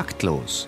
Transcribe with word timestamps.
Taktlos. 0.00 0.66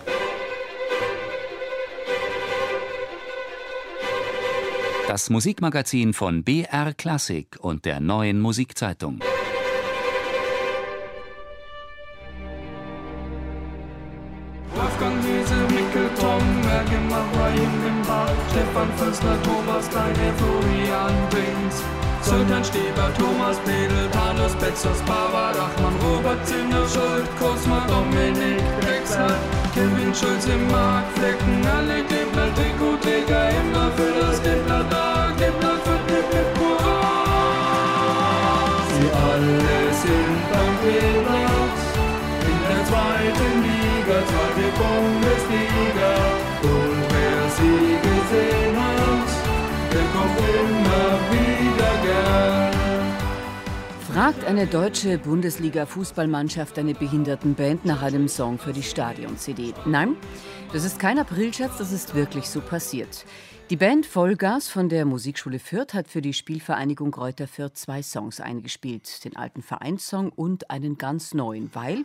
Das 5.09 5.31
Musikmagazin 5.31 6.13
von 6.13 6.45
BR 6.45 6.93
Klassik 6.93 7.57
und 7.59 7.87
der 7.87 8.01
neuen 8.01 8.41
Musikzeitung. 8.41 9.21
Wolfgang 14.75 15.17
Wiese, 15.25 15.55
Mikkel, 15.75 16.11
Tom, 16.21 16.61
Mergemach, 16.61 17.25
Ryan, 17.33 17.85
Wimbar, 17.85 18.29
Stefan 18.51 18.93
Fössner, 18.99 19.43
Thomas 19.45 19.89
Kleine, 19.89 20.35
Florian 20.37 21.15
Binks, 21.31 21.83
Sultan 22.21 22.63
Steber, 22.63 23.11
Thomas 23.19 23.57
Pedel, 23.65 24.11
Panos 24.11 24.55
Betzos, 24.57 25.01
Barbara 25.07 25.22
Fragt 54.43 54.59
eine 54.59 54.67
deutsche 54.67 55.19
Bundesliga-Fußballmannschaft 55.19 56.77
eine 56.77 56.95
Behindertenband 56.95 57.85
nach 57.85 58.03
einem 58.03 58.27
Song 58.27 58.59
für 58.59 58.73
die 58.73 58.83
Stadion-CD? 58.83 59.73
Nein, 59.87 60.17
das 60.73 60.85
ist 60.85 60.99
kein 60.99 61.21
Aprilscherz, 61.21 61.79
das 61.79 61.93
ist 61.93 62.17
wirklich 62.17 62.49
so 62.49 62.61
passiert. 62.61 63.25
Die 63.73 63.79
Band 63.79 64.05
Vollgas 64.05 64.69
von 64.69 64.91
der 64.91 65.07
Musikschule 65.07 65.59
Fürth 65.59 65.95
hat 65.95 66.07
für 66.07 66.21
die 66.21 66.35
Spielvereinigung 66.35 67.11
Kräuter 67.11 67.49
Fürth 67.49 67.75
zwei 67.75 68.03
Songs 68.03 68.39
eingespielt. 68.39 69.25
Den 69.25 69.35
alten 69.35 69.63
Vereinssong 69.63 70.29
und 70.29 70.69
einen 70.69 70.99
ganz 70.99 71.33
neuen, 71.33 71.71
weil 71.73 72.05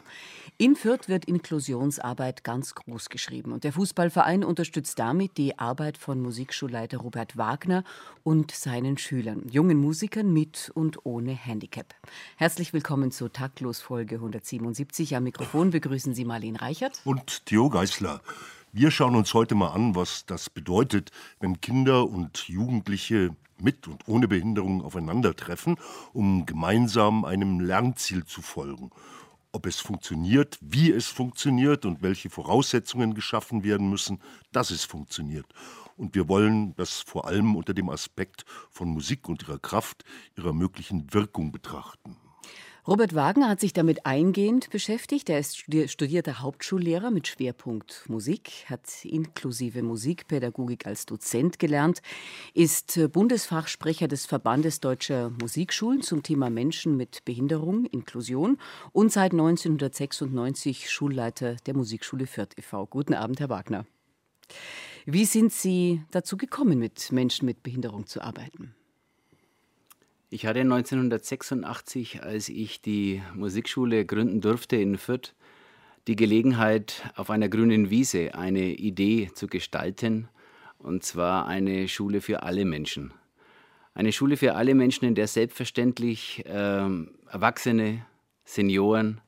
in 0.58 0.78
Fürth 0.78 1.09
wird 1.09 1.26
Inklusionsarbeit 1.26 2.46
ganz 2.46 2.74
groß 2.74 3.09
geschrieben. 3.09 3.52
Und 3.52 3.66
der 3.66 3.74
Fußballverein 3.74 4.46
unterstützt 4.46 4.98
damit 4.98 5.36
die 5.36 5.59
Arbeit 5.59 5.98
von 5.98 6.22
Musikschulleiter 6.22 7.00
Robert 7.00 7.36
Wagner 7.36 7.84
und 8.24 8.52
seinen 8.52 8.98
Schülern, 8.98 9.50
jungen 9.50 9.78
Musikern 9.78 10.31
mit 10.31 10.72
und 10.74 11.06
ohne 11.06 11.34
Handicap. 11.34 11.96
Herzlich 12.38 12.72
willkommen 12.72 13.12
zur 13.12 13.34
Taktlos 13.34 13.81
Folge 13.81 14.16
177. 14.16 15.18
Am 15.18 15.24
Mikrofon 15.24 15.72
begrüßen 15.72 16.14
Sie 16.14 16.24
Marlene 16.24 16.62
Reichert. 16.62 17.02
und 17.04 17.46
Theo 17.46 17.70
Geißler. 17.70 18.22
Wir 18.80 18.92
schauen 18.92 19.16
uns 19.16 19.33
heute 19.33 19.56
mal 19.56 19.70
an, 19.70 19.95
was 19.95 20.28
das 20.28 20.52
bedeutet, 20.52 21.09
wenn 21.39 21.61
Kinder 21.61 22.08
und 22.08 22.47
Jugendliche 22.47 23.36
mit 23.59 23.88
und 23.88 24.08
ohne 24.08 24.28
Behinderung 24.28 24.84
aufeinandertreffen, 24.84 25.78
um 26.14 26.45
gemeinsam 26.45 27.25
einem 27.25 27.59
Lernziel 27.59 28.25
zu 28.25 28.44
folgen. 28.44 28.92
Ob 29.52 29.66
es 29.66 29.80
funktioniert, 29.80 30.59
wie 30.61 30.92
es 30.92 31.08
funktioniert 31.08 31.86
und 31.88 32.03
welche 32.03 32.30
Voraussetzungen 32.30 33.16
geschaffen 33.16 33.64
werden 33.64 33.89
müssen, 33.89 34.19
dass 34.52 34.69
es 34.69 34.84
funktioniert. 34.84 35.47
Und 35.95 36.14
wir 36.14 36.30
wollen 36.30 36.75
das 36.75 37.00
vor 37.00 37.25
allem 37.25 37.56
unter 37.56 37.73
dem 37.73 37.89
Aspekt 37.89 38.45
von 38.69 38.89
Musik 38.89 39.28
und 39.28 39.41
ihrer 39.41 39.58
Kraft, 39.58 40.06
ihrer 40.38 40.53
möglichen 40.53 41.12
Wirkung 41.16 41.52
betrachten. 41.52 42.16
Robert 42.88 43.16
Wagner 43.16 43.50
hat 43.50 43.60
sich 43.60 43.74
damit 43.74 44.06
eingehend 44.06 44.70
beschäftigt. 44.70 45.30
Er 45.30 45.40
ist 45.40 45.58
studi- 45.58 45.90
studierter 45.90 46.40
Hauptschullehrer 46.40 47.12
mit 47.12 47.28
Schwerpunkt 47.28 48.06
Musik, 48.08 48.64
hat 48.68 49.04
inklusive 49.04 49.84
Musikpädagogik 49.84 50.88
als 50.88 51.06
Dozent 51.06 51.60
gelernt, 51.60 52.02
ist 52.53 52.96
äh, 52.96 53.09
Bundesfachsprecher 53.09 54.08
des 54.08 54.26
Verbandes 54.26 54.80
Deutscher 54.80 55.31
Musikschulen 55.42 56.02
zum 56.02 56.24
Thema 56.24 56.50
Menschen 56.50 56.96
mit 56.96 57.26
Behinderung, 57.26 57.88
Inklusion 57.88 58.58
und 58.94 59.12
seit 59.12 59.34
1996 59.34 60.90
Schulleiter 60.90 61.58
der 61.66 61.76
Musikschule 61.76 62.26
Fürth 62.26 62.58
e.V. 62.58 62.86
Guten 62.86 63.16
Abend, 63.16 63.42
Herr 63.42 63.50
Wagner. 63.50 63.86
Wie 65.06 65.26
sind 65.26 65.52
Sie 65.52 66.03
dazu 66.12 66.38
gekommen, 66.38 66.80
mit 66.80 67.12
Menschen 67.12 67.47
mit 67.47 67.64
Behinderung 67.64 68.08
zu 68.08 68.22
arbeiten? 68.22 68.76
Ich 70.30 70.46
hatte 70.46 70.60
1986, 70.60 72.22
als 72.22 72.50
ich 72.50 72.82
die 72.82 73.22
Musikschule 73.34 74.06
gründen 74.06 74.42
durfte 74.42 74.76
in 74.76 74.98
Fürth, 74.98 75.34
die 76.08 76.18
Gelegenheit, 76.18 77.10
auf 77.16 77.30
einer 77.30 77.48
grünen 77.48 77.90
Wiese 77.90 78.36
eine 78.36 78.74
Idee 78.74 79.30
zu 79.34 79.48
gestalten, 79.48 80.28
und 80.80 81.04
zwar 81.04 81.48
eine 81.48 81.88
Schule 81.88 82.20
für 82.20 82.44
alle 82.44 82.66
Menschen. 82.66 83.14
Eine 83.94 84.12
Schule 84.12 84.36
für 84.36 84.56
alle 84.56 84.76
Menschen, 84.76 85.06
in 85.06 85.16
der 85.16 85.28
selbstverständlich 85.28 86.44
ähm, 86.46 87.12
Erwachsene, 87.32 88.06
Senioren, 88.44 89.22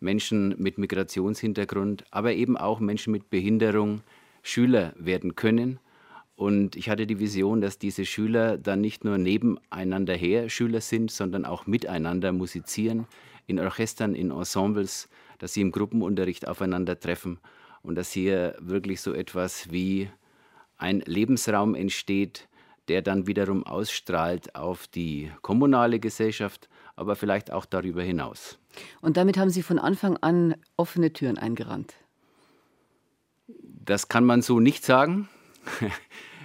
Menschen 0.00 0.54
mit 0.56 0.78
Migrationshintergrund, 0.78 2.06
aber 2.10 2.32
eben 2.32 2.56
auch 2.56 2.80
Menschen 2.80 3.12
mit 3.12 3.28
Behinderung 3.28 4.00
Schüler 4.42 4.94
werden 4.96 5.36
können. 5.36 5.78
Und 6.42 6.74
ich 6.74 6.90
hatte 6.90 7.06
die 7.06 7.20
Vision, 7.20 7.60
dass 7.60 7.78
diese 7.78 8.04
Schüler 8.04 8.58
dann 8.58 8.80
nicht 8.80 9.04
nur 9.04 9.16
nebeneinander 9.16 10.14
her 10.14 10.48
Schüler 10.48 10.80
sind, 10.80 11.12
sondern 11.12 11.44
auch 11.44 11.68
miteinander 11.68 12.32
musizieren, 12.32 13.06
in 13.46 13.60
Orchestern, 13.60 14.16
in 14.16 14.32
Ensembles, 14.32 15.08
dass 15.38 15.52
sie 15.54 15.60
im 15.60 15.70
Gruppenunterricht 15.70 16.48
aufeinandertreffen 16.48 17.38
und 17.82 17.94
dass 17.94 18.10
hier 18.10 18.56
wirklich 18.58 19.02
so 19.02 19.12
etwas 19.12 19.70
wie 19.70 20.10
ein 20.78 20.98
Lebensraum 21.06 21.76
entsteht, 21.76 22.48
der 22.88 23.02
dann 23.02 23.28
wiederum 23.28 23.64
ausstrahlt 23.64 24.56
auf 24.56 24.88
die 24.88 25.30
kommunale 25.42 26.00
Gesellschaft, 26.00 26.68
aber 26.96 27.14
vielleicht 27.14 27.52
auch 27.52 27.66
darüber 27.66 28.02
hinaus. 28.02 28.58
Und 29.00 29.16
damit 29.16 29.38
haben 29.38 29.50
Sie 29.50 29.62
von 29.62 29.78
Anfang 29.78 30.16
an 30.16 30.56
offene 30.76 31.12
Türen 31.12 31.38
eingerannt. 31.38 31.94
Das 33.46 34.08
kann 34.08 34.24
man 34.24 34.42
so 34.42 34.58
nicht 34.58 34.84
sagen. 34.84 35.28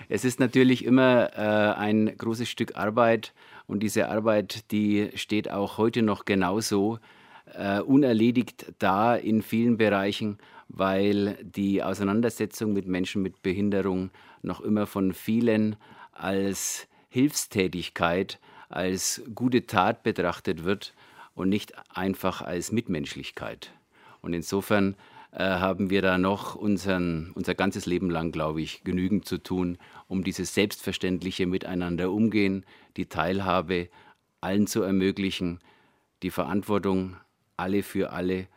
Es 0.09 0.23
ist 0.23 0.39
natürlich 0.39 0.85
immer 0.85 1.31
äh, 1.35 1.77
ein 1.77 2.17
großes 2.17 2.47
Stück 2.47 2.77
Arbeit 2.77 3.33
und 3.67 3.81
diese 3.81 4.09
Arbeit, 4.09 4.71
die 4.71 5.09
steht 5.15 5.51
auch 5.51 5.77
heute 5.77 6.01
noch 6.01 6.23
genauso 6.23 6.99
äh, 7.53 7.81
unerledigt 7.81 8.73
da 8.79 9.15
in 9.15 9.41
vielen 9.41 9.77
Bereichen, 9.77 10.37
weil 10.69 11.37
die 11.43 11.83
Auseinandersetzung 11.83 12.73
mit 12.73 12.87
Menschen 12.87 13.21
mit 13.21 13.41
Behinderung 13.41 14.11
noch 14.41 14.61
immer 14.61 14.85
von 14.85 15.13
vielen 15.13 15.75
als 16.13 16.87
Hilfstätigkeit, 17.09 18.39
als 18.69 19.21
gute 19.35 19.65
Tat 19.65 20.03
betrachtet 20.03 20.63
wird 20.63 20.93
und 21.35 21.49
nicht 21.49 21.73
einfach 21.95 22.41
als 22.41 22.71
Mitmenschlichkeit. 22.71 23.71
Und 24.21 24.33
insofern 24.33 24.95
äh, 25.31 25.43
haben 25.43 25.89
wir 25.89 26.01
da 26.01 26.17
noch 26.17 26.55
unseren, 26.55 27.31
unser 27.33 27.55
ganzes 27.55 27.85
Leben 27.85 28.09
lang, 28.09 28.31
glaube 28.31 28.61
ich, 28.61 28.83
genügend 28.83 29.25
zu 29.25 29.37
tun, 29.37 29.77
um 30.07 30.23
dieses 30.23 30.53
selbstverständliche 30.53 31.45
Miteinander 31.45 32.11
umgehen, 32.11 32.65
die 32.95 33.07
Teilhabe 33.07 33.89
allen 34.41 34.67
zu 34.67 34.81
ermöglichen, 34.81 35.59
die 36.23 36.31
Verantwortung 36.31 37.17
alle 37.57 37.83
für 37.83 38.11
alle 38.11 38.47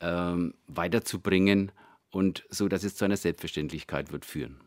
ähm, 0.00 0.54
weiterzubringen 0.66 1.72
und 2.10 2.44
so, 2.50 2.68
dass 2.68 2.84
es 2.84 2.96
zu 2.96 3.04
einer 3.04 3.16
Selbstverständlichkeit 3.16 4.12
wird 4.12 4.24
führen. 4.24 4.60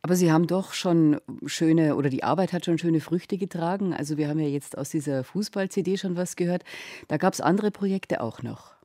Aber 0.00 0.16
Sie 0.16 0.32
haben 0.32 0.46
doch 0.46 0.72
schon 0.72 1.20
schöne, 1.44 1.96
oder 1.96 2.08
die 2.08 2.24
Arbeit 2.24 2.52
hat 2.54 2.64
schon 2.64 2.78
schöne 2.78 3.00
Früchte 3.00 3.36
getragen. 3.36 3.92
Also 3.92 4.16
wir 4.16 4.28
haben 4.28 4.38
ja 4.38 4.48
jetzt 4.48 4.78
aus 4.78 4.88
dieser 4.90 5.24
Fußball-CD 5.24 5.98
schon 5.98 6.16
was 6.16 6.36
gehört. 6.36 6.64
Da 7.08 7.18
gab 7.18 7.34
es 7.34 7.42
andere 7.42 7.70
Projekte 7.70 8.22
auch 8.22 8.42
noch. 8.42 8.77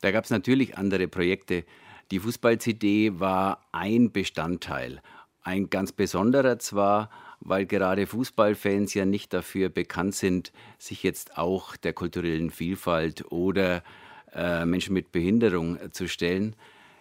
Da 0.00 0.10
gab 0.10 0.24
es 0.24 0.30
natürlich 0.30 0.78
andere 0.78 1.08
Projekte. 1.08 1.64
Die 2.10 2.18
Fußball-CD 2.18 3.20
war 3.20 3.66
ein 3.72 4.12
Bestandteil. 4.12 5.00
Ein 5.42 5.70
ganz 5.70 5.92
besonderer 5.92 6.58
zwar, 6.58 7.10
weil 7.40 7.66
gerade 7.66 8.06
Fußballfans 8.06 8.94
ja 8.94 9.04
nicht 9.04 9.32
dafür 9.32 9.68
bekannt 9.68 10.14
sind, 10.14 10.52
sich 10.78 11.02
jetzt 11.02 11.38
auch 11.38 11.76
der 11.76 11.92
kulturellen 11.92 12.50
Vielfalt 12.50 13.30
oder 13.30 13.82
äh, 14.34 14.64
Menschen 14.66 14.94
mit 14.94 15.12
Behinderung 15.12 15.78
zu 15.92 16.08
stellen. 16.08 16.56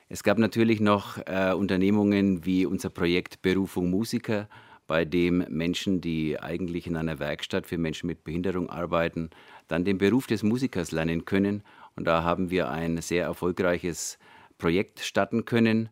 Es 0.07 0.23
gab 0.23 0.37
natürlich 0.37 0.79
noch 0.79 1.17
äh, 1.25 1.53
Unternehmungen 1.53 2.45
wie 2.45 2.65
unser 2.65 2.89
Projekt 2.89 3.41
Berufung 3.41 3.89
Musiker, 3.89 4.47
bei 4.89 5.05
dem 5.05 5.45
Menschen, 5.49 6.01
die 6.01 6.39
eigentlich 6.39 6.87
in 6.87 6.97
einer 6.97 7.19
Werkstatt 7.19 7.67
für 7.67 7.77
Menschen 7.77 8.07
mit 8.07 8.23
Behinderung 8.23 8.71
arbeiten, 8.71 9.29
dann 9.67 9.85
den 9.85 9.99
Beruf 9.99 10.25
des 10.25 10.41
Musikers 10.41 10.91
lernen 10.91 11.25
können. 11.25 11.61
Und 11.95 12.05
da 12.05 12.23
haben 12.23 12.49
wir 12.49 12.69
ein 12.69 13.01
sehr 13.01 13.25
erfolgreiches 13.25 14.17
Projekt 14.57 14.99
starten 14.99 15.45
können 15.45 15.89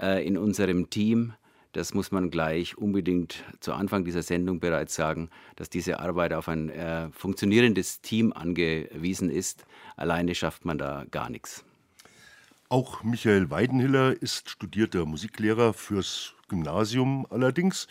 äh, 0.00 0.26
in 0.26 0.36
unserem 0.36 0.90
Team. 0.90 1.34
Das 1.72 1.94
muss 1.94 2.10
man 2.10 2.30
gleich 2.30 2.76
unbedingt 2.76 3.44
zu 3.60 3.72
Anfang 3.72 4.04
dieser 4.04 4.22
Sendung 4.22 4.58
bereits 4.58 4.94
sagen, 4.94 5.30
dass 5.54 5.70
diese 5.70 6.00
Arbeit 6.00 6.32
auf 6.32 6.48
ein 6.48 6.68
äh, 6.68 7.10
funktionierendes 7.12 8.00
Team 8.00 8.32
angewiesen 8.32 9.30
ist. 9.30 9.64
Alleine 9.96 10.34
schafft 10.34 10.64
man 10.64 10.78
da 10.78 11.04
gar 11.10 11.30
nichts. 11.30 11.64
Auch 12.72 13.02
Michael 13.02 13.50
Weidenhiller 13.50 14.22
ist 14.22 14.48
studierter 14.48 15.04
Musiklehrer 15.04 15.72
fürs 15.72 16.34
Gymnasium 16.46 17.26
allerdings. 17.28 17.88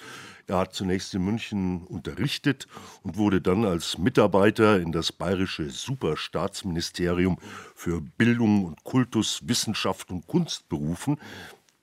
Er 0.47 0.59
hat 0.59 0.73
zunächst 0.73 1.13
in 1.13 1.25
München 1.25 1.85
unterrichtet 1.85 2.65
und 3.03 3.17
wurde 3.17 3.41
dann 3.41 3.65
als 3.65 3.97
Mitarbeiter 3.97 4.79
in 4.79 4.93
das 4.93 5.11
bayerische 5.11 5.69
Superstaatsministerium 5.69 7.39
für 7.75 7.99
Bildung 7.99 8.63
und 8.63 8.81
Kultus, 8.85 9.41
Wissenschaft 9.43 10.11
und 10.11 10.27
Kunst 10.27 10.69
berufen. 10.69 11.19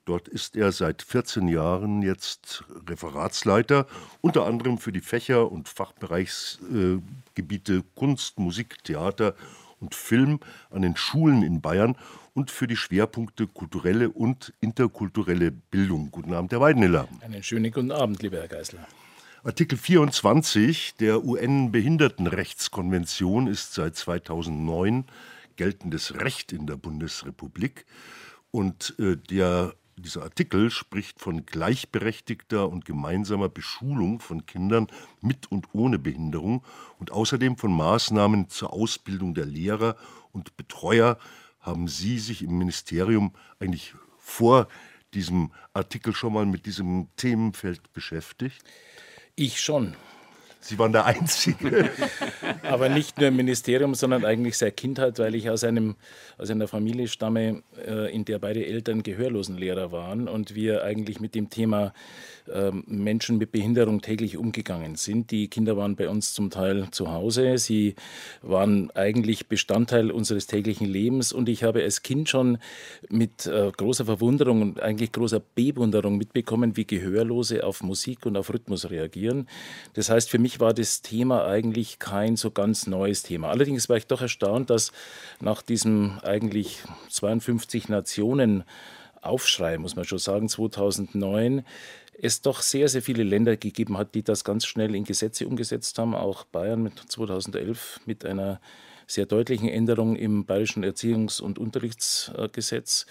Dort 0.07 0.29
ist 0.29 0.57
er 0.57 0.73
seit 0.73 1.03
14 1.03 1.49
Jahren 1.49 2.01
jetzt 2.01 2.65
Referatsleiter, 2.89 3.87
unter 4.23 4.47
anderem 4.47 4.79
für 4.79 4.93
die 4.93 5.03
Fächer 5.03 5.53
und 5.53 5.69
Fachbereichsgebiete 5.69 7.75
äh, 7.75 7.83
Kunst, 7.95 8.39
Musik, 8.39 8.83
Theater 8.85 9.35
und 9.81 9.95
Film 9.95 10.41
an 10.71 10.81
den 10.81 10.97
Schulen 10.97 11.43
in 11.43 11.61
Bayern 11.61 11.95
und 12.37 12.51
für 12.51 12.67
die 12.67 12.77
Schwerpunkte 12.77 13.47
kulturelle 13.47 14.11
und 14.11 14.53
interkulturelle 14.61 15.51
Bildung. 15.51 16.11
Guten 16.11 16.35
Abend, 16.35 16.53
Herr 16.53 16.61
Weidenhiller. 16.61 17.09
Einen 17.23 17.43
schönen 17.43 17.73
guten 17.73 17.91
Abend, 17.91 18.23
lieber 18.23 18.37
Herr 18.37 18.49
Geisler. 18.49 18.87
Artikel 19.43 19.79
24 19.79 20.97
der 21.01 21.25
UN-Behindertenrechtskonvention 21.25 23.47
ist 23.47 23.73
seit 23.73 23.97
2009 23.97 25.07
geltendes 25.57 26.21
Recht 26.21 26.53
in 26.53 26.67
der 26.67 26.77
Bundesrepublik. 26.77 27.87
Und 28.51 28.95
äh, 28.99 29.17
der 29.17 29.73
dieser 29.99 30.25
Artikel 30.25 30.71
spricht 30.71 31.21
von 31.21 31.47
gleichberechtigter 31.47 32.69
und 32.69 32.85
gemeinsamer 32.85 33.49
Beschulung 33.49 34.21
von 34.21 34.45
Kindern 34.45 34.89
mit 35.23 35.51
und 35.51 35.69
ohne 35.73 35.99
Behinderung 35.99 36.63
und 36.99 37.13
außerdem 37.13 37.57
von 37.57 37.75
Maßnahmen 37.75 38.51
zur 38.51 38.75
Ausbildung 38.75 39.33
der 39.33 39.47
Lehrer 39.47 39.97
und 40.33 40.55
Betreuer. 40.59 41.17
Haben 41.67 41.89
Sie 41.89 42.21
sich 42.21 42.43
im 42.45 42.59
Ministerium 42.59 43.33
eigentlich 43.59 43.93
vor 44.19 44.69
diesem 45.15 45.53
Artikel 45.75 46.15
schon 46.15 46.33
mal 46.33 46.47
mit 46.47 46.65
diesem 46.65 47.09
Themenfeld 47.17 47.93
beschäftigt? 47.93 48.63
Ich 49.35 49.61
schon. 49.61 49.97
Sie 50.61 50.79
waren 50.79 50.93
der 50.93 51.05
Einzige. 51.05 51.91
Aber 52.63 52.89
nicht 52.89 53.19
nur 53.19 53.29
im 53.29 53.37
Ministerium, 53.37 53.95
sondern 53.95 54.25
eigentlich 54.25 54.59
seit 54.59 54.77
Kindheit, 54.77 55.19
weil 55.19 55.35
ich 55.35 55.49
aus, 55.51 55.65
einem, 55.65 55.97
aus 56.39 56.51
einer 56.51 56.69
Familie 56.69 57.09
stamme, 57.09 57.63
äh, 57.87 58.13
in 58.13 58.25
der 58.25 58.39
beide 58.39 58.67
Eltern 58.67 59.03
Gehörlosenlehrer 59.03 59.93
waren 59.93 60.29
und 60.29 60.55
wir 60.55 60.83
eigentlich 60.83 61.21
mit 61.21 61.35
dem 61.35 61.51
Thema 61.51 61.93
ähm, 62.53 62.85
Menschen 62.87 63.39
mit 63.39 63.51
Behinderung 63.53 64.01
täglich 64.03 64.37
umgegangen 64.37 64.97
sind. 64.97 65.31
Die 65.31 65.49
Kinder 65.49 65.77
waren 65.77 65.97
bei 65.97 66.09
uns 66.09 66.33
zum 66.33 66.51
Teil 66.51 66.89
zu 66.91 67.11
Hause. 67.11 67.59
Sie 67.59 67.95
waren 68.43 68.91
eigentlich 68.93 69.49
Bestandteil 69.49 70.11
unseres 70.11 70.47
täglichen 70.47 70.87
Lebens. 70.87 71.33
Und 71.33 71.49
ich 71.49 71.65
habe 71.65 71.83
als 71.83 72.03
Kind 72.03 72.29
schon 72.29 72.59
mit 73.09 73.47
äh, 73.47 73.73
großer 73.77 74.05
Verwunderung 74.05 74.63
und 74.63 74.81
eigentlich 74.81 75.13
großer 75.13 75.41
Bewunderung 75.41 76.19
mitbekommen, 76.19 76.77
wie 76.77 76.87
Gehörlose 76.87 77.65
auf 77.65 77.83
Musik 77.83 78.27
und 78.27 78.37
auf 78.37 78.53
Rhythmus 78.53 78.91
reagieren. 78.91 79.49
Das 79.95 80.11
heißt, 80.11 80.31
für 80.31 80.39
mich 80.39 80.46
war 80.61 80.73
das 80.73 81.03
Thema 81.03 81.47
eigentlich 81.47 81.99
kein 81.99 82.37
so 82.37 82.51
ganz 82.51 82.87
neues 82.87 83.23
Thema. 83.23 83.51
Allerdings 83.51 83.89
war 83.89 83.97
ich 83.97 84.07
doch 84.07 84.23
erstaunt, 84.23 84.71
dass 84.71 84.93
nach 85.41 85.63
diesem 85.63 86.19
eigentlich 86.23 86.83
52 87.11 87.89
Nationen 87.89 88.65
Aufschrei, 89.21 89.79
muss 89.79 89.97
man 89.97 90.05
schon 90.05 90.19
sagen, 90.19 90.49
2009, 90.49 91.65
es 92.21 92.41
doch 92.41 92.63
sehr, 92.63 92.89
sehr 92.89 93.03
viele 93.03 93.23
Länder 93.23 93.57
gegeben 93.57 93.99
hat, 93.99 94.15
die 94.15 94.23
das 94.23 94.45
ganz 94.45 94.65
schnell 94.65 94.95
in 94.95 95.05
Gesetze 95.05 95.47
umgesetzt 95.47 95.99
haben. 95.99 96.15
Auch 96.15 96.45
Bayern 96.45 96.83
mit 96.83 96.99
2011 96.99 98.01
mit 98.07 98.25
einer 98.25 98.61
sehr 99.07 99.27
deutlichen 99.27 99.69
Änderung 99.69 100.17
im 100.17 100.45
bayerischen 100.45 100.85
Erziehungs- 100.85 101.41
und 101.41 101.59
Unterrichtsgesetz, 101.59 103.07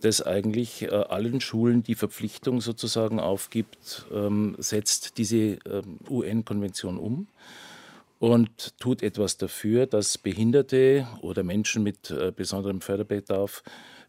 das 0.00 0.22
eigentlich 0.22 0.82
äh, 0.82 0.88
allen 0.88 1.40
Schulen 1.40 1.82
die 1.82 1.94
Verpflichtung 1.94 2.60
sozusagen 2.60 3.20
aufgibt, 3.20 4.06
ähm, 4.12 4.56
setzt 4.58 5.18
diese 5.18 5.58
ähm, 5.66 5.98
UN-Konvention 6.08 6.98
um 6.98 7.28
und 8.18 8.78
tut 8.78 9.02
etwas 9.02 9.36
dafür, 9.36 9.86
dass 9.86 10.18
Behinderte 10.18 11.06
oder 11.20 11.42
Menschen 11.42 11.82
mit 11.82 12.10
äh, 12.10 12.32
besonderem 12.34 12.80
Förderbedarf 12.80 13.62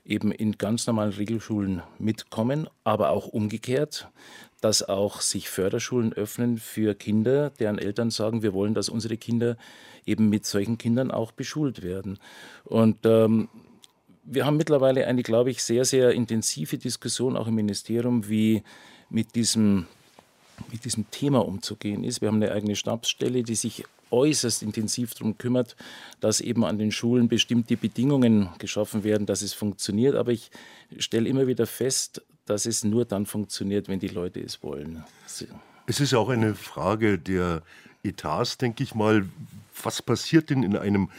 eben 0.05 0.31
in 0.31 0.53
ganz 0.53 0.87
normalen 0.87 1.11
Regelschulen 1.11 1.81
mitkommen, 1.99 2.69
aber 2.83 3.09
auch 3.09 3.27
umgekehrt, 3.27 4.07
dass 4.61 4.87
auch 4.87 5.21
sich 5.21 5.49
Förderschulen 5.49 6.13
öffnen 6.13 6.57
für 6.57 6.95
Kinder, 6.95 7.51
deren 7.51 7.77
Eltern 7.77 8.09
sagen, 8.09 8.41
wir 8.41 8.53
wollen, 8.53 8.73
dass 8.73 8.89
unsere 8.89 9.17
Kinder 9.17 9.57
eben 10.07 10.29
mit 10.29 10.45
solchen 10.45 10.77
Kindern 10.77 11.11
auch 11.11 11.31
beschult 11.31 11.83
werden. 11.83 12.17
Und 12.63 12.97
ähm, 13.05 13.49
wir 14.23 14.45
haben 14.45 14.57
mittlerweile 14.57 15.05
eine, 15.07 15.23
glaube 15.23 15.51
ich, 15.51 15.63
sehr, 15.63 15.85
sehr 15.85 16.11
intensive 16.11 16.77
Diskussion 16.77 17.37
auch 17.37 17.47
im 17.47 17.55
Ministerium, 17.55 18.27
wie 18.27 18.63
mit 19.09 19.35
diesem, 19.35 19.85
mit 20.71 20.85
diesem 20.85 21.09
Thema 21.11 21.45
umzugehen 21.45 22.03
ist. 22.03 22.21
Wir 22.21 22.27
haben 22.27 22.41
eine 22.41 22.51
eigene 22.51 22.75
Stabsstelle, 22.75 23.43
die 23.43 23.55
sich 23.55 23.85
äußerst 24.09 24.63
intensiv 24.63 25.13
darum 25.13 25.37
kümmert, 25.37 25.75
dass 26.19 26.41
eben 26.41 26.63
an 26.65 26.77
den 26.77 26.91
Schulen 26.91 27.27
bestimmte 27.27 27.77
Bedingungen 27.77 28.49
geschaffen 28.57 29.03
werden, 29.03 29.25
dass 29.25 29.41
es 29.41 29.53
funktioniert. 29.53 30.15
Aber 30.15 30.31
ich 30.31 30.49
stelle 30.97 31.27
immer 31.27 31.47
wieder 31.47 31.67
fest, 31.67 32.21
dass 32.45 32.65
es 32.65 32.83
nur 32.83 33.05
dann 33.05 33.25
funktioniert, 33.25 33.89
wenn 33.89 33.99
die 33.99 34.07
Leute 34.07 34.39
es 34.39 34.63
wollen. 34.63 35.03
Es 35.85 35.99
ist 35.99 36.13
auch 36.13 36.29
eine 36.29 36.55
Frage 36.55 37.17
der 37.17 37.61
Etats, 38.03 38.57
denke 38.57 38.83
ich 38.83 38.95
mal. 38.95 39.27
Was 39.83 40.01
passiert 40.01 40.49
denn 40.49 40.63
in 40.63 40.75
einem 40.75 41.09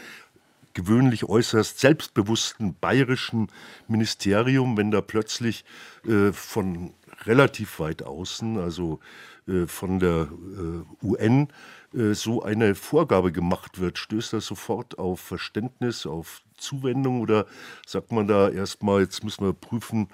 gewöhnlich 0.74 1.24
äußerst 1.24 1.80
selbstbewussten 1.80 2.76
bayerischen 2.80 3.48
Ministerium, 3.88 4.76
wenn 4.76 4.90
da 4.90 5.00
plötzlich 5.00 5.64
äh, 6.06 6.32
von 6.32 6.94
relativ 7.24 7.80
weit 7.80 8.02
außen, 8.02 8.58
also 8.58 9.00
äh, 9.48 9.66
von 9.66 9.98
der 9.98 10.28
äh, 10.30 11.06
UN, 11.06 11.48
äh, 11.94 12.14
so 12.14 12.42
eine 12.42 12.74
Vorgabe 12.74 13.32
gemacht 13.32 13.80
wird, 13.80 13.98
stößt 13.98 14.34
das 14.34 14.46
sofort 14.46 14.98
auf 14.98 15.20
Verständnis, 15.20 16.06
auf 16.06 16.42
Zuwendung 16.56 17.20
oder 17.20 17.46
sagt 17.86 18.12
man 18.12 18.28
da 18.28 18.48
erstmal, 18.48 19.00
jetzt 19.00 19.24
müssen 19.24 19.46
wir 19.46 19.52
prüfen, 19.52 20.08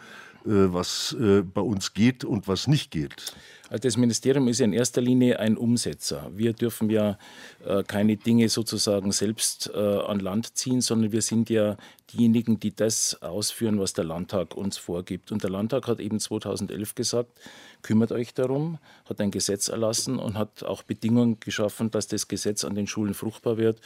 was 0.45 1.17
äh, 1.19 1.43
bei 1.43 1.61
uns 1.61 1.95
geht 1.95 2.25
und 2.25 2.49
was 2.49 2.67
nicht 2.67 2.91
geht? 2.91 3.35
Das 3.71 3.97
Ministerium 3.97 4.47
ist 4.49 4.61
in 4.61 4.73
erster 4.73 5.01
Linie 5.01 5.41
ein 5.41 5.57
Umsetzer. 5.57 6.31
Wir 6.35 6.53
dürfen 6.53 6.91
ja 6.91 7.19
keine 7.87 8.17
Dinge 8.17 8.49
sozusagen 8.49 9.11
selbst 9.11 9.75
an 9.75 10.21
Land 10.21 10.55
ziehen, 10.57 10.81
sondern 10.81 11.11
wir 11.11 11.23
sind 11.23 11.51
ja 11.51 11.77
diejenigen, 12.13 12.61
die 12.61 12.77
das 12.77 13.21
ausführen, 13.23 13.81
was 13.81 13.95
der 13.95 14.05
Landtag 14.05 14.55
uns 14.55 14.77
vorgibt. 14.77 15.33
Und 15.33 15.43
der 15.43 15.51
Landtag 15.51 15.89
hat 15.89 15.99
eben 15.99 16.21
2011 16.21 16.95
gesagt, 16.95 17.41
kümmert 17.85 18.11
euch 18.11 18.35
darum, 18.35 18.79
hat 19.09 19.21
ein 19.21 19.31
Gesetz 19.31 19.69
erlassen 19.69 20.19
und 20.19 20.37
hat 20.37 20.65
auch 20.65 20.83
Bedingungen 20.83 21.39
geschaffen, 21.39 21.93
dass 21.93 22.09
das 22.09 22.27
Gesetz 22.27 22.65
an 22.65 22.75
den 22.75 22.89
Schulen 22.89 23.15
fruchtbar 23.15 23.59
wird. 23.59 23.81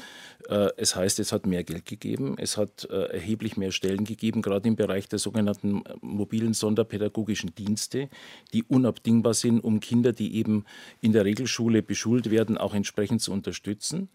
Äh, 0.49 0.71
es 0.79 0.97
heißt, 0.97 1.19
es 1.19 1.33
hat 1.33 1.45
mehr 1.45 1.65
Geld 1.65 1.85
gegeben, 1.85 2.37
es 2.39 2.57
hat 2.57 2.89
äh, 2.91 3.13
erheblich 3.13 3.57
mehr 3.59 3.73
Stellen 3.73 4.05
gegeben, 4.05 4.41
gerade 4.41 4.69
im 4.69 4.77
Bereich 4.77 5.09
der 5.09 5.19
sogenannten 5.19 5.83
mobilen 6.01 6.55
sonderpädagogischen 6.55 7.55
Dienste, 7.55 8.09
die 8.55 8.63
unabdingbar 8.63 9.35
sind, 9.35 9.61
um 9.61 9.81
Kinder, 9.81 10.13
die 10.13 10.37
eben 10.37 10.65
in 11.01 11.13
der 11.13 11.25
Regelschule 11.25 11.83
beschult 11.83 12.31
werden, 12.31 12.57
auch 12.57 12.75
entsprechend 12.75 13.21
zu 13.21 13.33
unterstützen. 13.33 14.09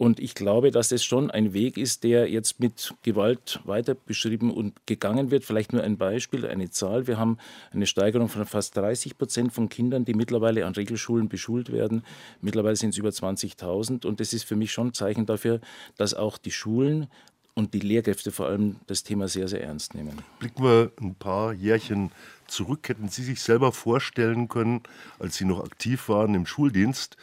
Und 0.00 0.18
ich 0.18 0.34
glaube, 0.34 0.70
dass 0.70 0.92
es 0.92 1.04
schon 1.04 1.30
ein 1.30 1.52
Weg 1.52 1.76
ist, 1.76 2.04
der 2.04 2.26
jetzt 2.30 2.58
mit 2.58 2.94
Gewalt 3.02 3.60
weiter 3.64 3.94
beschrieben 3.94 4.50
und 4.50 4.72
gegangen 4.86 5.30
wird. 5.30 5.44
Vielleicht 5.44 5.74
nur 5.74 5.82
ein 5.82 5.98
Beispiel, 5.98 6.46
eine 6.46 6.70
Zahl. 6.70 7.06
Wir 7.06 7.18
haben 7.18 7.36
eine 7.70 7.84
Steigerung 7.84 8.30
von 8.30 8.46
fast 8.46 8.74
30 8.78 9.18
Prozent 9.18 9.52
von 9.52 9.68
Kindern, 9.68 10.06
die 10.06 10.14
mittlerweile 10.14 10.64
an 10.64 10.72
Regelschulen 10.72 11.28
beschult 11.28 11.70
werden. 11.70 12.02
Mittlerweile 12.40 12.76
sind 12.76 12.90
es 12.90 12.96
über 12.96 13.10
20.000. 13.10 14.06
Und 14.06 14.20
das 14.20 14.32
ist 14.32 14.44
für 14.44 14.56
mich 14.56 14.72
schon 14.72 14.86
ein 14.86 14.94
Zeichen 14.94 15.26
dafür, 15.26 15.60
dass 15.98 16.14
auch 16.14 16.38
die 16.38 16.50
Schulen 16.50 17.08
und 17.52 17.74
die 17.74 17.80
Lehrkräfte 17.80 18.32
vor 18.32 18.46
allem 18.46 18.76
das 18.86 19.02
Thema 19.02 19.28
sehr, 19.28 19.48
sehr 19.48 19.62
ernst 19.62 19.94
nehmen. 19.94 20.16
Blicken 20.38 20.64
wir 20.64 20.92
ein 20.98 21.14
paar 21.14 21.52
Jährchen 21.52 22.10
zurück. 22.46 22.88
Hätten 22.88 23.10
Sie 23.10 23.22
sich 23.22 23.42
selber 23.42 23.70
vorstellen 23.70 24.48
können, 24.48 24.80
als 25.18 25.36
Sie 25.36 25.44
noch 25.44 25.62
aktiv 25.62 26.08
waren 26.08 26.34
im 26.34 26.46
Schuldienst, 26.46 27.18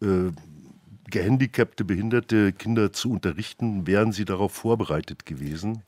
äh, 0.00 0.30
gehandicapte, 1.12 1.84
behinderte 1.84 2.52
Kinder 2.52 2.92
zu 2.92 3.12
unterrichten? 3.12 3.86
Wären 3.86 4.10
Sie 4.12 4.24
darauf 4.24 4.52
vorbereitet 4.52 5.24
gewesen? 5.26 5.82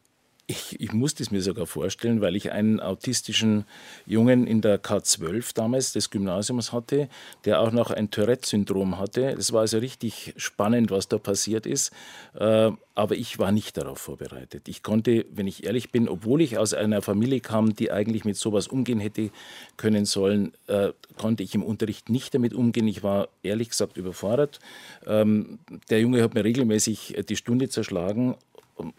Ich, 0.47 0.79
ich 0.79 0.93
musste 0.93 1.23
es 1.23 1.31
mir 1.31 1.41
sogar 1.41 1.67
vorstellen, 1.67 2.21
weil 2.21 2.37
ich 2.37 2.53
einen 2.53 2.79
autistischen 2.79 3.65
Jungen 4.05 4.47
in 4.47 4.61
der 4.61 4.83
K12 4.83 5.55
damals 5.55 5.95
des 5.95 6.11
Gymnasiums 6.11 6.71
hatte, 6.71 7.09
der 7.47 7.61
auch 7.61 7.73
noch 7.73 7.91
ein 7.91 8.11
Tourette-Syndrom 8.11 8.99
hatte. 8.99 9.31
Es 9.31 9.55
war 9.55 9.63
also 9.63 9.79
richtig 9.79 10.35
spannend, 10.37 10.91
was 10.91 11.09
da 11.09 11.17
passiert 11.17 11.65
ist. 11.65 11.93
Äh, 12.39 12.73
aber 12.95 13.17
ich 13.17 13.39
war 13.39 13.53
nicht 13.53 13.79
darauf 13.79 13.99
vorbereitet. 13.99 14.69
Ich 14.69 14.83
konnte, 14.83 15.25
wenn 15.33 15.47
ich 15.47 15.65
ehrlich 15.65 15.91
bin, 15.91 16.11
obwohl 16.11 16.43
ich 16.43 16.59
aus 16.59 16.75
einer 16.75 17.01
Familie 17.01 17.41
kam, 17.41 17.75
die 17.75 17.91
eigentlich 17.91 18.27
mit 18.27 18.37
sowas 18.37 18.69
umgehen 18.69 19.01
hätte 19.01 19.31
können 19.79 20.05
sollen, 20.05 20.53
äh, 20.67 20.93
konnte 21.17 21.43
ich 21.43 21.55
im 21.55 21.63
Unterricht 21.63 22.11
nicht 22.11 22.35
damit 22.35 22.53
umgehen. 22.53 22.87
Ich 22.87 23.03
war 23.03 23.29
ehrlich 23.43 23.71
gesagt 23.71 23.97
überfordert. 23.97 24.61
Ähm, 25.07 25.59
der 25.89 26.01
Junge 26.01 26.23
hat 26.23 26.35
mir 26.35 26.45
regelmäßig 26.45 27.17
die 27.29 27.37
Stunde 27.37 27.71
zerschlagen 27.71 28.37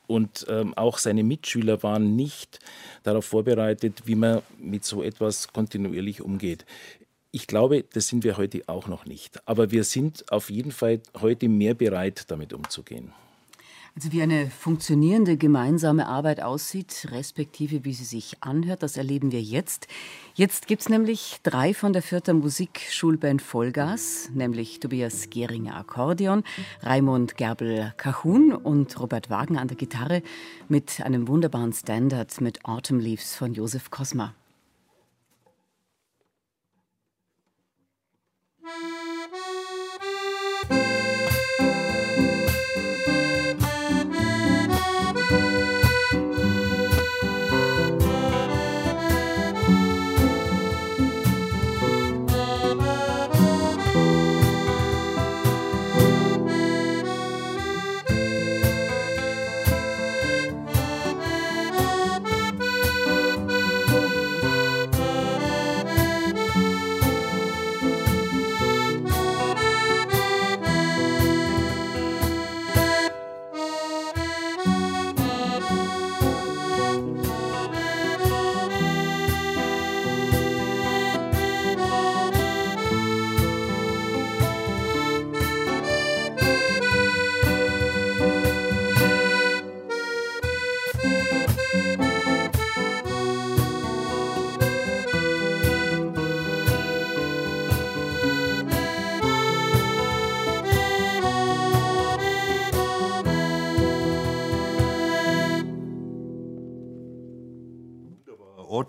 und 0.08 0.46
ähm, 0.50 0.74
auch 0.76 0.98
seine 0.98 1.24
Mitschüler 1.24 1.84
waren 1.84 2.16
nicht 2.16 2.60
darauf 3.04 3.26
vorbereitet, 3.26 4.04
wie 4.06 4.16
man 4.16 4.42
mit 4.58 4.86
so 4.86 5.04
etwas 5.04 5.52
kontinuierlich 5.52 6.22
umgeht. 6.22 6.66
Ich 7.32 7.48
glaube, 7.48 7.84
das 7.94 8.08
sind 8.08 8.24
wir 8.24 8.38
heute 8.38 8.64
auch 8.68 8.88
noch 8.88 9.06
nicht. 9.06 9.46
Aber 9.48 9.72
wir 9.72 9.84
sind 9.84 10.32
auf 10.32 10.50
jeden 10.50 10.72
Fall 10.72 11.02
heute 11.20 11.50
mehr 11.50 11.74
bereit, 11.74 12.26
damit 12.30 12.54
umzugehen. 12.54 13.12
Also 13.98 14.12
wie 14.12 14.22
eine 14.22 14.50
funktionierende 14.50 15.38
gemeinsame 15.38 16.08
Arbeit 16.08 16.42
aussieht, 16.42 17.08
respektive 17.12 17.86
wie 17.86 17.94
sie 17.94 18.04
sich 18.04 18.36
anhört, 18.42 18.84
das 18.84 18.98
erleben 18.98 19.32
wir 19.32 19.42
jetzt. 19.42 19.88
Jetzt 20.34 20.68
gibt 20.68 20.82
es 20.82 20.90
nämlich 20.90 21.38
drei 21.44 21.74
von 21.74 21.94
der 21.94 22.02
vierten 22.02 22.40
Musikschulband 22.40 23.42
Vollgas, 23.42 24.30
nämlich 24.34 24.82
Tobias 24.82 25.30
Geringer 25.30 25.78
Akkordeon, 25.78 26.44
Raimund 26.82 27.38
Gerbel 27.38 27.94
Cajun 27.96 28.52
und 28.52 29.00
Robert 29.00 29.30
Wagen 29.30 29.58
an 29.58 29.70
der 29.70 29.78
Gitarre 29.78 30.24
mit 30.68 31.00
einem 31.00 31.30
wunderbaren 31.30 31.72
Standard 31.72 32.42
mit 32.42 32.66
Autumn 32.66 33.00
Leaves 33.00 33.34
von 33.34 33.54
Josef 33.54 33.92
Kosma. 33.92 34.34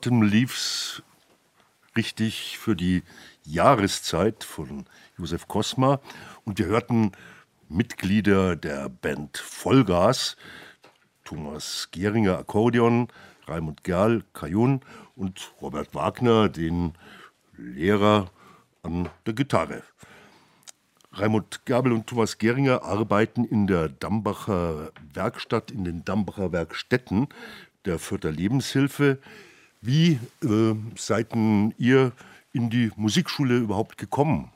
Autumn 0.06 0.22
Leaves 0.22 1.02
richtig 1.96 2.58
für 2.58 2.76
die 2.76 3.02
Jahreszeit 3.42 4.44
von 4.44 4.84
Josef 5.18 5.48
Kosma. 5.48 6.00
Und 6.44 6.60
wir 6.60 6.66
hörten 6.66 7.10
Mitglieder 7.68 8.54
der 8.54 8.88
Band 8.88 9.36
Vollgas, 9.36 10.36
Thomas 11.24 11.88
Geringer 11.90 12.38
Akkordeon, 12.38 13.08
Raimund 13.48 13.82
Gerl 13.82 14.22
Kajun 14.32 14.80
und 15.16 15.52
Robert 15.60 15.92
Wagner, 15.92 16.50
den 16.50 16.92
Lehrer 17.56 18.30
an 18.84 19.08
der 19.26 19.34
Gitarre. 19.34 19.82
Raimund 21.10 21.62
Gerbel 21.64 21.90
und 21.90 22.06
Thomas 22.06 22.38
Geringer 22.38 22.84
arbeiten 22.84 23.44
in 23.44 23.66
der 23.66 23.88
Dambacher 23.88 24.92
Werkstatt, 25.14 25.72
in 25.72 25.82
den 25.82 26.04
Dambacher 26.04 26.52
Werkstätten 26.52 27.26
der 27.84 27.98
Fürther 27.98 28.30
Lebenshilfe. 28.30 29.18
Wie 29.86 30.18
äh, 30.42 30.74
seid 30.96 31.28
ihr 31.78 32.10
in 32.52 32.70
die 32.70 32.90
Musikschule 32.96 33.58
überhaupt 33.58 33.96
gekommen? 33.96 34.50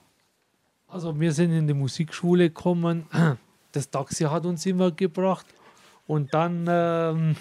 Also 0.88 1.18
wir 1.20 1.32
sind 1.32 1.52
in 1.52 1.68
die 1.68 1.74
Musikschule 1.74 2.48
gekommen. 2.48 3.06
Das 3.72 3.88
Taxi 3.88 4.24
hat 4.24 4.44
uns 4.46 4.66
immer 4.66 4.90
gebracht 4.90 5.46
und 6.08 6.34
dann, 6.34 6.66
ähm, 6.68 7.36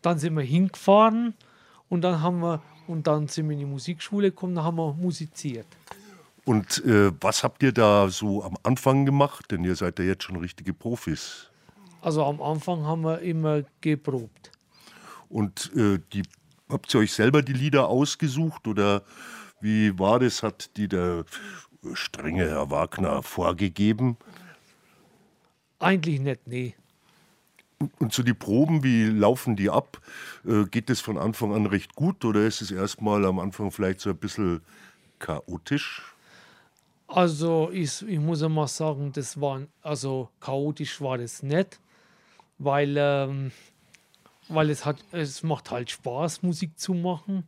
dann 0.00 0.18
sind 0.18 0.34
wir 0.34 0.42
hingefahren 0.42 1.34
und 1.90 2.00
dann 2.00 2.22
haben 2.22 2.40
wir 2.40 2.62
und 2.86 3.06
dann 3.06 3.28
sind 3.28 3.46
wir 3.46 3.52
in 3.52 3.58
die 3.58 3.66
Musikschule 3.66 4.30
gekommen, 4.30 4.54
dann 4.54 4.64
haben 4.64 4.78
wir 4.78 4.94
musiziert. 4.94 5.66
Und 6.46 6.82
äh, 6.86 7.12
was 7.20 7.44
habt 7.44 7.62
ihr 7.62 7.72
da 7.72 8.08
so 8.08 8.42
am 8.42 8.56
Anfang 8.62 9.04
gemacht? 9.04 9.50
Denn 9.50 9.62
ihr 9.62 9.76
seid 9.76 9.98
ja 9.98 10.06
jetzt 10.06 10.24
schon 10.24 10.36
richtige 10.36 10.72
Profis. 10.72 11.50
Also 12.00 12.24
am 12.24 12.40
Anfang 12.40 12.86
haben 12.86 13.02
wir 13.02 13.18
immer 13.18 13.62
geprobt. 13.82 14.52
Und 15.28 15.70
äh, 15.76 15.98
die 16.14 16.22
Habt 16.68 16.92
ihr 16.94 17.00
euch 17.00 17.12
selber 17.12 17.42
die 17.42 17.52
Lieder 17.52 17.88
ausgesucht 17.88 18.66
oder 18.66 19.02
wie 19.60 19.98
war 19.98 20.18
das? 20.18 20.42
Hat 20.42 20.76
die 20.76 20.88
der 20.88 21.24
strenge 21.94 22.48
Herr 22.48 22.70
Wagner 22.70 23.22
vorgegeben? 23.22 24.16
Eigentlich 25.78 26.20
nicht, 26.20 26.46
nee. 26.46 26.74
Und 27.98 28.12
so 28.12 28.22
die 28.22 28.34
Proben, 28.34 28.82
wie 28.82 29.04
laufen 29.04 29.54
die 29.54 29.68
ab? 29.68 30.00
Äh, 30.46 30.64
geht 30.64 30.88
das 30.88 31.00
von 31.00 31.18
Anfang 31.18 31.54
an 31.54 31.66
recht 31.66 31.94
gut 31.94 32.24
oder 32.24 32.46
ist 32.46 32.62
es 32.62 32.70
erstmal 32.70 33.24
am 33.26 33.38
Anfang 33.38 33.70
vielleicht 33.70 34.00
so 34.00 34.10
ein 34.10 34.16
bisschen 34.16 34.62
chaotisch? 35.18 36.14
Also 37.06 37.70
ich, 37.72 38.02
ich 38.08 38.18
muss 38.18 38.40
mal 38.40 38.66
sagen, 38.66 39.12
das 39.12 39.40
war 39.40 39.60
also 39.82 40.30
chaotisch 40.40 41.00
war 41.00 41.18
das 41.18 41.42
nicht, 41.42 41.78
weil 42.58 42.96
ähm, 42.98 43.52
weil 44.48 44.70
es 44.70 44.84
hat, 44.84 44.96
es 45.12 45.42
macht 45.42 45.70
halt 45.70 45.90
Spaß, 45.90 46.42
Musik 46.42 46.78
zu 46.78 46.94
machen. 46.94 47.44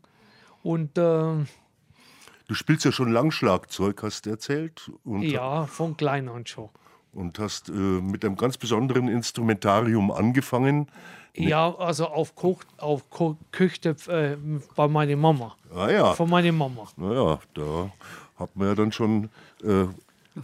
Und 0.62 0.98
äh, 0.98 1.00
du 1.00 2.54
spielst 2.54 2.84
ja 2.84 2.92
schon 2.92 3.12
Langschlagzeug, 3.12 4.02
hast 4.02 4.26
du 4.26 4.30
erzählt. 4.30 4.90
Und, 5.04 5.22
ja, 5.22 5.66
von 5.66 5.96
klein 5.96 6.28
an 6.28 6.46
schon. 6.46 6.68
Und 7.12 7.38
hast 7.38 7.68
äh, 7.68 7.72
mit 7.72 8.24
einem 8.24 8.36
ganz 8.36 8.56
besonderen 8.56 9.08
Instrumentarium 9.08 10.10
angefangen. 10.10 10.88
Ja, 11.34 11.74
also 11.76 12.06
auf, 12.08 12.34
Koch, 12.34 12.62
auf 12.78 13.08
Ko 13.10 13.36
Küchtöpf 13.52 14.08
äh, 14.08 14.36
bei 14.74 14.88
meiner 14.88 15.16
Mama. 15.16 15.56
Ah 15.74 15.88
ja. 15.90 16.12
Von 16.14 16.30
meiner 16.30 16.52
Mama. 16.52 16.88
Naja, 16.96 17.38
da 17.54 17.92
hat 18.36 18.56
man 18.56 18.68
ja 18.68 18.74
dann 18.74 18.92
schon 18.92 19.30
äh, 19.62 19.86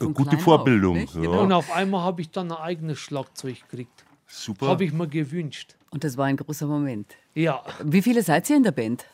eine 0.01 0.11
gute 0.13 0.39
Vorbildung. 0.39 1.05
Auf, 1.05 1.15
ja. 1.17 1.31
Und 1.31 1.53
auf 1.53 1.73
einmal 1.73 2.03
habe 2.03 2.21
ich 2.21 2.31
dann 2.31 2.53
ein 2.53 2.59
eigenes 2.59 2.99
Schlagzeug 2.99 3.61
gekriegt. 3.69 4.05
Super. 4.27 4.69
Habe 4.69 4.85
ich 4.85 4.93
mir 4.93 5.09
gewünscht. 5.09 5.77
Und 5.95 6.03
das 6.03 6.17
war 6.17 6.27
ein 6.27 6.37
großer 6.37 6.67
Moment. 6.67 7.07
Ja. 7.35 7.63
Wie 7.85 8.03
viele 8.03 8.23
seid 8.25 8.51
ihr 8.51 8.57
in 8.57 8.65
der 8.65 8.73
Band? 8.73 9.07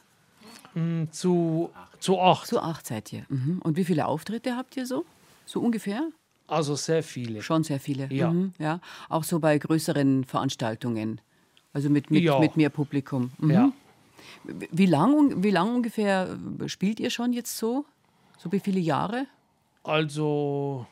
Mm, 0.75 1.05
zu, 1.11 1.69
zu 1.99 2.19
acht. 2.19 2.47
Zu 2.47 2.59
acht 2.59 2.87
seid 2.87 3.13
ihr. 3.13 3.27
Mhm. 3.29 3.61
Und 3.63 3.77
wie 3.77 3.85
viele 3.85 4.07
Auftritte 4.07 4.57
habt 4.57 4.79
ihr 4.79 4.87
so? 4.87 5.05
So 5.45 5.61
ungefähr? 5.61 6.09
Also 6.47 6.77
sehr 6.77 7.03
viele. 7.03 7.43
Schon 7.43 7.65
sehr 7.65 7.81
viele. 7.81 8.11
Ja. 8.11 8.31
Mhm, 8.31 8.55
ja. 8.59 8.81
Auch 9.11 9.25
so 9.25 9.41
bei 9.41 9.59
größeren 9.59 10.25
Veranstaltungen. 10.25 11.21
Also 11.75 11.91
mit, 11.91 12.11
mit, 12.11 12.23
Ja. 12.23 12.39
mit 12.39 12.57
mehr 12.57 12.71
Publikum. 12.71 13.31
Mhm. 13.39 13.51
Ja. 13.51 13.73
Wie 14.45 14.87
lang, 14.87 15.43
wie 15.43 15.51
lang 15.51 15.75
ungefähr 15.75 16.39
spielt 16.67 16.99
ihr 16.99 17.11
schon 17.11 17.35
jetzt 17.35 17.59
so? 17.59 17.85
So 18.39 18.51
wie 18.53 18.61
viele 18.61 18.81
Jahre? 18.81 19.27
Also 19.85 20.87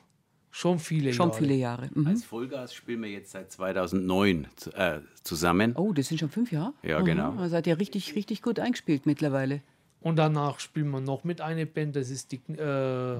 schon 0.51 0.79
viele 0.79 1.13
Schon 1.13 1.29
Jahre. 1.29 1.39
viele 1.39 1.55
Jahre. 1.55 1.91
Mhm. 1.95 2.07
Als 2.07 2.25
Vollgas 2.25 2.73
spielen 2.75 3.03
wir 3.03 3.11
jetzt 3.11 3.31
seit 3.33 3.53
2009 3.53 4.47
zu- 4.57 4.73
äh, 4.73 5.01
zusammen. 5.23 5.75
Oh, 5.77 5.93
das 5.93 6.09
sind 6.09 6.19
schon 6.19 6.31
fünf 6.31 6.51
Jahre? 6.53 6.73
Ja, 6.83 7.01
genau. 7.03 7.33
Da 7.33 7.49
seid 7.49 7.67
ihr 7.67 7.79
richtig, 7.79 8.15
richtig 8.15 8.43
gut 8.43 8.59
eingespielt 8.59 9.07
mittlerweile. 9.07 9.61
Und 10.01 10.17
danach 10.17 10.61
spielen 10.61 10.91
wir 10.91 11.01
noch 11.01 11.25
mit 11.25 11.41
einer 11.41 11.65
Band, 11.65 11.97
das 11.97 12.09
ist 12.11 12.33
die, 12.33 12.37
äh, 12.53 13.19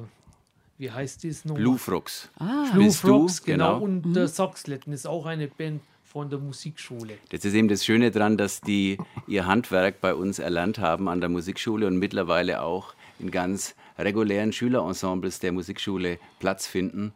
wie 0.79 0.91
heißt 0.91 1.25
das 1.25 1.45
noch? 1.45 1.57
Blue 1.57 1.77
Frux. 1.77 2.31
Ah, 2.39 2.71
Blue? 2.73 2.91
Frogs, 2.93 3.43
genau. 3.43 3.81
Genau. 3.81 3.85
Und 3.85 4.13
der 4.15 4.29
Saxletten 4.29 4.93
ist 4.93 5.07
auch 5.07 5.27
eine 5.27 5.49
Band 5.49 5.83
von 6.09 6.31
der 6.31 6.39
Musikschule. 6.39 7.19
Das 7.29 7.45
ist 7.45 7.53
eben 7.53 7.69
das 7.69 7.85
Schöne 7.85 8.11
daran, 8.11 8.39
dass 8.39 8.63
die 8.63 8.97
ihr 9.27 9.47
Handwerk 9.47 10.01
bei 10.01 10.15
uns 10.15 10.39
erlernt 10.39 10.79
haben 10.79 11.07
an 11.07 11.21
der 11.21 11.29
Musikschule 11.29 11.87
und 11.87 11.99
mittlerweile 11.99 12.63
auch 12.63 12.95
in 13.19 13.31
ganz 13.31 13.75
regulären 13.99 14.53
Schülerensembles 14.53 15.39
der 15.41 15.53
Musikschule 15.53 16.19
Platz 16.39 16.67
finden. 16.67 17.13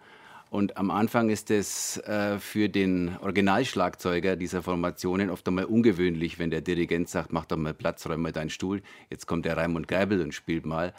Und 0.51 0.77
am 0.77 0.91
Anfang 0.91 1.31
ist 1.31 1.51
es 1.51 1.97
äh, 2.01 2.39
für 2.39 2.69
den 2.69 3.17
Originalschlagzeuger 3.23 4.37
dieser 4.37 4.63
Formationen 4.63 5.31
oft 5.31 5.49
einmal 5.49 5.65
ungewöhnlich, 5.65 6.39
wenn 6.39 6.51
der 6.51 6.61
Dirigent 6.61 7.09
sagt, 7.09 7.33
mach 7.33 7.47
doch 7.47 7.57
mal 7.57 7.73
Platz, 7.73 8.07
räum 8.07 8.21
mal 8.21 8.33
deinen 8.33 8.51
Stuhl. 8.51 8.83
Jetzt 9.09 9.27
kommt 9.27 9.47
der 9.47 9.57
Raimund 9.57 9.89
Geibel 9.89 10.21
und 10.21 10.35
spielt 10.35 10.67
mal. 10.67 10.93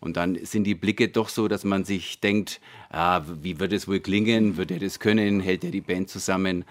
Und 0.00 0.16
dann 0.16 0.44
sind 0.44 0.64
die 0.64 0.74
Blicke 0.74 1.08
doch 1.08 1.28
so, 1.28 1.46
dass 1.46 1.62
man 1.62 1.84
sich 1.84 2.20
denkt, 2.20 2.60
ah, 2.90 3.22
wie 3.40 3.60
wird 3.60 3.72
es 3.72 3.86
wohl 3.86 4.00
klingen? 4.00 4.56
Wird 4.56 4.72
er 4.72 4.80
das 4.80 4.98
können? 4.98 5.38
Hält 5.38 5.62
er 5.62 5.70
die 5.70 5.80
Band 5.80 6.10
zusammen? 6.10 6.64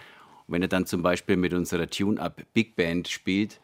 Und 0.48 0.54
wenn 0.54 0.62
er 0.62 0.68
dann 0.68 0.86
zum 0.86 1.02
Beispiel 1.02 1.38
mit 1.38 1.54
unserer 1.54 1.90
Tune-Up 1.90 2.44
Big 2.54 2.76
Band 2.76 3.08
spielt 3.08 3.60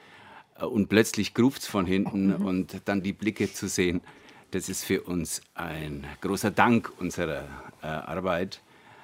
äh, 0.59 0.65
und 0.65 0.89
plötzlich 0.89 1.33
gruft's 1.33 1.67
von 1.67 1.85
hinten 1.85 2.37
mhm. 2.37 2.45
und 2.45 2.81
dann 2.85 3.03
die 3.03 3.13
Blicke 3.13 3.51
zu 3.51 3.67
sehen, 3.67 4.01
das 4.51 4.67
ist 4.67 4.83
für 4.83 5.01
uns 5.03 5.41
ein 5.53 6.05
großer 6.19 6.51
Dank 6.51 6.91
unserer 6.99 7.47
äh, 7.81 7.87
Arbeit 7.87 8.61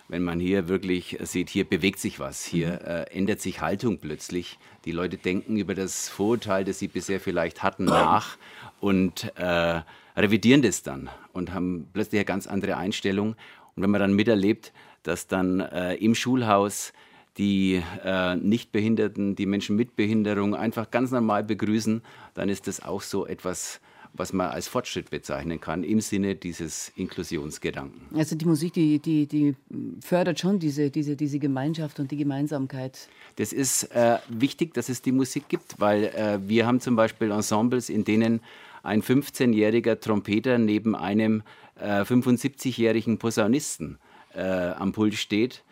wenn 0.07 0.23
man 0.23 0.39
hier 0.39 0.67
wirklich 0.67 1.17
sieht, 1.23 1.49
hier 1.49 1.65
bewegt 1.65 1.99
sich 1.99 2.19
was, 2.19 2.43
hier 2.45 2.79
mhm. 2.81 2.87
äh, 2.87 3.03
ändert 3.11 3.41
sich 3.41 3.61
Haltung 3.61 3.99
plötzlich. 3.99 4.57
Die 4.85 4.91
Leute 4.91 5.17
denken 5.17 5.57
über 5.57 5.75
das 5.75 6.09
Vorurteil, 6.09 6.63
das 6.63 6.79
sie 6.79 6.87
bisher 6.87 7.19
vielleicht 7.19 7.63
hatten, 7.63 7.85
nach 7.85 8.37
und 8.79 9.31
äh, 9.35 9.81
revidieren 10.15 10.61
das 10.61 10.83
dann 10.83 11.09
und 11.33 11.53
haben 11.53 11.87
plötzlich 11.93 12.19
eine 12.19 12.25
ganz 12.25 12.47
andere 12.47 12.77
Einstellung. 12.77 13.35
Und 13.75 13.83
wenn 13.83 13.89
man 13.89 14.01
dann 14.01 14.13
miterlebt, 14.13 14.73
dass 15.03 15.27
dann 15.27 15.59
äh, 15.59 15.95
im 15.95 16.15
Schulhaus 16.15 16.93
die 17.37 17.81
äh, 18.03 18.35
Nichtbehinderten, 18.35 19.35
die 19.35 19.45
Menschen 19.45 19.75
mit 19.75 19.95
Behinderung 19.95 20.55
einfach 20.55 20.91
ganz 20.91 21.11
normal 21.11 21.43
begrüßen, 21.43 22.01
dann 22.33 22.49
ist 22.49 22.67
das 22.67 22.81
auch 22.81 23.01
so 23.01 23.25
etwas 23.25 23.79
was 24.13 24.33
man 24.33 24.49
als 24.49 24.67
Fortschritt 24.67 25.09
bezeichnen 25.09 25.59
kann 25.59 25.83
im 25.83 26.01
Sinne 26.01 26.35
dieses 26.35 26.91
Inklusionsgedanken. 26.95 28.01
Also 28.15 28.35
die 28.35 28.45
Musik, 28.45 28.73
die, 28.73 28.99
die, 28.99 29.27
die 29.27 29.55
fördert 30.01 30.39
schon 30.39 30.59
diese, 30.59 30.89
diese, 30.89 31.15
diese 31.15 31.39
Gemeinschaft 31.39 31.99
und 31.99 32.11
die 32.11 32.17
Gemeinsamkeit. 32.17 33.09
Das 33.35 33.53
ist 33.53 33.83
äh, 33.95 34.17
wichtig, 34.27 34.73
dass 34.73 34.89
es 34.89 35.01
die 35.01 35.11
Musik 35.11 35.49
gibt, 35.49 35.79
weil 35.79 36.05
äh, 36.05 36.39
wir 36.47 36.65
haben 36.65 36.79
zum 36.79 36.95
Beispiel 36.95 37.31
Ensembles, 37.31 37.89
in 37.89 38.03
denen 38.03 38.41
ein 38.83 39.01
15-jähriger 39.01 39.99
Trompeter 39.99 40.57
neben 40.57 40.95
einem 40.95 41.43
äh, 41.79 42.01
75-jährigen 42.01 43.17
Posaunisten 43.17 43.99
äh, 44.33 44.41
am 44.41 44.93
Pult 44.93 45.15
steht 45.15 45.63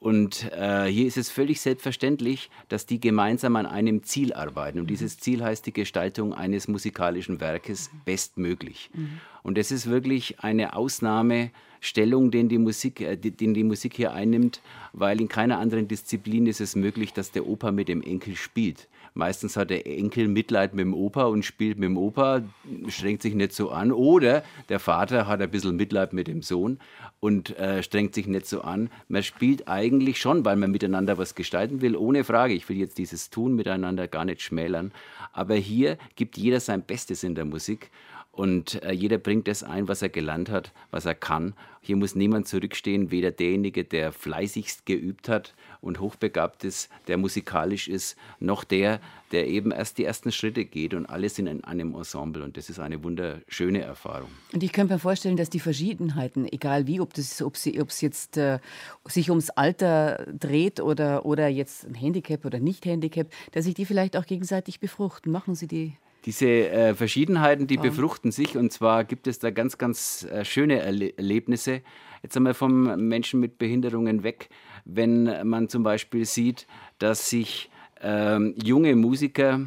und 0.00 0.50
äh, 0.52 0.86
hier 0.86 1.06
ist 1.06 1.18
es 1.18 1.30
völlig 1.30 1.60
selbstverständlich, 1.60 2.48
dass 2.70 2.86
die 2.86 3.00
gemeinsam 3.00 3.54
an 3.56 3.66
einem 3.66 4.02
Ziel 4.02 4.32
arbeiten. 4.32 4.80
Und 4.80 4.88
dieses 4.88 5.18
Ziel 5.18 5.44
heißt 5.44 5.66
die 5.66 5.74
Gestaltung 5.74 6.32
eines 6.32 6.68
musikalischen 6.68 7.38
Werkes 7.38 7.90
bestmöglich. 8.06 8.88
Mhm. 8.94 9.20
Und 9.42 9.58
das 9.58 9.70
ist 9.70 9.90
wirklich 9.90 10.40
eine 10.40 10.74
Ausnahmestellung, 10.74 12.30
den 12.30 12.48
die, 12.48 12.56
Musik, 12.56 13.02
äh, 13.02 13.16
den 13.16 13.52
die 13.52 13.62
Musik 13.62 13.94
hier 13.94 14.14
einnimmt, 14.14 14.62
weil 14.94 15.20
in 15.20 15.28
keiner 15.28 15.58
anderen 15.58 15.86
Disziplin 15.86 16.46
ist 16.46 16.62
es 16.62 16.74
möglich, 16.76 17.12
dass 17.12 17.30
der 17.30 17.46
Opa 17.46 17.70
mit 17.70 17.88
dem 17.88 18.00
Enkel 18.00 18.36
spielt. 18.36 18.88
Meistens 19.14 19.56
hat 19.56 19.70
der 19.70 19.86
Enkel 19.86 20.28
Mitleid 20.28 20.74
mit 20.74 20.84
dem 20.84 20.94
Opa 20.94 21.24
und 21.24 21.44
spielt 21.44 21.78
mit 21.78 21.88
dem 21.88 21.96
Opa, 21.96 22.42
strengt 22.88 23.22
sich 23.22 23.34
nicht 23.34 23.52
so 23.52 23.70
an. 23.70 23.92
Oder 23.92 24.42
der 24.68 24.80
Vater 24.80 25.26
hat 25.26 25.40
ein 25.40 25.50
bisschen 25.50 25.76
Mitleid 25.76 26.12
mit 26.12 26.26
dem 26.26 26.42
Sohn 26.42 26.78
und 27.18 27.56
äh, 27.58 27.82
strengt 27.82 28.14
sich 28.14 28.26
nicht 28.26 28.46
so 28.46 28.62
an. 28.62 28.90
Man 29.08 29.22
spielt 29.22 29.68
eigentlich 29.68 30.20
schon, 30.20 30.44
weil 30.44 30.56
man 30.56 30.70
miteinander 30.70 31.18
was 31.18 31.34
gestalten 31.34 31.80
will, 31.80 31.96
ohne 31.96 32.24
Frage. 32.24 32.54
Ich 32.54 32.68
will 32.68 32.76
jetzt 32.76 32.98
dieses 32.98 33.30
Tun 33.30 33.54
miteinander 33.54 34.08
gar 34.08 34.24
nicht 34.24 34.42
schmälern. 34.42 34.92
Aber 35.32 35.54
hier 35.54 35.98
gibt 36.16 36.36
jeder 36.36 36.60
sein 36.60 36.82
Bestes 36.82 37.22
in 37.22 37.34
der 37.34 37.44
Musik. 37.44 37.90
Und 38.32 38.82
äh, 38.82 38.92
jeder 38.92 39.18
bringt 39.18 39.48
das 39.48 39.62
ein, 39.62 39.88
was 39.88 40.02
er 40.02 40.08
gelernt 40.08 40.50
hat, 40.50 40.72
was 40.90 41.04
er 41.04 41.14
kann. 41.14 41.54
Hier 41.82 41.96
muss 41.96 42.14
niemand 42.14 42.46
zurückstehen, 42.46 43.10
weder 43.10 43.32
derjenige, 43.32 43.84
der 43.84 44.12
fleißigst 44.12 44.86
geübt 44.86 45.28
hat 45.28 45.54
und 45.80 45.98
hochbegabt 45.98 46.62
ist, 46.62 46.90
der 47.08 47.16
musikalisch 47.16 47.88
ist, 47.88 48.16
noch 48.38 48.64
der, 48.64 49.00
der 49.32 49.48
eben 49.48 49.72
erst 49.72 49.98
die 49.98 50.04
ersten 50.04 50.30
Schritte 50.30 50.64
geht 50.64 50.94
und 50.94 51.06
alles 51.06 51.38
in 51.38 51.64
einem 51.64 51.94
Ensemble. 51.94 52.44
Und 52.44 52.56
das 52.56 52.70
ist 52.70 52.78
eine 52.78 53.02
wunderschöne 53.02 53.80
Erfahrung. 53.80 54.28
Und 54.52 54.62
ich 54.62 54.72
könnte 54.72 54.94
mir 54.94 55.00
vorstellen, 55.00 55.36
dass 55.36 55.50
die 55.50 55.60
Verschiedenheiten, 55.60 56.46
egal 56.52 56.86
wie, 56.86 57.00
ob 57.00 57.16
es 57.18 57.42
ob 57.42 57.56
ob 57.80 57.90
jetzt 58.00 58.36
äh, 58.36 58.58
sich 59.06 59.30
ums 59.30 59.50
Alter 59.50 60.26
dreht 60.38 60.80
oder, 60.80 61.26
oder 61.26 61.48
jetzt 61.48 61.84
ein 61.84 61.94
Handicap 61.94 62.44
oder 62.44 62.60
nicht 62.60 62.84
Handicap, 62.84 63.28
dass 63.52 63.64
sich 63.64 63.74
die 63.74 63.86
vielleicht 63.86 64.16
auch 64.16 64.26
gegenseitig 64.26 64.80
befruchten. 64.80 65.32
Machen 65.32 65.54
Sie 65.54 65.66
die 65.66 65.94
diese 66.24 66.46
äh, 66.46 66.94
Verschiedenheiten, 66.94 67.66
die 67.66 67.76
befruchten 67.76 68.30
sich. 68.30 68.56
Und 68.56 68.72
zwar 68.72 69.04
gibt 69.04 69.26
es 69.26 69.38
da 69.38 69.50
ganz, 69.50 69.78
ganz 69.78 70.24
äh, 70.24 70.44
schöne 70.44 70.80
Erle 70.80 71.16
Erlebnisse. 71.16 71.82
Jetzt 72.22 72.36
einmal 72.36 72.54
vom 72.54 73.08
Menschen 73.08 73.40
mit 73.40 73.58
Behinderungen 73.58 74.22
weg, 74.22 74.50
wenn 74.84 75.48
man 75.48 75.68
zum 75.68 75.82
Beispiel 75.82 76.26
sieht, 76.26 76.66
dass 76.98 77.30
sich 77.30 77.70
ähm, 78.02 78.54
junge 78.62 78.94
Musiker 78.96 79.60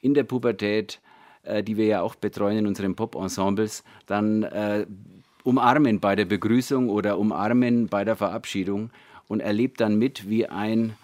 in 0.00 0.14
der 0.14 0.24
Pubertät, 0.24 1.00
äh, 1.42 1.62
die 1.62 1.76
wir 1.76 1.86
ja 1.86 2.02
auch 2.02 2.14
betreuen 2.14 2.58
in 2.58 2.66
unseren 2.66 2.94
Pop-Ensembles, 2.94 3.84
dann 4.06 4.42
äh, 4.42 4.86
umarmen 5.44 6.00
bei 6.00 6.16
der 6.16 6.24
Begrüßung 6.24 6.88
oder 6.88 7.18
umarmen 7.18 7.88
bei 7.88 8.04
der 8.04 8.16
Verabschiedung 8.16 8.90
und 9.28 9.40
erlebt 9.40 9.80
dann 9.80 9.98
mit, 9.98 10.28
wie 10.28 10.46
ein 10.46 10.96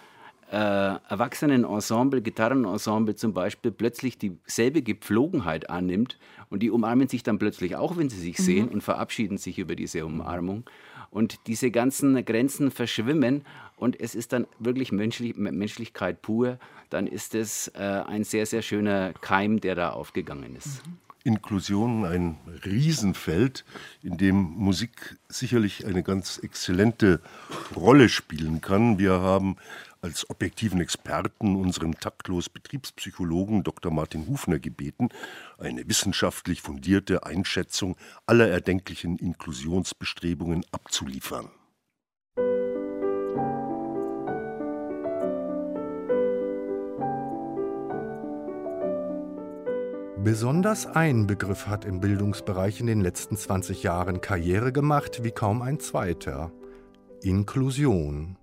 äh, 0.51 0.57
Erwachsenenensemble, 0.57 2.23
Gitarrenensemble 2.23 3.15
zum 3.17 3.33
Beispiel, 3.33 3.71
plötzlich 3.71 4.19
dieselbe 4.19 4.83
Gepflogenheit 4.83 5.71
annimmt 5.71 6.19
und 6.51 6.63
die 6.63 6.71
umarmen 6.71 7.09
sich 7.09 7.23
dann 7.23 7.39
plötzlich 7.39 7.77
auch, 7.77 7.97
wenn 7.97 8.09
sie 8.09 8.21
sich 8.21 8.39
mhm. 8.39 8.43
sehen 8.43 8.69
und 8.69 8.83
verabschieden 8.83 9.39
sich 9.39 9.59
über 9.59 9.77
diese 9.77 10.05
Umarmung. 10.07 10.65
Und 11.11 11.47
diese 11.47 11.71
ganzen 11.71 12.25
Grenzen 12.25 12.71
verschwimmen 12.71 13.45
und 13.77 14.01
es 14.01 14.15
ist 14.15 14.33
dann 14.33 14.47
wirklich 14.59 14.91
Menschlich 14.91 15.37
Menschlichkeit 15.37 16.23
pur, 16.23 16.59
dann 16.91 17.07
ist 17.07 17.35
es 17.35 17.69
äh, 17.69 18.03
ein 18.07 18.25
sehr, 18.25 18.47
sehr 18.47 18.63
schöner 18.63 19.13
Keim, 19.21 19.61
der 19.61 19.75
da 19.75 19.91
aufgegangen 19.91 20.57
ist. 20.57 20.87
Mhm. 20.87 20.99
Inklusion 21.25 22.05
ein 22.05 22.37
Riesenfeld, 22.67 23.65
in 24.03 24.19
dem 24.19 24.37
Musik 24.37 25.17
sicherlich 25.29 25.87
eine 25.87 26.03
ganz 26.03 26.39
exzellente 26.39 27.21
Rolle 27.75 28.11
spielen 28.11 28.61
kann. 28.61 28.99
Wir 28.99 29.21
haben 29.21 29.57
als 30.05 30.29
objektiven 30.29 30.83
Experten 30.83 31.57
unseren 31.57 31.95
taktlos 31.95 32.51
Betriebspsychologen 32.51 33.63
Dr. 33.63 33.91
Martin 33.91 34.29
Hufner 34.29 34.59
gebeten, 34.59 35.09
eine 35.57 35.89
wissenschaftlich 35.89 36.61
fundierte 36.61 37.25
Einschätzung 37.25 37.97
aller 38.27 38.49
erdenklichen 38.49 39.17
Inklusionsbestrebungen 39.17 40.63
abzuliefern. 40.73 41.49
Besonders 50.23 50.87
ein 50.87 51.27
Begriff 51.27 51.67
hat 51.67 51.87
im 51.87 52.01
Bildungsbereich 52.01 52.81
in 52.81 52.87
den 52.87 53.01
letzten 53.01 53.39
20 53.39 53.83
Jahren 53.83 54.21
Karriere 54.21 54.71
gemacht 54.71 55.25
wie 55.25 55.31
kaum 55.31 55.63
ein 55.63 55.81
zweiter. 55.81 56.53
Inklusion. 57.23 58.37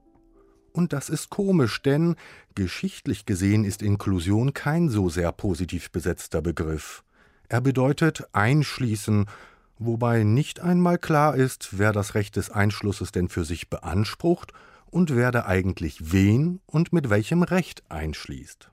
Und 0.71 0.93
das 0.93 1.09
ist 1.09 1.29
komisch, 1.29 1.81
denn 1.81 2.15
geschichtlich 2.55 3.25
gesehen 3.25 3.65
ist 3.65 3.81
Inklusion 3.81 4.53
kein 4.53 4.89
so 4.89 5.09
sehr 5.09 5.31
positiv 5.31 5.91
besetzter 5.91 6.41
Begriff. 6.41 7.03
Er 7.49 7.61
bedeutet 7.61 8.23
einschließen, 8.31 9.25
wobei 9.79 10.23
nicht 10.23 10.61
einmal 10.61 10.97
klar 10.97 11.35
ist, 11.35 11.77
wer 11.77 11.91
das 11.91 12.15
Recht 12.15 12.37
des 12.37 12.49
Einschlusses 12.49 13.11
denn 13.11 13.27
für 13.27 13.43
sich 13.43 13.69
beansprucht 13.69 14.53
und 14.89 15.15
wer 15.15 15.31
da 15.31 15.45
eigentlich 15.45 16.13
wen 16.13 16.61
und 16.65 16.93
mit 16.93 17.09
welchem 17.09 17.43
Recht 17.43 17.83
einschließt. 17.89 18.69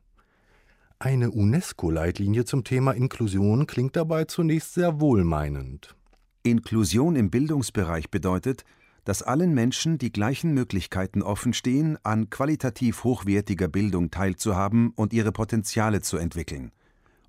Eine 1.01 1.31
UNESCO-Leitlinie 1.31 2.45
zum 2.45 2.65
Thema 2.65 2.93
Inklusion 2.93 3.67
klingt 3.67 3.97
dabei 3.97 4.25
zunächst 4.25 4.75
sehr 4.75 5.01
wohlmeinend. 5.01 5.95
Inklusion 6.43 7.15
im 7.15 7.31
Bildungsbereich 7.31 8.11
bedeutet, 8.11 8.65
dass 9.09 9.23
allen 9.23 9.55
Menschen 9.55 9.97
die 9.97 10.13
gleichen 10.13 10.53
Möglichkeiten 10.53 11.23
offenstehen, 11.23 11.97
an 12.03 12.29
qualitativ 12.29 13.05
hochwertiger 13.05 13.67
Bildung 13.67 14.11
teilzuhaben 14.11 14.91
und 14.91 15.15
ihre 15.15 15.33
Potenziale 15.33 16.03
zu 16.03 16.19
entwickeln, 16.19 16.73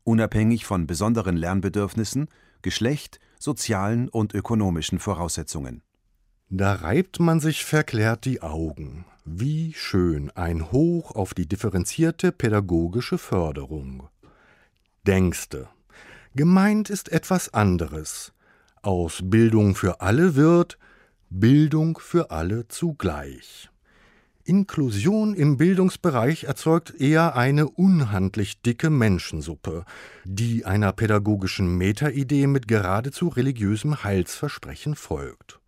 unabhängig 0.03 0.65
von 0.65 0.87
besonderen 0.87 1.37
Lernbedürfnissen, 1.37 2.27
Geschlecht, 2.63 3.21
sozialen 3.39 4.09
und 4.09 4.33
ökonomischen 4.33 4.99
Voraussetzungen. 4.99 5.81
Da 6.49 6.73
reibt 6.73 7.21
man 7.21 7.39
sich 7.39 7.63
verklärt 7.63 8.25
die 8.25 8.41
Augen. 8.41 9.05
Wie 9.23 9.71
schön 9.73 10.31
ein 10.31 10.73
Hoch 10.73 11.15
auf 11.15 11.33
die 11.33 11.47
differenzierte 11.47 12.33
pädagogische 12.33 13.17
Förderung. 13.17 14.09
Denkste. 15.07 15.69
Gemeint 16.35 16.89
ist 16.89 17.09
etwas 17.09 17.53
anderes. 17.53 18.33
Aus 18.81 19.21
Bildung 19.23 19.75
für 19.75 20.01
alle 20.01 20.35
wird 20.35 20.77
Bildung 21.31 21.99
für 21.99 22.31
alle 22.31 22.67
zugleich. 22.69 23.69
Inklusion 24.45 25.35
im 25.35 25.57
Bildungsbereich 25.57 26.45
erzeugt 26.45 26.99
eher 26.99 27.35
eine 27.35 27.69
unhandlich 27.69 28.63
dicke 28.63 28.89
Menschensuppe, 28.89 29.85
die 30.25 30.65
einer 30.65 30.91
pädagogischen 30.91 31.77
Metaidee 31.77 32.47
mit 32.47 32.67
geradezu 32.67 33.27
religiösem 33.27 34.03
Heilsversprechen 34.03 34.95
folgt. 34.95 35.59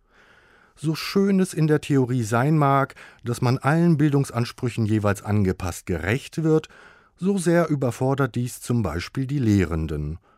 So 0.74 0.96
schön 0.96 1.38
es 1.38 1.54
in 1.54 1.68
der 1.68 1.80
Theorie 1.80 2.24
sein 2.24 2.58
mag, 2.58 2.96
dass 3.22 3.40
man 3.40 3.58
allen 3.58 3.98
Bildungsansprüchen 3.98 4.84
jeweils 4.84 5.22
angepasst 5.22 5.86
gerecht 5.86 6.42
wird, 6.42 6.68
so 7.16 7.38
sehr 7.38 7.68
überfordert 7.68 8.34
dies 8.34 8.60
zum 8.60 8.82
Beispiel 8.82 9.28
die 9.28 9.38
Lehrenden– 9.38 10.18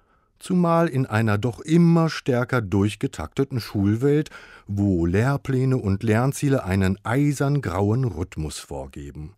zumal 0.44 0.88
in 0.88 1.06
einer 1.06 1.38
doch 1.38 1.60
immer 1.60 2.10
stärker 2.10 2.60
durchgetakteten 2.60 3.60
Schulwelt, 3.60 4.28
wo 4.66 5.06
Lehrpläne 5.06 5.78
und 5.78 6.02
Lernziele 6.02 6.64
einen 6.64 6.98
eisern 7.02 7.62
grauen 7.62 8.04
Rhythmus 8.04 8.58
vorgeben. 8.58 9.32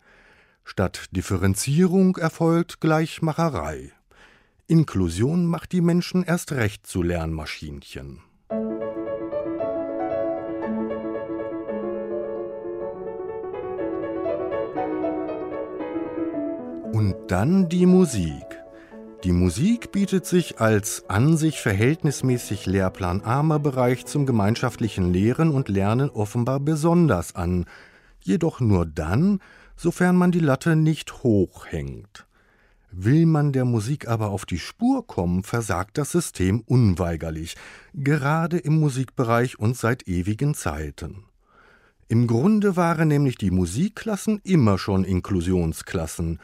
Statt 0.64 1.06
Differenzierung 1.12 2.16
erfolgt 2.16 2.80
Gleichmacherei. 2.80 3.92
Inklusion 4.66 5.46
macht 5.46 5.70
die 5.70 5.80
Menschen 5.80 6.24
erst 6.24 6.50
recht 6.50 6.88
zu 6.88 7.02
Lernmaschinchen. 7.02 8.20
Und 16.92 17.14
dann 17.28 17.68
die 17.68 17.86
Musik. 17.86 18.55
Die 19.26 19.32
Musik 19.32 19.90
bietet 19.90 20.24
sich 20.24 20.60
als 20.60 21.02
an 21.08 21.36
sich 21.36 21.60
verhältnismäßig 21.60 22.64
lehrplanarmer 22.66 23.58
Bereich 23.58 24.06
zum 24.06 24.24
gemeinschaftlichen 24.24 25.12
Lehren 25.12 25.50
und 25.50 25.68
Lernen 25.68 26.10
offenbar 26.10 26.60
besonders 26.60 27.34
an, 27.34 27.64
jedoch 28.20 28.60
nur 28.60 28.86
dann, 28.86 29.40
sofern 29.74 30.14
man 30.14 30.30
die 30.30 30.38
Latte 30.38 30.76
nicht 30.76 31.24
hoch 31.24 31.66
hängt. 31.66 32.28
Will 32.92 33.26
man 33.26 33.52
der 33.52 33.64
Musik 33.64 34.06
aber 34.06 34.28
auf 34.28 34.46
die 34.46 34.60
Spur 34.60 35.04
kommen, 35.04 35.42
versagt 35.42 35.98
das 35.98 36.12
System 36.12 36.60
unweigerlich, 36.60 37.56
gerade 37.94 38.58
im 38.58 38.78
Musikbereich 38.78 39.58
und 39.58 39.76
seit 39.76 40.06
ewigen 40.06 40.54
Zeiten. 40.54 41.24
Im 42.06 42.28
Grunde 42.28 42.76
waren 42.76 43.08
nämlich 43.08 43.34
die 43.38 43.50
Musikklassen 43.50 44.40
immer 44.44 44.78
schon 44.78 45.02
Inklusionsklassen, 45.02 46.38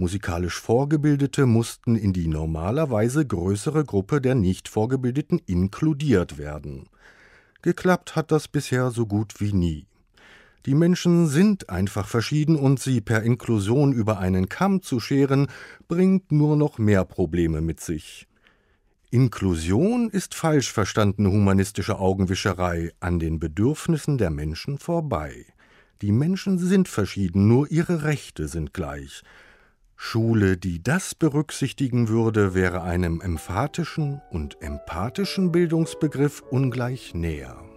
Musikalisch 0.00 0.60
Vorgebildete 0.60 1.44
mussten 1.44 1.96
in 1.96 2.12
die 2.12 2.28
normalerweise 2.28 3.26
größere 3.26 3.84
Gruppe 3.84 4.20
der 4.20 4.36
nicht 4.36 4.68
Vorgebildeten 4.68 5.40
inkludiert 5.44 6.38
werden. 6.38 6.88
Geklappt 7.62 8.14
hat 8.14 8.30
das 8.30 8.46
bisher 8.46 8.92
so 8.92 9.06
gut 9.06 9.40
wie 9.40 9.52
nie. 9.52 9.86
Die 10.66 10.76
Menschen 10.76 11.26
sind 11.26 11.68
einfach 11.68 12.06
verschieden 12.06 12.54
und 12.54 12.78
sie 12.78 13.00
per 13.00 13.24
Inklusion 13.24 13.92
über 13.92 14.20
einen 14.20 14.48
Kamm 14.48 14.82
zu 14.82 15.00
scheren, 15.00 15.48
bringt 15.88 16.30
nur 16.30 16.56
noch 16.56 16.78
mehr 16.78 17.04
Probleme 17.04 17.60
mit 17.60 17.80
sich. 17.80 18.28
Inklusion 19.10 20.10
ist 20.10 20.32
falsch 20.32 20.72
verstandene 20.72 21.32
humanistische 21.32 21.98
Augenwischerei 21.98 22.92
an 23.00 23.18
den 23.18 23.40
Bedürfnissen 23.40 24.16
der 24.16 24.30
Menschen 24.30 24.78
vorbei. 24.78 25.44
Die 26.02 26.12
Menschen 26.12 26.56
sind 26.56 26.86
verschieden, 26.86 27.48
nur 27.48 27.68
ihre 27.68 28.04
Rechte 28.04 28.46
sind 28.46 28.72
gleich. 28.72 29.24
Schule, 30.00 30.56
die 30.56 30.80
das 30.80 31.16
berücksichtigen 31.16 32.08
würde, 32.08 32.54
wäre 32.54 32.82
einem 32.82 33.20
emphatischen 33.20 34.22
und 34.30 34.62
empathischen 34.62 35.50
Bildungsbegriff 35.50 36.42
ungleich 36.50 37.14
näher. 37.14 37.67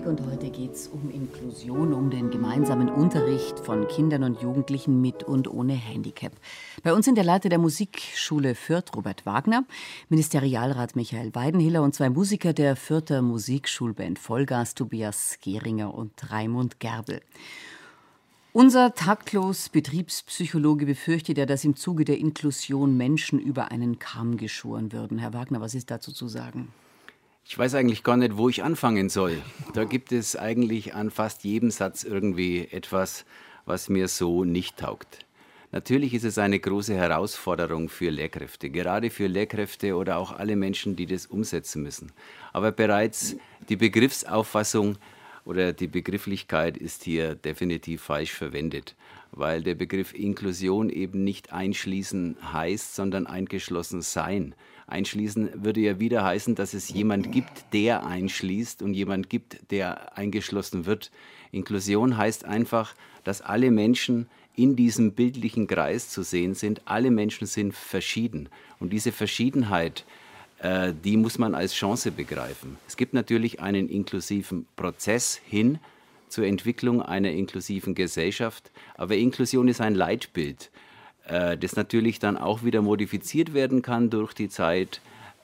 Geht 0.00 0.72
es 0.72 0.88
um 0.88 1.10
Inklusion, 1.10 1.92
um 1.92 2.10
den 2.10 2.30
gemeinsamen 2.30 2.88
Unterricht 2.88 3.58
von 3.58 3.86
Kindern 3.86 4.24
und 4.24 4.40
Jugendlichen 4.40 5.00
mit 5.00 5.22
und 5.22 5.46
ohne 5.46 5.74
Handicap. 5.74 6.32
Bei 6.82 6.94
uns 6.94 7.04
sind 7.04 7.16
der 7.16 7.24
Leiter 7.24 7.48
der 7.48 7.58
Musikschule 7.58 8.54
Fürth, 8.54 8.96
Robert 8.96 9.26
Wagner, 9.26 9.64
Ministerialrat 10.08 10.96
Michael 10.96 11.34
Weidenhiller 11.34 11.82
und 11.82 11.94
zwei 11.94 12.08
Musiker 12.08 12.52
der 12.52 12.76
Fürther 12.76 13.20
Musikschulband 13.20 14.18
Vollgas, 14.18 14.74
Tobias 14.74 15.38
Geringer 15.42 15.92
und 15.92 16.30
Raimund 16.30 16.80
Gerbel. 16.80 17.20
Unser 18.52 18.94
taktlos 18.94 19.68
Betriebspsychologe 19.68 20.86
befürchtet 20.86 21.38
ja, 21.38 21.46
dass 21.46 21.64
im 21.64 21.76
Zuge 21.76 22.04
der 22.04 22.18
Inklusion 22.18 22.96
Menschen 22.96 23.38
über 23.38 23.70
einen 23.70 23.98
Kamm 23.98 24.38
geschoren 24.38 24.92
würden. 24.92 25.18
Herr 25.18 25.34
Wagner, 25.34 25.60
was 25.60 25.74
ist 25.74 25.90
dazu 25.90 26.10
zu 26.10 26.26
sagen? 26.26 26.72
Ich 27.50 27.58
weiß 27.58 27.74
eigentlich 27.74 28.04
gar 28.04 28.16
nicht, 28.16 28.36
wo 28.36 28.48
ich 28.48 28.62
anfangen 28.62 29.08
soll. 29.08 29.42
Da 29.74 29.82
gibt 29.82 30.12
es 30.12 30.36
eigentlich 30.36 30.94
an 30.94 31.10
fast 31.10 31.42
jedem 31.42 31.72
Satz 31.72 32.04
irgendwie 32.04 32.68
etwas, 32.70 33.24
was 33.66 33.88
mir 33.88 34.06
so 34.06 34.44
nicht 34.44 34.76
taugt. 34.76 35.26
Natürlich 35.72 36.14
ist 36.14 36.22
es 36.22 36.38
eine 36.38 36.60
große 36.60 36.94
Herausforderung 36.94 37.88
für 37.88 38.10
Lehrkräfte, 38.10 38.70
gerade 38.70 39.10
für 39.10 39.26
Lehrkräfte 39.26 39.96
oder 39.96 40.18
auch 40.18 40.30
alle 40.30 40.54
Menschen, 40.54 40.94
die 40.94 41.06
das 41.06 41.26
umsetzen 41.26 41.82
müssen. 41.82 42.12
Aber 42.52 42.70
bereits 42.70 43.34
die 43.68 43.74
Begriffsauffassung 43.74 44.96
oder 45.50 45.72
die 45.72 45.88
Begrifflichkeit 45.88 46.76
ist 46.76 47.02
hier 47.02 47.34
definitiv 47.34 48.02
falsch 48.02 48.30
verwendet, 48.30 48.94
weil 49.32 49.64
der 49.64 49.74
Begriff 49.74 50.14
Inklusion 50.14 50.90
eben 50.90 51.24
nicht 51.24 51.52
einschließen 51.52 52.36
heißt, 52.52 52.94
sondern 52.94 53.26
eingeschlossen 53.26 54.00
sein. 54.00 54.54
Einschließen 54.86 55.64
würde 55.64 55.80
ja 55.80 55.98
wieder 55.98 56.22
heißen, 56.22 56.54
dass 56.54 56.72
es 56.72 56.88
jemand 56.90 57.32
gibt, 57.32 57.64
der 57.72 58.06
einschließt 58.06 58.80
und 58.80 58.94
jemand 58.94 59.28
gibt, 59.28 59.72
der 59.72 60.16
eingeschlossen 60.16 60.86
wird. 60.86 61.10
Inklusion 61.50 62.16
heißt 62.16 62.44
einfach, 62.44 62.94
dass 63.24 63.42
alle 63.42 63.72
Menschen 63.72 64.28
in 64.54 64.76
diesem 64.76 65.14
bildlichen 65.14 65.66
Kreis 65.66 66.10
zu 66.10 66.22
sehen 66.22 66.54
sind. 66.54 66.82
Alle 66.84 67.10
Menschen 67.10 67.48
sind 67.48 67.74
verschieden. 67.74 68.50
Und 68.78 68.92
diese 68.92 69.10
Verschiedenheit, 69.10 70.04
äh, 70.60 70.92
die 71.04 71.16
muss 71.16 71.38
man 71.38 71.54
als 71.54 71.74
Chance 71.74 72.10
begreifen. 72.10 72.76
Es 72.86 72.96
gibt 72.96 73.14
natürlich 73.14 73.60
einen 73.60 73.88
inklusiven 73.88 74.66
Prozess 74.76 75.40
hin 75.44 75.78
zur 76.28 76.46
Entwicklung 76.46 77.02
einer 77.02 77.30
inklusiven 77.30 77.94
Gesellschaft, 77.94 78.70
aber 78.96 79.16
Inklusion 79.16 79.68
ist 79.68 79.80
ein 79.80 79.94
Leitbild. 79.94 80.70
Äh, 81.26 81.56
das 81.56 81.76
natürlich 81.76 82.18
dann 82.18 82.36
auch 82.36 82.62
wieder 82.62 82.82
modifiziert 82.82 83.54
werden 83.54 83.82
kann 83.82 84.10
durch 84.10 84.34
die 84.34 84.48
Zeit. 84.48 85.00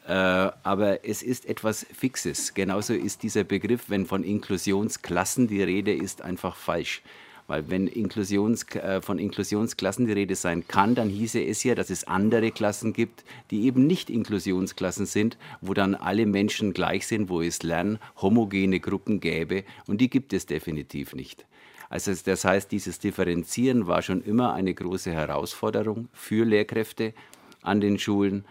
Äh, 0.06 0.12
aber 0.12 1.04
es 1.04 1.22
ist 1.22 1.46
etwas 1.46 1.86
Fixes. 1.92 2.54
Genauso 2.54 2.94
ist 2.94 3.22
dieser 3.22 3.44
Begriff, 3.44 3.88
wenn 3.88 4.06
von 4.06 4.22
Inklusionsklassen 4.22 5.48
die 5.48 5.62
Rede 5.62 5.94
ist, 5.94 6.22
einfach 6.22 6.56
falsch. 6.56 7.02
Weil 7.46 7.70
wenn 7.70 7.86
Inklusions, 7.86 8.64
äh, 8.74 9.00
von 9.00 9.18
Inklusionsklassen 9.18 10.06
die 10.06 10.12
Rede 10.12 10.34
sein 10.34 10.66
kann, 10.66 10.94
dann 10.94 11.08
hieße 11.08 11.42
es 11.42 11.62
ja, 11.62 11.74
dass 11.74 11.90
es 11.90 12.04
andere 12.04 12.50
Klassen 12.50 12.92
gibt, 12.92 13.24
die 13.50 13.64
eben 13.64 13.86
nicht 13.86 14.10
Inklusionsklassen 14.10 15.06
sind, 15.06 15.38
wo 15.60 15.74
dann 15.74 15.94
alle 15.94 16.26
Menschen 16.26 16.72
gleich 16.72 17.06
sind, 17.06 17.28
wo 17.28 17.40
es 17.40 17.62
Lern 17.62 17.98
homogene 18.20 18.80
Gruppen 18.80 19.20
gäbe. 19.20 19.64
Und 19.86 20.00
die 20.00 20.10
gibt 20.10 20.32
es 20.32 20.46
definitiv 20.46 21.14
nicht. 21.14 21.46
Also 21.88 22.12
das 22.24 22.44
heißt, 22.44 22.72
dieses 22.72 22.98
Differenzieren 22.98 23.86
war 23.86 24.02
schon 24.02 24.22
immer 24.24 24.54
eine 24.54 24.74
große 24.74 25.12
Herausforderung 25.12 26.08
für 26.12 26.44
Lehrkräfte 26.44 27.14
an 27.62 27.80
den 27.80 27.98
Schulen. 27.98 28.44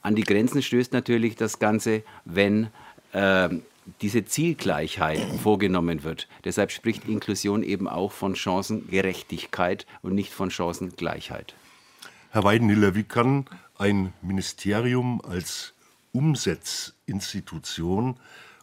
An 0.00 0.14
die 0.16 0.24
Grenzen 0.24 0.62
stößt 0.62 0.92
natürlich 0.92 1.36
das 1.36 1.58
Ganze, 1.58 2.02
wenn 2.24 2.68
äh, 3.12 3.50
diese 4.00 4.24
Zielgleichheit 4.24 5.20
vorgenommen 5.42 6.04
wird. 6.04 6.28
Deshalb 6.44 6.70
spricht 6.70 7.08
Inklusion 7.08 7.62
eben 7.62 7.88
auch 7.88 8.12
von 8.12 8.36
Chancengerechtigkeit 8.36 9.86
und 10.02 10.14
nicht 10.14 10.32
von 10.32 10.50
Chancengleichheit. 10.50 11.54
Herr 12.30 12.44
Weidenhiller, 12.44 12.94
wie 12.94 13.04
kann 13.04 13.46
ein 13.76 14.12
Ministerium 14.22 15.20
als 15.22 15.74
Umsetzinstitution 16.12 18.16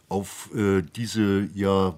auf 0.08 0.50
äh, 0.54 0.82
diese 0.82 1.48
ja, 1.54 1.94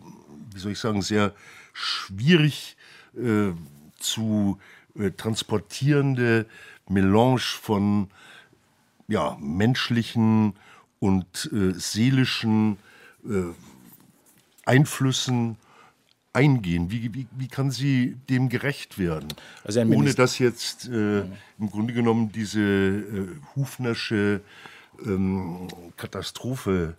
wie 0.53 0.59
soll 0.59 0.73
ich 0.73 0.79
sagen, 0.79 1.03
sehr 1.03 1.35
schwierig 1.73 2.77
äh, 3.17 3.53
zu 3.99 4.59
äh, 4.99 5.13
transportierende 5.13 6.47
Melange 6.89 7.39
von 7.39 8.09
ja, 9.09 9.37
menschlichen 9.41 10.55
und 10.99 11.51
äh, 11.53 11.73
seelischen 11.73 12.77
äh, 13.25 13.53
Einflüssen 14.65 15.57
eingehen? 16.33 16.91
Wie, 16.91 17.15
wie, 17.15 17.27
wie 17.37 17.49
kann 17.49 17.71
sie 17.71 18.17
dem 18.29 18.49
gerecht 18.49 18.99
werden? 18.99 19.29
Also 19.65 19.81
Ohne 19.81 20.15
dass 20.15 20.39
jetzt 20.39 20.89
äh, 20.89 21.21
im 21.21 21.71
Grunde 21.71 21.93
genommen 21.93 22.33
diese 22.33 22.61
äh, 22.61 23.29
Hufnersche 23.55 24.41
ähm, 25.05 25.69
Katastrophe 25.97 26.97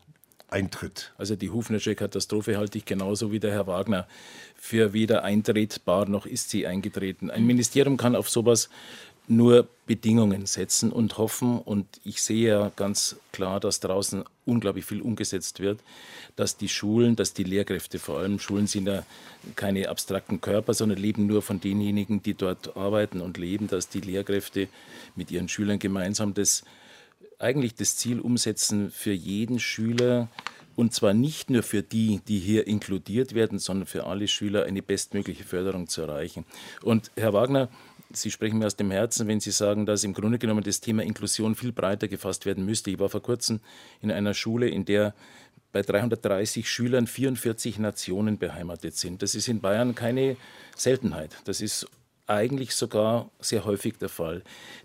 eintritt. 0.50 1.14
Also 1.18 1.36
die 1.36 1.50
Hufnersche 1.50 1.96
Katastrophe 1.96 2.58
halte 2.58 2.78
ich 2.78 2.86
genauso 2.86 3.32
wie 3.32 3.40
der 3.40 3.52
Herr 3.52 3.68
Wagner 3.68 4.08
für 4.56 4.94
weder 4.94 5.24
eintretbar 5.24 6.08
noch 6.08 6.26
ist 6.26 6.52
sie 6.52 6.68
eingetreten. 6.68 7.32
Ein 7.32 7.46
Ministerium 7.46 7.98
kann 7.98 8.16
auf 8.16 8.30
sowas 8.30 8.70
nur 9.28 9.68
Bedingungen 9.86 10.46
setzen 10.46 10.92
und 10.92 11.18
hoffen. 11.18 11.60
Und 11.60 11.86
ich 12.04 12.22
sehe 12.22 12.48
ja 12.50 12.72
ganz 12.76 13.18
klar, 13.32 13.60
dass 13.60 13.80
draußen 13.80 14.24
unglaublich 14.46 14.86
viel 14.86 15.02
umgesetzt 15.02 15.60
wird, 15.60 15.80
dass 16.36 16.58
die 16.58 16.70
Schulen, 16.70 17.16
dass 17.16 17.34
die 17.34 17.44
Lehrkräfte 17.44 18.00
vor 18.00 18.20
allem, 18.20 18.40
Schulen 18.40 18.68
sind 18.68 18.88
ja 18.88 19.04
keine 19.56 19.90
abstrakten 19.90 20.42
Körper, 20.42 20.74
sondern 20.74 20.98
leben 20.98 21.28
nur 21.28 21.42
von 21.42 21.60
denjenigen, 21.60 22.24
die 22.24 22.34
dort 22.34 22.76
arbeiten 22.76 23.22
und 23.22 23.38
leben, 23.38 23.68
dass 23.68 23.90
die 23.90 24.02
Lehrkräfte 24.02 24.68
mit 25.16 25.32
ihren 25.32 25.50
Schülern 25.50 25.80
gemeinsam 25.80 26.34
das 26.34 26.64
eigentlich 27.40 27.76
das 27.76 27.98
Ziel 27.98 28.20
umsetzen, 28.20 28.90
für 28.90 29.12
jeden 29.12 29.60
Schüler 29.60 30.30
und 30.76 30.94
zwar 30.94 31.14
nicht 31.14 31.50
nur 31.50 31.62
für 31.62 31.84
die, 31.84 32.20
die 32.28 32.40
hier 32.40 32.66
inkludiert 32.68 33.36
werden, 33.36 33.60
sondern 33.60 33.86
für 33.86 34.06
alle 34.06 34.28
Schüler 34.28 34.64
eine 34.64 34.82
bestmögliche 34.82 35.44
Förderung 35.44 35.88
zu 35.88 36.02
erreichen. 36.02 36.46
Und 36.82 37.12
Herr 37.16 37.34
Wagner, 37.34 37.70
Sie 38.16 38.32
sprechen 38.32 38.60
mir 38.60 38.68
aus 38.68 38.76
dem 38.76 38.92
Herzen, 38.92 39.28
wenn 39.28 39.40
Sie 39.40 39.52
sagen, 39.52 39.86
dass 39.86 40.04
im 40.04 40.14
Grunde 40.14 40.38
genommen 40.38 40.64
das 40.64 40.80
Thema 40.80 41.04
Inklusion 41.04 41.56
viel 41.56 41.72
breiter 41.72 42.08
gefasst 42.08 42.46
werden 42.46 42.66
müsste. 42.66 42.92
Ich 42.92 43.00
war 43.00 43.10
vor 43.10 43.22
kurzem 43.22 43.60
in 44.02 44.12
einer 44.12 44.34
Schule, 44.34 44.70
in 44.70 44.86
der 44.86 45.14
bei 45.72 45.82
330 45.82 46.70
Schülern 46.70 47.08
44 47.08 47.80
Nationen 47.80 48.38
beheimatet 48.38 48.96
sind. 48.96 49.24
Das 49.24 49.34
ist 49.34 49.48
in 49.48 49.60
Bayern 49.60 49.96
keine 49.96 50.38
Seltenheit. 50.76 51.36
Das 51.46 51.62
ist 51.62 51.88
eigentlich 52.28 52.74
sogar 52.76 53.30
sehr 53.40 53.66
häufig 53.66 53.98
der 53.98 54.10
Fall. 54.10 54.44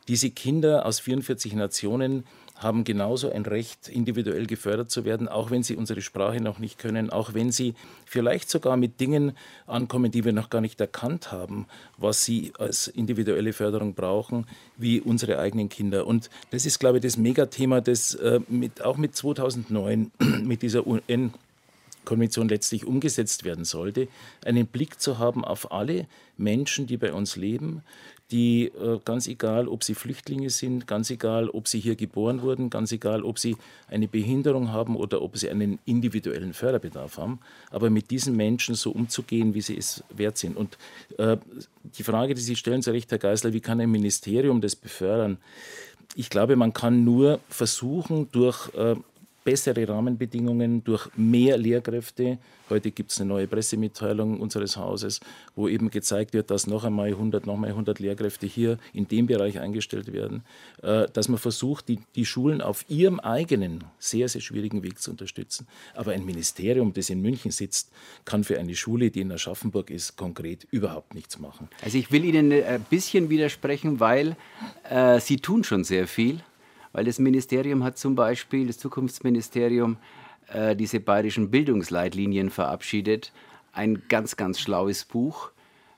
Diese 0.08 0.30
Kinder 0.30 0.86
aus 0.86 0.98
44 1.00 1.54
Nationen 1.54 2.24
haben 2.58 2.84
genauso 2.84 3.30
ein 3.30 3.46
Recht, 3.46 3.88
individuell 3.88 4.46
gefördert 4.46 4.90
zu 4.90 5.04
werden, 5.04 5.28
auch 5.28 5.50
wenn 5.50 5.62
sie 5.62 5.76
unsere 5.76 6.02
Sprache 6.02 6.40
noch 6.40 6.58
nicht 6.58 6.78
können, 6.78 7.10
auch 7.10 7.32
wenn 7.32 7.52
sie 7.52 7.74
vielleicht 8.04 8.50
sogar 8.50 8.76
mit 8.76 9.00
Dingen 9.00 9.32
ankommen, 9.66 10.10
die 10.10 10.24
wir 10.24 10.32
noch 10.32 10.50
gar 10.50 10.60
nicht 10.60 10.80
erkannt 10.80 11.30
haben, 11.30 11.66
was 11.96 12.24
sie 12.24 12.52
als 12.58 12.88
individuelle 12.88 13.52
Förderung 13.52 13.94
brauchen, 13.94 14.46
wie 14.76 15.00
unsere 15.00 15.38
eigenen 15.38 15.68
Kinder. 15.68 16.06
Und 16.06 16.30
das 16.50 16.66
ist, 16.66 16.80
glaube 16.80 16.98
ich, 16.98 17.02
das 17.02 17.16
Megathema, 17.16 17.80
das 17.80 18.14
äh, 18.16 18.40
mit, 18.48 18.82
auch 18.82 18.96
mit 18.96 19.14
2009 19.14 20.10
mit 20.42 20.62
dieser 20.62 20.86
UN 20.86 21.32
Konvention 22.04 22.48
letztlich 22.48 22.86
umgesetzt 22.86 23.44
werden 23.44 23.66
sollte, 23.66 24.08
einen 24.42 24.66
Blick 24.66 24.98
zu 24.98 25.18
haben 25.18 25.44
auf 25.44 25.70
alle 25.72 26.06
Menschen, 26.38 26.86
die 26.86 26.96
bei 26.96 27.12
uns 27.12 27.36
leben, 27.36 27.82
die 28.30 28.66
äh, 28.66 28.98
ganz 29.04 29.26
egal, 29.26 29.68
ob 29.68 29.82
sie 29.82 29.94
Flüchtlinge 29.94 30.50
sind, 30.50 30.86
ganz 30.86 31.08
egal, 31.10 31.48
ob 31.48 31.66
sie 31.66 31.80
hier 31.80 31.96
geboren 31.96 32.42
wurden, 32.42 32.68
ganz 32.68 32.92
egal, 32.92 33.22
ob 33.22 33.38
sie 33.38 33.56
eine 33.88 34.06
Behinderung 34.06 34.70
haben 34.70 34.96
oder 34.96 35.22
ob 35.22 35.38
sie 35.38 35.48
einen 35.48 35.78
individuellen 35.86 36.52
Förderbedarf 36.52 37.16
haben, 37.16 37.40
aber 37.70 37.88
mit 37.88 38.10
diesen 38.10 38.36
Menschen 38.36 38.74
so 38.74 38.90
umzugehen, 38.90 39.54
wie 39.54 39.62
sie 39.62 39.78
es 39.78 40.04
wert 40.10 40.36
sind. 40.36 40.56
Und 40.56 40.76
äh, 41.16 41.38
die 41.96 42.02
Frage, 42.02 42.34
die 42.34 42.42
Sie 42.42 42.56
stellen, 42.56 42.82
zu 42.82 42.90
Recht, 42.90 43.10
Herr 43.10 43.18
Geisler, 43.18 43.52
wie 43.54 43.60
kann 43.60 43.80
ein 43.80 43.90
Ministerium 43.90 44.60
das 44.60 44.76
befördern? 44.76 45.38
Ich 46.14 46.28
glaube, 46.28 46.56
man 46.56 46.72
kann 46.72 47.04
nur 47.04 47.40
versuchen, 47.48 48.28
durch 48.32 48.74
äh, 48.74 48.96
bessere 49.48 49.88
Rahmenbedingungen, 49.88 50.84
durch 50.84 51.08
mehr 51.16 51.56
Lehrkräfte. 51.56 52.36
Heute 52.68 52.90
gibt 52.90 53.12
es 53.12 53.18
eine 53.18 53.30
neue 53.30 53.46
Pressemitteilung 53.46 54.40
unseres 54.40 54.76
Hauses, 54.76 55.20
wo 55.56 55.68
eben 55.68 55.88
gezeigt 55.88 56.34
wird, 56.34 56.50
dass 56.50 56.66
noch 56.66 56.84
einmal 56.84 57.08
100, 57.08 57.46
noch 57.46 57.56
mal 57.56 57.70
100 57.70 57.98
Lehrkräfte 57.98 58.46
hier 58.46 58.76
in 58.92 59.08
dem 59.08 59.26
Bereich 59.26 59.58
eingestellt 59.58 60.12
werden, 60.12 60.42
äh, 60.82 61.06
dass 61.10 61.30
man 61.30 61.38
versucht, 61.38 61.88
die, 61.88 61.98
die 62.14 62.26
Schulen 62.26 62.60
auf 62.60 62.84
ihrem 62.90 63.20
eigenen, 63.20 63.84
sehr, 63.98 64.28
sehr 64.28 64.42
schwierigen 64.42 64.82
Weg 64.82 65.00
zu 65.00 65.12
unterstützen. 65.12 65.66
Aber 65.94 66.12
ein 66.12 66.26
Ministerium, 66.26 66.92
das 66.92 67.08
in 67.08 67.22
München 67.22 67.50
sitzt, 67.50 67.90
kann 68.26 68.44
für 68.44 68.58
eine 68.58 68.74
Schule, 68.74 69.10
die 69.10 69.22
in 69.22 69.32
Aschaffenburg 69.32 69.88
ist, 69.88 70.18
konkret 70.18 70.66
überhaupt 70.70 71.14
nichts 71.14 71.38
machen. 71.38 71.70
Also 71.82 71.96
ich 71.96 72.12
will 72.12 72.26
Ihnen 72.26 72.52
ein 72.52 72.84
bisschen 72.90 73.30
widersprechen, 73.30 73.98
weil 73.98 74.36
äh, 74.90 75.18
Sie 75.20 75.38
tun 75.38 75.64
schon 75.64 75.84
sehr 75.84 76.06
viel. 76.06 76.42
Weil 76.92 77.04
das 77.04 77.18
Ministerium 77.18 77.84
hat 77.84 77.98
zum 77.98 78.14
Beispiel, 78.14 78.66
das 78.66 78.78
Zukunftsministerium, 78.78 79.96
äh, 80.52 80.74
diese 80.74 81.00
bayerischen 81.00 81.50
Bildungsleitlinien 81.50 82.50
verabschiedet. 82.50 83.32
Ein 83.72 84.02
ganz, 84.08 84.36
ganz 84.36 84.58
schlaues 84.58 85.04
Buch, 85.04 85.50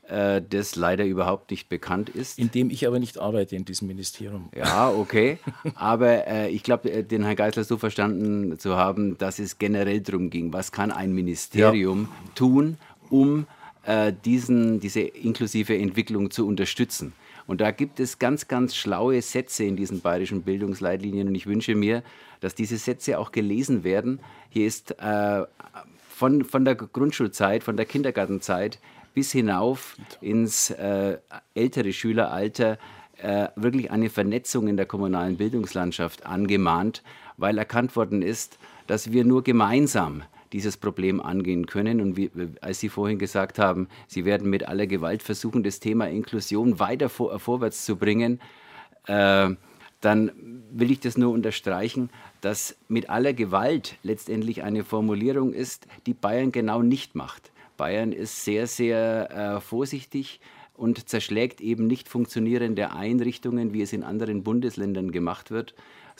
äh, 0.08 0.42
das 0.48 0.74
leider 0.74 1.04
überhaupt 1.04 1.50
nicht 1.50 1.68
bekannt 1.68 2.08
ist. 2.08 2.38
In 2.38 2.50
dem 2.50 2.70
ich 2.70 2.86
aber 2.86 2.98
nicht 2.98 3.18
arbeite 3.18 3.54
in 3.54 3.64
diesem 3.64 3.88
Ministerium. 3.88 4.48
Ja, 4.54 4.90
okay. 4.90 5.38
aber 5.74 6.26
äh, 6.26 6.48
ich 6.50 6.62
glaube, 6.62 6.90
äh, 6.90 7.04
den 7.04 7.22
Herrn 7.22 7.36
Geisler 7.36 7.64
so 7.64 7.78
verstanden 7.78 8.58
zu 8.58 8.76
haben, 8.76 9.16
dass 9.18 9.38
es 9.38 9.58
generell 9.58 10.00
darum 10.00 10.30
ging, 10.30 10.52
was 10.52 10.72
kann 10.72 10.90
ein 10.90 11.12
Ministerium 11.12 12.08
ja. 12.10 12.30
tun, 12.34 12.76
um 13.08 13.46
äh, 13.84 14.12
diesen, 14.24 14.80
diese 14.80 15.00
inklusive 15.00 15.78
Entwicklung 15.78 16.30
zu 16.30 16.46
unterstützen. 16.46 17.12
Und 17.50 17.60
da 17.60 17.72
gibt 17.72 17.98
es 17.98 18.20
ganz, 18.20 18.46
ganz 18.46 18.76
schlaue 18.76 19.20
Sätze 19.22 19.64
in 19.64 19.74
diesen 19.74 20.02
bayerischen 20.02 20.42
Bildungsleitlinien. 20.42 21.26
Und 21.26 21.34
ich 21.34 21.48
wünsche 21.48 21.74
mir, 21.74 22.04
dass 22.38 22.54
diese 22.54 22.78
Sätze 22.78 23.18
auch 23.18 23.32
gelesen 23.32 23.82
werden. 23.82 24.20
Hier 24.50 24.68
ist 24.68 24.92
äh, 25.00 25.42
von, 26.08 26.44
von 26.44 26.64
der 26.64 26.76
Grundschulzeit, 26.76 27.64
von 27.64 27.76
der 27.76 27.86
Kindergartenzeit 27.86 28.78
bis 29.14 29.32
hinauf 29.32 29.96
ins 30.20 30.70
äh, 30.70 31.18
ältere 31.52 31.92
Schüleralter 31.92 32.78
äh, 33.20 33.48
wirklich 33.56 33.90
eine 33.90 34.10
Vernetzung 34.10 34.68
in 34.68 34.76
der 34.76 34.86
kommunalen 34.86 35.36
Bildungslandschaft 35.36 36.26
angemahnt, 36.26 37.02
weil 37.36 37.58
erkannt 37.58 37.96
worden 37.96 38.22
ist, 38.22 38.58
dass 38.86 39.10
wir 39.10 39.24
nur 39.24 39.42
gemeinsam 39.42 40.22
dieses 40.52 40.76
Problem 40.76 41.20
angehen 41.20 41.66
können. 41.66 42.00
Und 42.00 42.16
wie, 42.16 42.30
als 42.60 42.80
Sie 42.80 42.88
vorhin 42.88 43.18
gesagt 43.18 43.58
haben, 43.58 43.88
Sie 44.06 44.24
werden 44.24 44.50
mit 44.50 44.68
aller 44.68 44.86
Gewalt 44.86 45.22
versuchen, 45.22 45.62
das 45.62 45.80
Thema 45.80 46.08
Inklusion 46.08 46.78
weiter 46.78 47.08
vor, 47.08 47.38
vorwärts 47.38 47.84
zu 47.84 47.96
bringen, 47.96 48.40
äh, 49.06 49.50
dann 50.00 50.32
will 50.70 50.90
ich 50.90 51.00
das 51.00 51.18
nur 51.18 51.32
unterstreichen, 51.32 52.10
dass 52.40 52.76
mit 52.88 53.10
aller 53.10 53.34
Gewalt 53.34 53.96
letztendlich 54.02 54.62
eine 54.62 54.82
Formulierung 54.82 55.52
ist, 55.52 55.86
die 56.06 56.14
Bayern 56.14 56.52
genau 56.52 56.82
nicht 56.82 57.14
macht. 57.14 57.50
Bayern 57.76 58.12
ist 58.12 58.44
sehr, 58.44 58.66
sehr 58.66 59.30
äh, 59.30 59.60
vorsichtig 59.60 60.40
und 60.74 61.08
zerschlägt 61.08 61.60
eben 61.60 61.86
nicht 61.86 62.08
funktionierende 62.08 62.92
Einrichtungen, 62.92 63.74
wie 63.74 63.82
es 63.82 63.92
in 63.92 64.02
anderen 64.02 64.42
Bundesländern 64.42 65.12
gemacht 65.12 65.50
wird, 65.50 65.74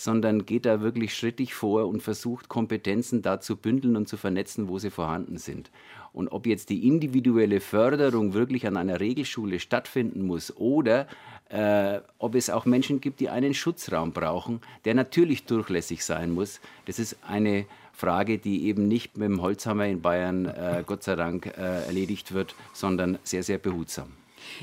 sondern 0.05 0.47
geht 0.47 0.65
da 0.65 0.81
wirklich 0.81 1.15
schrittig 1.15 1.55
vor 1.55 1.87
und 1.87 2.03
versucht, 2.03 2.49
Kompetenzen 2.49 3.21
da 3.21 3.41
zu 3.41 3.57
bündeln 3.57 3.97
und 3.97 4.09
zu 4.09 4.17
vernetzen, 4.17 4.69
wo 4.69 4.79
sie 4.79 4.91
vorhanden 4.91 5.37
sind. 5.37 5.71
Und 6.13 6.29
ob 6.29 6.47
jetzt 6.47 6.71
die 6.71 6.89
individuelle 6.89 7.61
Förderung 7.61 8.33
wirklich 8.33 8.67
an 8.67 8.77
einer 8.77 8.99
Regelschule 8.99 9.61
stattfinden 9.61 10.27
muss 10.27 10.57
oder 10.57 11.07
äh, 11.51 12.01
ob 12.19 12.35
es 12.35 12.49
auch 12.49 12.65
Menschen 12.65 13.01
gibt, 13.01 13.21
die 13.21 13.29
einen 13.29 13.53
Schutzraum 13.53 14.13
brauchen, 14.13 14.61
der 14.87 14.95
natürlich 14.95 15.45
durchlässig 15.45 16.05
sein 16.05 16.33
muss, 16.33 16.61
das 16.87 16.99
ist 16.99 17.19
eine 17.23 17.67
Frage, 17.93 18.39
die 18.39 18.65
eben 18.65 18.89
nicht 18.89 19.19
mit 19.19 19.29
dem 19.29 19.43
Holzhammer 19.43 19.87
in 19.87 20.01
Bayern, 20.01 20.47
äh, 20.47 20.83
Gott 20.87 21.03
sei 21.03 21.15
Dank, 21.15 21.47
äh, 21.47 21.85
erledigt 21.85 22.33
wird, 22.33 22.55
sondern 22.73 23.19
sehr, 23.23 23.43
sehr 23.43 23.59
behutsam. 23.59 24.09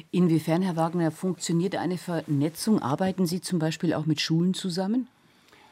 Inwiefern, 0.09 0.63
Herr 0.63 0.75
Wagner, 0.75 1.11
funktioniert 1.11 1.75
eine 1.75 1.99
Vernetzung? 1.99 2.81
Arbeiten 2.81 3.27
Sie 3.27 3.41
zum 3.41 3.59
Beispiel 3.59 3.93
auch 3.93 4.07
mit 4.07 4.19
Schulen 4.19 4.55
zusammen? 4.55 5.07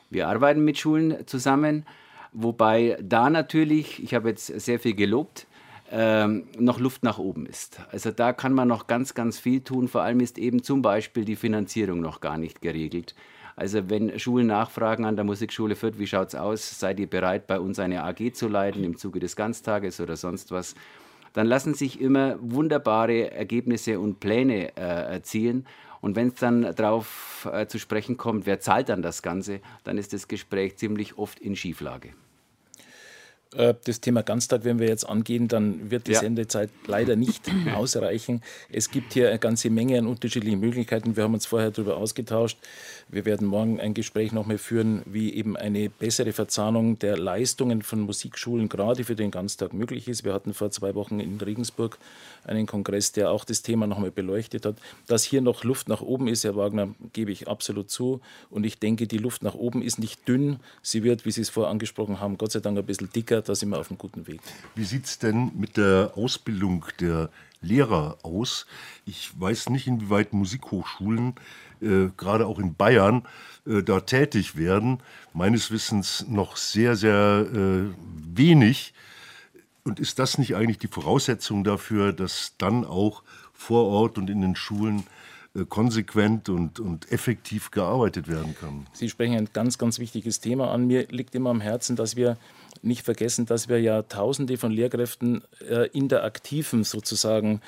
Wir 0.10 0.28
arbeiten 0.28 0.64
mit 0.64 0.78
Schulen 0.78 1.28
zusammen, 1.28 1.86
wobei 2.32 2.98
da 3.02 3.30
natürlich, 3.30 4.02
ich 4.04 4.14
habe 4.14 4.30
jetzt 4.30 4.48
sehr 4.48 4.80
viel 4.80 4.96
gelobt, 4.96 5.48
ähm, 5.92 6.48
noch 6.58 6.80
Luft 6.80 7.04
nach 7.04 7.20
oben 7.20 7.46
ist. 7.46 7.80
Also 7.92 8.12
da 8.12 8.34
kann 8.34 8.54
man 8.54 8.68
noch 8.68 8.88
ganz, 8.88 9.14
ganz 9.14 9.38
viel 9.40 9.62
tun. 9.62 9.88
Vor 9.88 10.02
allem 10.02 10.20
ist 10.20 10.38
eben 10.38 10.64
zum 10.64 10.82
Beispiel 10.82 11.26
die 11.26 11.36
Finanzierung 11.36 12.02
noch 12.02 12.22
gar 12.22 12.38
nicht 12.38 12.62
geregelt. 12.62 13.16
Also 13.56 13.90
wenn 13.90 14.20
Schulen 14.20 14.48
nachfragen 14.48 15.06
an 15.06 15.16
der 15.16 15.24
Musikschule 15.24 15.76
Fürth, 15.76 15.98
wie 15.98 16.08
schaut 16.08 16.30
es 16.30 16.36
aus, 16.36 16.80
seid 16.80 17.00
ihr 17.00 17.10
bereit, 17.10 17.48
bei 17.48 17.60
uns 17.60 17.80
eine 17.80 18.04
AG 18.04 18.34
zu 18.34 18.48
leiten 18.48 18.84
im 18.84 18.98
Zuge 18.98 19.20
des 19.20 19.36
Ganztages 19.36 20.02
oder 20.02 20.18
sonst 20.18 20.52
was, 20.52 20.76
dann 21.34 21.48
lassen 21.48 21.74
sich 21.74 22.02
immer 22.02 22.38
wunderbare 22.42 23.32
Ergebnisse 23.32 24.00
und 24.00 24.20
Pläne 24.20 24.76
äh, 24.76 25.14
erzielen. 25.14 25.66
Und 26.06 26.16
wenn 26.16 26.28
es 26.28 26.36
dann 26.36 26.76
darauf 26.76 27.50
äh, 27.52 27.66
zu 27.66 27.80
sprechen 27.80 28.16
kommt, 28.16 28.46
wer 28.46 28.60
zahlt 28.60 28.90
dann 28.90 29.02
das 29.02 29.24
Ganze, 29.24 29.60
dann 29.86 29.98
ist 29.98 30.14
das 30.14 30.28
Gespräch 30.28 30.78
ziemlich 30.78 31.18
oft 31.18 31.40
in 31.40 31.56
Schieflage. 31.56 32.14
Äh, 33.56 33.74
das 33.86 34.02
Thema 34.02 34.24
Ganztag, 34.24 34.64
wenn 34.64 34.80
wir 34.80 34.88
jetzt 34.88 35.08
angehen, 35.08 35.48
dann 35.48 35.92
wird 35.92 36.08
die 36.08 36.14
ja. 36.14 36.20
Sendezeit 36.20 36.70
leider 36.88 37.16
nicht 37.16 37.44
ausreichen. 37.76 38.42
Es 38.72 38.92
gibt 38.92 39.14
hier 39.14 39.30
eine 39.30 39.40
ganze 39.40 39.70
Menge 39.70 39.98
an 39.98 40.08
unterschiedlichen 40.08 40.60
Möglichkeiten. 40.60 41.16
Wir 41.16 41.24
haben 41.24 41.34
uns 41.34 41.46
vorher 41.46 41.72
darüber 41.72 41.98
ausgetauscht. 41.98 42.58
Wir 43.08 43.26
werden 43.26 43.48
morgen 43.48 43.80
ein 43.80 43.94
Gespräch 43.94 44.32
noch 44.32 44.46
mal 44.46 44.58
führen, 44.58 45.04
wie 45.06 45.34
eben 45.34 45.56
eine 45.56 45.90
bessere 45.90 46.34
Verzahnung 46.34 46.98
der 47.00 47.18
Leistungen 47.18 47.82
von 47.82 48.00
Musikschulen 48.02 48.68
gerade 48.68 49.04
für 49.04 49.16
den 49.16 49.32
Ganztag 49.32 49.74
möglich 49.74 50.08
ist. 50.08 50.24
Wir 50.24 50.34
hatten 50.34 50.54
vor 50.54 50.72
zwei 50.72 50.96
Wochen 50.96 51.20
in 51.20 51.40
Regensburg 51.40 51.98
einen 52.46 52.66
Kongress, 52.66 53.12
der 53.12 53.32
auch 53.32 53.46
das 53.46 53.62
Thema 53.62 53.88
noch 53.88 54.00
mal 54.00 54.12
beleuchtet 54.12 54.66
hat. 54.66 54.76
Dass 55.08 55.24
hier 55.24 55.42
noch 55.42 55.64
Luft 55.64 55.88
nach 55.88 56.02
oben 56.02 56.28
ist, 56.28 56.44
Herr 56.44 56.56
Wagner, 56.56 56.90
gebe 57.14 57.32
ich 57.32 57.48
absolut 57.48 57.90
zu. 57.90 58.22
Und 58.50 58.66
ich 58.66 58.80
denke, 58.80 59.08
die 59.08 59.18
Luft 59.18 59.44
nach 59.44 59.56
oben 59.56 59.82
ist 59.82 60.00
nicht 60.00 60.28
dünn. 60.28 60.58
Sie 60.82 61.04
wird, 61.04 61.26
wie 61.26 61.32
Sie 61.32 61.42
es 61.42 61.50
vorher 61.50 61.72
angesprochen 61.72 62.20
haben, 62.20 62.38
Gott 62.38 62.52
sei 62.52 62.60
Dank 62.60 62.78
ein 62.78 62.86
bisschen 62.86 63.10
dicker 63.16 63.35
da 63.42 63.56
sind 63.56 63.70
wir 63.70 63.80
auf 63.80 63.90
einem 63.90 63.98
guten 63.98 64.28
Weg. 64.28 64.42
Wie 64.76 64.84
sieht 64.84 65.06
es 65.06 65.20
denn 65.20 65.52
mit 65.56 65.78
der 65.78 66.14
Ausbildung 66.16 66.86
der 67.00 67.30
Lehrer 67.62 68.18
aus? 68.24 68.66
Ich 69.06 69.32
weiß 69.40 69.70
nicht, 69.70 69.88
inwieweit 69.88 70.34
Musikhochschulen, 70.34 71.36
äh, 71.82 72.10
gerade 72.18 72.48
auch 72.48 72.60
in 72.60 72.76
Bayern, 72.76 73.24
äh, 73.66 73.84
da 73.84 74.00
tätig 74.02 74.56
werden. 74.56 75.00
Meines 75.34 75.72
Wissens 75.72 76.26
noch 76.28 76.58
sehr, 76.58 76.96
sehr 76.96 77.46
äh, 77.54 77.94
wenig. 78.36 78.94
Und 79.84 80.00
ist 80.00 80.18
das 80.20 80.38
nicht 80.38 80.56
eigentlich 80.56 80.80
die 80.80 80.88
Voraussetzung 80.88 81.64
dafür, 81.64 82.12
dass 82.12 82.54
dann 82.58 82.86
auch 82.86 83.24
vor 83.54 83.86
Ort 83.86 84.18
und 84.18 84.30
in 84.30 84.42
den 84.42 84.56
Schulen 84.56 85.04
äh, 85.56 85.66
konsequent 85.66 86.50
und, 86.50 86.80
und 86.80 87.12
effektiv 87.12 87.72
gearbeitet 87.72 88.28
werden 88.28 88.56
kann. 88.60 88.88
Sie 88.94 89.10
sprechen 89.10 89.36
ein 89.38 89.50
ganz, 89.54 89.78
ganz 89.78 90.00
wichtiges 90.00 90.42
Thema 90.42 90.72
an. 90.72 90.88
Mir 90.88 91.08
liegt 91.08 91.34
immer 91.34 91.50
am 91.50 91.62
Herzen, 91.62 91.96
dass 91.96 92.16
wir 92.16 92.38
nicht 92.82 93.04
vergessen, 93.04 93.46
dass 93.46 93.70
wir 93.70 93.80
ja 93.80 94.04
Tausende 94.04 94.58
von 94.58 94.72
Lehrkräften 94.72 95.44
äh, 95.70 95.88
in 95.90 96.08
der 96.08 96.24
aktiven 96.24 96.84
sozusagen 96.84 97.62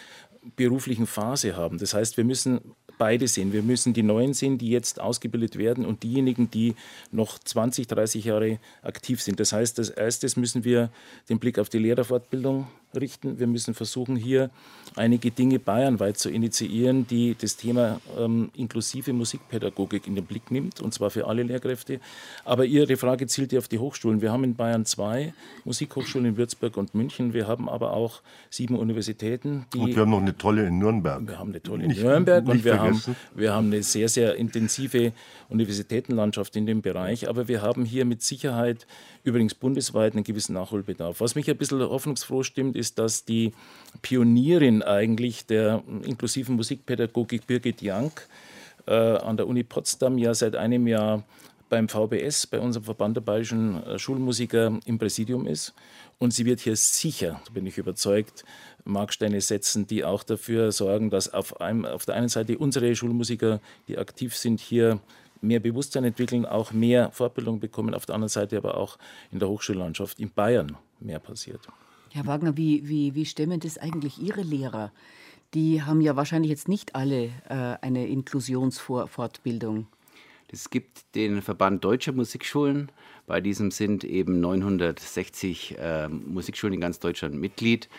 beruflichen 0.56 1.08
Phase 1.08 1.56
haben. 1.56 1.78
Das 1.78 1.94
heißt, 1.94 2.18
wir 2.18 2.24
müssen 2.24 2.62
beide 2.98 3.28
sehen. 3.28 3.54
Wir 3.54 3.62
müssen 3.62 3.94
die 3.94 4.04
Neuen 4.04 4.34
sehen, 4.34 4.58
die 4.58 4.70
jetzt 4.70 5.00
ausgebildet 5.00 5.58
werden 5.58 5.86
und 5.86 6.04
diejenigen, 6.04 6.50
die 6.50 6.76
noch 7.12 7.40
20, 7.40 7.88
30 7.88 8.26
Jahre 8.26 8.60
aktiv 8.82 9.22
sind. 9.22 9.40
Das 9.40 9.54
heißt, 9.54 9.80
als 9.80 9.90
erstes 9.90 10.36
müssen 10.36 10.64
wir 10.64 10.90
den 11.30 11.40
Blick 11.40 11.60
auf 11.60 11.70
die 11.70 11.80
Lehrerfortbildung 11.80 12.68
richten. 12.96 13.40
Wir 13.40 13.48
müssen 13.48 13.74
versuchen, 13.74 14.16
hier 14.16 14.50
einige 14.96 15.32
Dinge 15.32 15.60
bayernweit 15.60 16.18
zu 16.18 16.30
initiieren, 16.30 17.08
die 17.08 17.36
das 17.40 17.58
Thema 17.58 18.00
ähm, 18.18 18.50
inklusive 18.56 19.14
Musikpädagogik 19.14 20.08
in 20.08 20.16
den 20.16 20.26
Blick 20.26 20.52
nimmt, 20.52 20.82
und 20.82 20.94
zwar 20.94 21.10
für 21.10 21.28
alle 21.28 21.44
Lehrkräfte. 21.44 22.00
Aber 22.46 22.66
Ihre 22.66 22.98
Frage 22.98 23.28
zielt 23.28 23.52
ja 23.52 23.60
auf 23.60 23.68
die 23.68 23.80
Hochschulen. 23.80 24.22
Wir 24.22 24.32
haben 24.32 24.44
in 24.44 24.56
Bayern 24.56 24.86
zwei 24.86 25.34
Musikhochschulen 25.66 26.28
in 26.28 26.38
Würzburg 26.38 26.78
und 26.78 26.96
München. 26.96 27.34
Wir 27.34 27.48
haben 27.48 27.70
aber 27.70 27.94
auch 27.94 28.22
sieben 28.50 28.76
Universitäten. 28.76 29.66
und 29.76 29.96
wir 29.96 30.02
haben 30.02 30.12
noch 30.12 30.22
eine 30.22 30.38
tolle 30.38 30.68
in 30.68 30.80
Nürnberg. 30.80 31.28
Wir 31.28 31.40
haben 31.40 31.50
eine 31.50 31.62
tolle 31.62 31.84
in 31.84 31.90
nicht, 31.90 32.02
Nürnberg 32.02 32.46
nicht 32.46 32.54
und 32.54 32.66
wir 32.66 32.80
haben, 32.80 33.02
wir 33.36 33.54
haben 33.54 33.68
eine 33.68 33.84
sehr, 33.84 34.10
sehr 34.10 34.36
intensive 34.36 35.14
Universitätenlandschaft 35.50 36.56
in 36.56 36.66
dem 36.66 36.82
Bereich. 36.82 37.30
Aber 37.30 37.48
wir 37.48 37.62
haben 37.62 37.86
hier 37.86 38.06
mit 38.06 38.22
Sicherheit 38.22 38.88
übrigens 39.28 39.54
bundesweit 39.54 40.14
einen 40.14 40.24
gewissen 40.24 40.54
Nachholbedarf. 40.54 41.20
Was 41.20 41.36
mich 41.36 41.50
ein 41.50 41.58
bisschen 41.58 41.82
hoffnungsfroh 41.82 42.44
stimmt, 42.44 42.78
ist, 42.78 42.98
dass 42.98 43.26
die 43.26 43.52
Pionierin 44.02 44.82
eigentlich 44.82 45.46
der 45.46 45.84
inklusiven 46.04 46.56
Musikpädagogik 46.56 47.46
Birgit 47.46 47.82
Jank 47.82 48.28
äh, 48.88 48.94
an 48.94 49.36
der 49.36 49.48
Uni 49.48 49.64
Potsdam 49.64 50.18
ja 50.18 50.34
seit 50.34 50.56
einem 50.56 50.88
Jahr 50.88 51.24
beim 51.70 51.90
VBS, 51.90 52.48
bei 52.48 52.62
unserem 52.62 52.86
Verband 52.86 53.18
der 53.18 53.22
bayerischen 53.22 53.84
äh, 53.84 54.00
Schulmusiker, 54.00 54.80
im 54.86 54.98
Präsidium 54.98 55.46
ist. 55.46 55.74
Und 56.20 56.34
sie 56.34 56.46
wird 56.46 56.62
hier 56.62 56.78
sicher, 56.78 57.42
da 57.46 57.52
bin 57.52 57.66
ich 57.66 57.78
überzeugt, 57.78 58.46
Marksteine 58.86 59.42
setzen, 59.42 59.86
die 59.86 60.06
auch 60.06 60.24
dafür 60.24 60.72
sorgen, 60.72 61.10
dass 61.10 61.34
auf, 61.34 61.60
einem, 61.60 61.84
auf 61.84 62.06
der 62.06 62.16
einen 62.16 62.30
Seite 62.30 62.58
unsere 62.58 62.96
Schulmusiker, 62.96 63.60
die 63.90 63.98
aktiv 63.98 64.38
sind, 64.38 64.62
hier 64.62 65.02
mehr 65.42 65.60
Bewusstsein 65.60 66.04
entwickeln, 66.04 66.46
auch 66.46 66.72
mehr 66.72 67.12
Fortbildung 67.12 67.60
bekommen, 67.60 67.94
auf 67.94 68.06
der 68.06 68.16
anderen 68.16 68.30
Seite 68.30 68.58
aber 68.58 68.78
auch 68.78 68.98
in 69.32 69.40
der 69.40 69.50
Hochschullandschaft 69.50 70.20
in 70.20 70.32
Bayern 70.32 70.78
mehr 71.00 71.20
passiert. 71.20 71.68
Herr 72.12 72.26
Wagner, 72.26 72.58
wie, 72.58 72.88
wie, 72.88 73.16
wie 73.16 73.26
stemmen 73.26 73.60
das 73.60 73.78
eigentlich 73.78 74.22
Ihre 74.22 74.42
Lehrer? 74.42 74.92
Die 75.54 75.84
haben 75.84 76.02
ja 76.02 76.16
wahrscheinlich 76.16 76.50
jetzt 76.50 76.68
nicht 76.68 76.96
alle 76.96 77.26
äh, 77.50 77.78
eine 77.82 78.08
Inklusionsfortbildung. 78.08 79.88
Es 80.50 80.70
gibt 80.70 81.14
den 81.16 81.42
Verband 81.42 81.84
Deutscher 81.84 82.14
Musikschulen. 82.14 82.92
Bei 83.26 83.42
diesem 83.42 83.72
sind 83.72 84.04
eben 84.04 84.40
960 84.40 85.78
äh, 85.78 86.08
Musikschulen 86.08 86.76
in 86.76 86.82
ganz 86.82 87.00
Deutschland 87.00 87.36
Mitglied. 87.36 87.90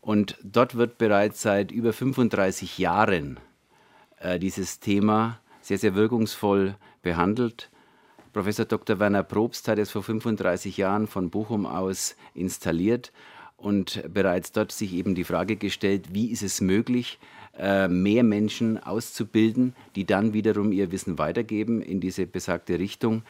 Und 0.00 0.38
dort 0.42 0.76
wird 0.76 0.98
bereits 0.98 1.42
seit 1.42 1.72
über 1.72 1.92
35 1.92 2.78
Jahren 2.78 3.40
äh, 4.18 4.38
dieses 4.38 4.78
Thema 4.80 5.40
sehr, 5.70 5.78
sehr 5.78 5.94
wirkungsvoll 5.94 6.74
behandelt. 7.00 7.70
Professor 8.32 8.64
Dr. 8.64 8.98
Werner 8.98 9.22
Probst 9.22 9.68
hat 9.68 9.78
es 9.78 9.92
vor 9.92 10.02
35 10.02 10.76
Jahren 10.76 11.06
von 11.06 11.30
Bochum 11.30 11.64
aus 11.64 12.16
installiert 12.34 13.12
und 13.56 14.02
bereits 14.12 14.50
dort 14.50 14.72
sich 14.72 14.92
eben 14.94 15.14
die 15.14 15.22
Frage 15.22 15.54
gestellt, 15.54 16.06
wie 16.12 16.32
ist 16.32 16.42
es 16.42 16.60
möglich, 16.60 17.20
äh, 17.56 17.86
mehr 17.86 18.24
Menschen 18.24 18.82
auszubilden, 18.82 19.76
die 19.94 20.04
dann 20.04 20.32
wiederum 20.32 20.72
ihr 20.72 20.90
Wissen 20.90 21.18
weitergeben 21.18 21.82
in 21.82 22.00
diese 22.00 22.26
besagte 22.26 22.80
Richtung. 22.80 23.22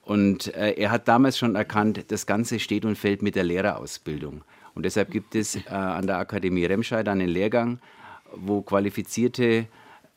Und 0.00 0.54
äh, 0.54 0.72
er 0.72 0.92
hat 0.92 1.08
damals 1.08 1.36
schon 1.36 1.56
erkannt, 1.56 2.06
das 2.08 2.24
Ganze 2.24 2.58
steht 2.58 2.86
und 2.86 2.96
fällt 2.96 3.20
mit 3.20 3.34
der 3.34 3.44
Lehrerausbildung. 3.44 4.44
Und 4.74 4.86
deshalb 4.86 5.10
gibt 5.10 5.34
es 5.34 5.56
äh, 5.56 5.68
an 5.68 6.06
der 6.06 6.16
Akademie 6.16 6.64
Remscheid 6.64 7.06
einen 7.06 7.28
Lehrgang, 7.28 7.80
wo 8.34 8.62
qualifizierte 8.62 9.44
äh, 9.44 9.66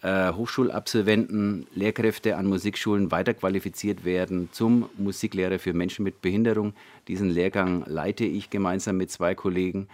Hochschulabsolventen, 0.05 1.67
Lehrkräfte 1.73 2.37
an 2.37 2.45
Musikschulen 2.45 3.11
weiterqualifiziert 3.11 4.05
werden 4.05 4.49
zum 4.51 4.89
Musiklehrer 4.97 5.57
für 5.57 5.73
Menschen 5.73 6.03
mit 6.03 6.21
Behinderung. 6.21 6.73
Diesen 7.07 7.29
Lehrgang 7.29 7.83
leite 7.87 8.25
ich 8.25 8.49
gemeinsam 8.49 8.97
mit 8.97 9.09
zwei 9.09 9.33
Kollegen. 9.35 9.87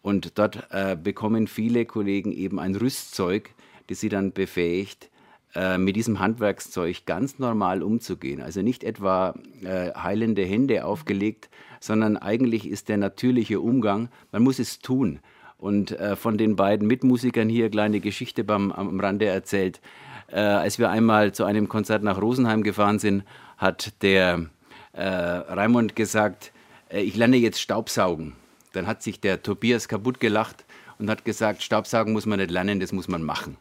Und 0.00 0.38
dort 0.38 0.68
äh, 0.70 0.96
bekommen 0.96 1.48
viele 1.48 1.84
Kollegen 1.84 2.32
eben 2.32 2.58
ein 2.58 2.74
Rüstzeug, 2.76 3.50
das 3.88 4.00
sie 4.00 4.08
dann 4.08 4.32
befähigt, 4.32 5.10
äh, 5.54 5.76
mit 5.76 5.96
diesem 5.96 6.20
Handwerkszeug 6.20 7.04
ganz 7.04 7.38
normal 7.38 7.82
umzugehen. 7.82 8.40
Also 8.40 8.62
nicht 8.62 8.84
etwa 8.84 9.34
äh, 9.62 9.92
heilende 9.92 10.44
Hände 10.44 10.84
aufgelegt, 10.84 11.50
sondern 11.80 12.16
eigentlich 12.16 12.68
ist 12.68 12.88
der 12.88 12.96
natürliche 12.96 13.60
Umgang, 13.60 14.08
man 14.30 14.42
muss 14.42 14.58
es 14.58 14.78
tun. 14.78 15.20
Und 15.58 15.92
äh, 15.92 16.16
von 16.16 16.38
den 16.38 16.56
beiden 16.56 16.86
Mitmusikern 16.86 17.48
hier 17.48 17.68
kleine 17.68 18.00
Geschichte 18.00 18.44
beim, 18.44 18.72
am 18.72 19.00
Rande 19.00 19.26
erzählt. 19.26 19.80
Äh, 20.28 20.40
als 20.40 20.78
wir 20.78 20.90
einmal 20.90 21.32
zu 21.32 21.44
einem 21.44 21.68
Konzert 21.68 22.02
nach 22.02 22.20
Rosenheim 22.20 22.62
gefahren 22.62 22.98
sind, 22.98 23.24
hat 23.56 24.02
der 24.02 24.46
äh, 24.92 25.02
Raimund 25.02 25.96
gesagt, 25.96 26.52
äh, 26.90 27.00
ich 27.00 27.16
lerne 27.16 27.36
jetzt 27.36 27.60
Staubsaugen. 27.60 28.34
Dann 28.72 28.86
hat 28.86 29.02
sich 29.02 29.20
der 29.20 29.42
Tobias 29.42 29.88
kaputt 29.88 30.20
gelacht 30.20 30.64
und 30.98 31.10
hat 31.10 31.24
gesagt, 31.24 31.62
Staubsaugen 31.62 32.12
muss 32.12 32.26
man 32.26 32.38
nicht 32.38 32.50
lernen, 32.50 32.80
das 32.80 32.92
muss 32.92 33.08
man 33.08 33.22
machen. 33.22 33.56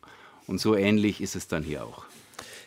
Und 0.46 0.60
so 0.60 0.76
ähnlich 0.76 1.22
ist 1.22 1.36
es 1.36 1.48
dann 1.48 1.64
hier 1.64 1.84
auch. 1.84 2.06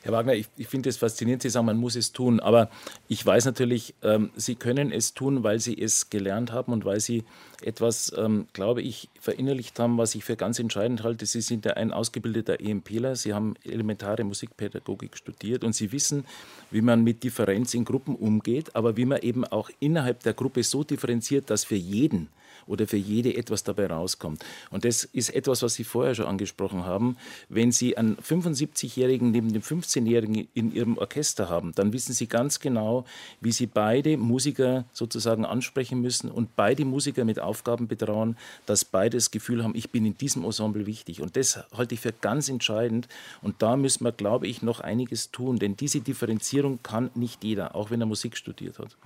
Herr 0.02 0.12
Wagner, 0.12 0.34
ich, 0.34 0.46
ich 0.56 0.66
finde 0.66 0.88
es 0.88 0.96
faszinierend, 0.96 1.42
Sie 1.42 1.50
sagen, 1.50 1.66
man 1.66 1.76
muss 1.76 1.94
es 1.94 2.12
tun. 2.12 2.40
Aber 2.40 2.70
ich 3.08 3.24
weiß 3.24 3.44
natürlich, 3.44 3.94
ähm, 4.02 4.30
Sie 4.34 4.54
können 4.54 4.92
es 4.92 5.12
tun, 5.12 5.42
weil 5.42 5.60
Sie 5.60 5.80
es 5.80 6.08
gelernt 6.08 6.52
haben 6.52 6.72
und 6.72 6.84
weil 6.86 7.00
Sie 7.00 7.24
etwas, 7.62 8.10
ähm, 8.16 8.46
glaube 8.54 8.80
ich, 8.80 9.10
verinnerlicht 9.20 9.78
haben, 9.78 9.98
was 9.98 10.14
ich 10.14 10.24
für 10.24 10.36
ganz 10.36 10.58
entscheidend 10.58 11.02
halte. 11.02 11.26
Sie 11.26 11.42
sind 11.42 11.66
ja 11.66 11.74
ein 11.74 11.92
ausgebildeter 11.92 12.60
EMPler. 12.60 13.14
Sie 13.14 13.34
haben 13.34 13.54
elementare 13.62 14.24
Musikpädagogik 14.24 15.16
studiert 15.18 15.64
und 15.64 15.74
Sie 15.74 15.92
wissen, 15.92 16.24
wie 16.70 16.80
man 16.80 17.04
mit 17.04 17.22
Differenz 17.22 17.74
in 17.74 17.84
Gruppen 17.84 18.16
umgeht, 18.16 18.74
aber 18.74 18.96
wie 18.96 19.04
man 19.04 19.20
eben 19.20 19.44
auch 19.44 19.68
innerhalb 19.80 20.22
der 20.22 20.32
Gruppe 20.32 20.62
so 20.62 20.82
differenziert, 20.82 21.50
dass 21.50 21.64
für 21.64 21.76
jeden 21.76 22.28
oder 22.66 22.86
für 22.86 22.96
jede 22.96 23.36
etwas 23.36 23.64
dabei 23.64 23.86
rauskommt. 23.86 24.44
Und 24.70 24.84
das 24.84 25.04
ist 25.04 25.30
etwas, 25.30 25.62
was 25.62 25.74
Sie 25.74 25.84
vorher 25.84 26.14
schon 26.14 26.26
angesprochen 26.26 26.84
haben. 26.84 27.16
Wenn 27.48 27.72
Sie 27.72 27.96
einen 27.96 28.16
75-Jährigen 28.16 29.30
neben 29.30 29.52
dem 29.52 29.62
15-Jährigen 29.62 30.48
in 30.54 30.74
Ihrem 30.74 30.98
Orchester 30.98 31.48
haben, 31.48 31.72
dann 31.74 31.92
wissen 31.92 32.12
Sie 32.12 32.26
ganz 32.26 32.60
genau, 32.60 33.04
wie 33.40 33.52
Sie 33.52 33.66
beide 33.66 34.16
Musiker 34.16 34.84
sozusagen 34.92 35.44
ansprechen 35.44 36.00
müssen 36.00 36.30
und 36.30 36.56
beide 36.56 36.84
Musiker 36.84 37.24
mit 37.24 37.40
Aufgaben 37.40 37.88
betrauen, 37.88 38.36
dass 38.66 38.84
beide 38.84 39.16
das 39.16 39.30
Gefühl 39.30 39.64
haben, 39.64 39.74
ich 39.74 39.90
bin 39.90 40.04
in 40.06 40.16
diesem 40.16 40.44
Ensemble 40.44 40.86
wichtig. 40.86 41.20
Und 41.20 41.36
das 41.36 41.60
halte 41.76 41.94
ich 41.94 42.00
für 42.00 42.12
ganz 42.12 42.48
entscheidend. 42.48 43.08
Und 43.42 43.62
da 43.62 43.76
müssen 43.76 44.04
wir, 44.04 44.12
glaube 44.12 44.46
ich, 44.46 44.62
noch 44.62 44.80
einiges 44.80 45.30
tun, 45.30 45.58
denn 45.58 45.76
diese 45.76 46.00
Differenzierung 46.00 46.80
kann 46.82 47.10
nicht 47.14 47.44
jeder, 47.44 47.74
auch 47.74 47.90
wenn 47.90 48.00
er 48.00 48.06
Musik 48.06 48.36
studiert 48.36 48.78
hat 48.78 48.96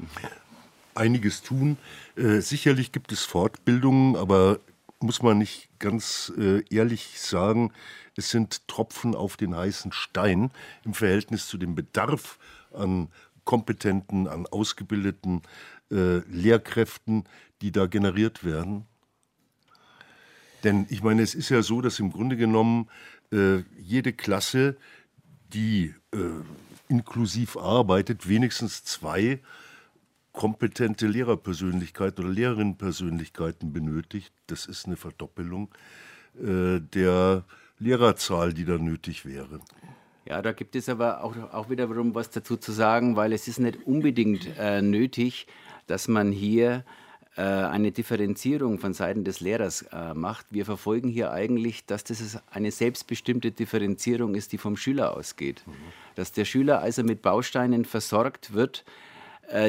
einiges 0.95 1.43
tun. 1.43 1.77
Äh, 2.17 2.41
sicherlich 2.41 2.93
gibt 2.93 3.13
es 3.13 3.25
Fortbildungen, 3.25 4.17
aber 4.17 4.61
muss 5.01 5.23
man 5.23 5.39
nicht 5.39 5.69
ganz 5.79 6.33
äh, 6.39 6.63
ehrlich 6.71 7.21
sagen, 7.21 7.73
es 8.17 8.31
sind 8.31 8.67
Tropfen 8.69 9.15
auf 9.15 9.37
den 9.37 9.55
heißen 9.55 9.93
Stein 9.93 10.51
im 10.85 10.95
Verhältnis 10.95 11.47
zu 11.47 11.59
dem 11.59 11.75
Bedarf 11.75 12.39
an 12.73 13.09
kompetenten, 13.45 14.27
an 14.29 14.47
ausgebildeten 14.47 15.43
äh, 15.91 16.19
Lehrkräften, 16.31 17.25
die 17.61 17.73
da 17.73 17.87
generiert 17.87 18.45
werden. 18.45 18.87
Denn 20.63 20.87
ich 20.89 21.03
meine, 21.03 21.23
es 21.23 21.35
ist 21.35 21.51
ja 21.51 21.63
so, 21.63 21.83
dass 21.83 21.99
im 21.99 22.11
Grunde 22.11 22.37
genommen 22.37 22.89
äh, 23.33 23.59
jede 23.79 24.13
Klasse, 24.13 24.77
die 25.53 25.95
äh, 26.13 26.19
inklusiv 26.89 27.57
arbeitet, 27.57 28.29
wenigstens 28.29 28.85
zwei 28.85 29.41
kompetente 30.35 31.07
Lehrerpersönlichkeiten 31.07 32.25
oder 32.25 32.35
Lehrerinnenpersönlichkeiten 32.35 33.73
benötigt. 33.73 34.33
Das 34.49 34.67
ist 34.67 34.85
eine 34.85 34.96
Verdoppelung 34.96 35.71
äh, 36.37 36.81
der 36.81 37.44
Lehrerzahl, 37.79 38.52
die 38.52 38.65
da 38.65 38.77
nötig 38.77 39.25
wäre. 39.25 39.61
Ja, 40.27 40.42
da 40.42 40.52
gibt 40.52 40.75
es 40.75 40.88
aber 40.88 41.23
auch, 41.23 41.37
auch 41.52 41.71
wiederum 41.71 42.15
was 42.15 42.31
dazu 42.31 42.56
zu 42.56 42.73
sagen, 42.73 43.15
weil 43.17 43.33
es 43.33 43.46
ist 43.46 43.61
nicht 43.61 43.87
unbedingt 43.87 44.48
äh, 44.59 44.83
nötig, 44.83 45.46
dass 45.87 46.09
man 46.09 46.33
hier 46.33 46.85
äh, 47.37 47.42
eine 47.42 47.92
Differenzierung 47.92 48.79
von 48.79 48.92
Seiten 48.92 49.23
des 49.23 49.40
Lehrers 49.40 49.83
äh, 49.92 50.15
macht. 50.15 50.46
Wir 50.50 50.65
verfolgen 50.65 51.11
hier 51.11 51.31
eigentlich, 51.31 51.87
dass 51.87 52.02
das 52.02 52.42
eine 52.50 52.73
selbstbestimmte 52.73 53.52
Differenzierung 53.52 54.35
ist, 54.35 54.52
die 54.52 54.59
vom 54.59 54.77
Schüler 54.77 55.17
ausgeht. 55.17 55.63
Mhm. 55.67 55.73
Dass 56.17 56.33
der 56.33 56.44
Schüler 56.44 56.81
also 56.81 57.04
mit 57.04 57.23
Bausteinen 57.23 57.85
versorgt 57.85 58.52
wird, 58.54 58.85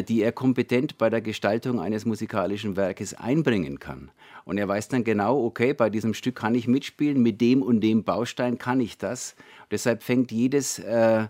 die 0.07 0.21
er 0.21 0.31
kompetent 0.31 0.97
bei 0.97 1.09
der 1.09 1.21
Gestaltung 1.21 1.79
eines 1.79 2.05
musikalischen 2.05 2.75
Werkes 2.75 3.13
einbringen 3.13 3.79
kann. 3.79 4.11
Und 4.45 4.57
er 4.57 4.67
weiß 4.67 4.87
dann 4.87 5.03
genau, 5.03 5.43
okay, 5.43 5.73
bei 5.73 5.89
diesem 5.89 6.13
Stück 6.13 6.35
kann 6.35 6.55
ich 6.55 6.67
mitspielen, 6.67 7.21
mit 7.21 7.41
dem 7.41 7.61
und 7.61 7.81
dem 7.81 8.03
Baustein 8.03 8.57
kann 8.57 8.79
ich 8.79 8.97
das. 8.97 9.35
Und 9.63 9.71
deshalb 9.71 10.03
fängt 10.03 10.31
jedes 10.31 10.79
äh, 10.79 11.27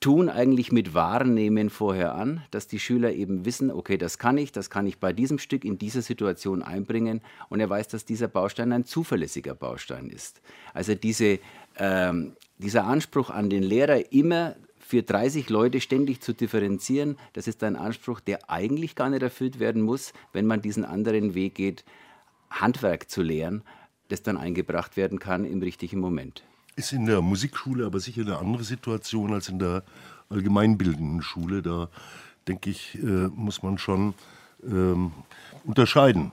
Tun 0.00 0.28
eigentlich 0.28 0.70
mit 0.70 0.92
Wahrnehmen 0.92 1.70
vorher 1.70 2.14
an, 2.14 2.42
dass 2.50 2.66
die 2.66 2.78
Schüler 2.78 3.12
eben 3.12 3.46
wissen, 3.46 3.70
okay, 3.70 3.96
das 3.96 4.18
kann 4.18 4.36
ich, 4.36 4.52
das 4.52 4.68
kann 4.68 4.86
ich 4.86 4.98
bei 4.98 5.14
diesem 5.14 5.38
Stück 5.38 5.64
in 5.64 5.78
dieser 5.78 6.02
Situation 6.02 6.62
einbringen. 6.62 7.22
Und 7.48 7.60
er 7.60 7.70
weiß, 7.70 7.88
dass 7.88 8.04
dieser 8.04 8.28
Baustein 8.28 8.72
ein 8.72 8.84
zuverlässiger 8.84 9.54
Baustein 9.54 10.10
ist. 10.10 10.42
Also 10.74 10.94
diese, 10.94 11.38
ähm, 11.78 12.36
dieser 12.58 12.84
Anspruch 12.84 13.30
an 13.30 13.48
den 13.48 13.62
Lehrer, 13.62 14.12
immer 14.12 14.56
für 14.94 15.02
30 15.02 15.50
Leute 15.50 15.80
ständig 15.80 16.20
zu 16.20 16.32
differenzieren, 16.32 17.16
das 17.32 17.48
ist 17.48 17.64
ein 17.64 17.74
Anspruch, 17.74 18.20
der 18.20 18.48
eigentlich 18.48 18.94
gar 18.94 19.10
nicht 19.10 19.22
erfüllt 19.22 19.58
werden 19.58 19.82
muss, 19.82 20.12
wenn 20.32 20.46
man 20.46 20.62
diesen 20.62 20.84
anderen 20.84 21.34
Weg 21.34 21.56
geht, 21.56 21.84
Handwerk 22.48 23.10
zu 23.10 23.20
lehren, 23.20 23.64
das 24.06 24.22
dann 24.22 24.36
eingebracht 24.36 24.96
werden 24.96 25.18
kann 25.18 25.44
im 25.44 25.60
richtigen 25.60 25.98
Moment. 25.98 26.44
Ist 26.76 26.92
in 26.92 27.06
der 27.06 27.22
Musikschule 27.22 27.86
aber 27.86 27.98
sicher 27.98 28.22
eine 28.22 28.38
andere 28.38 28.62
Situation 28.62 29.32
als 29.32 29.48
in 29.48 29.58
der 29.58 29.82
allgemeinbildenden 30.28 31.22
Schule. 31.22 31.60
Da 31.60 31.88
denke 32.46 32.70
ich, 32.70 32.96
äh, 33.02 33.26
muss 33.34 33.64
man 33.64 33.78
schon 33.78 34.14
ähm, 34.64 35.10
unterscheiden. 35.64 36.30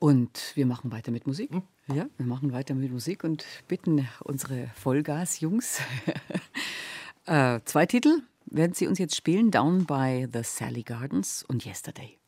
Und 0.00 0.52
wir 0.54 0.64
machen 0.64 0.90
weiter 0.90 1.12
mit 1.12 1.26
Musik. 1.26 1.52
Hm? 1.52 1.62
Ja, 1.94 2.06
wir 2.16 2.26
machen 2.26 2.52
weiter 2.52 2.74
mit 2.74 2.90
Musik 2.90 3.22
und 3.22 3.44
bitten 3.68 4.08
unsere 4.24 4.70
Vollgas-Jungs. 4.74 5.80
äh, 7.26 7.60
zwei 7.66 7.84
Titel 7.84 8.22
werden 8.46 8.72
sie 8.72 8.86
uns 8.86 8.98
jetzt 8.98 9.14
spielen: 9.14 9.50
Down 9.50 9.84
by 9.84 10.26
the 10.32 10.42
Sally 10.42 10.82
Gardens 10.82 11.44
und 11.46 11.66
Yesterday. 11.66 12.19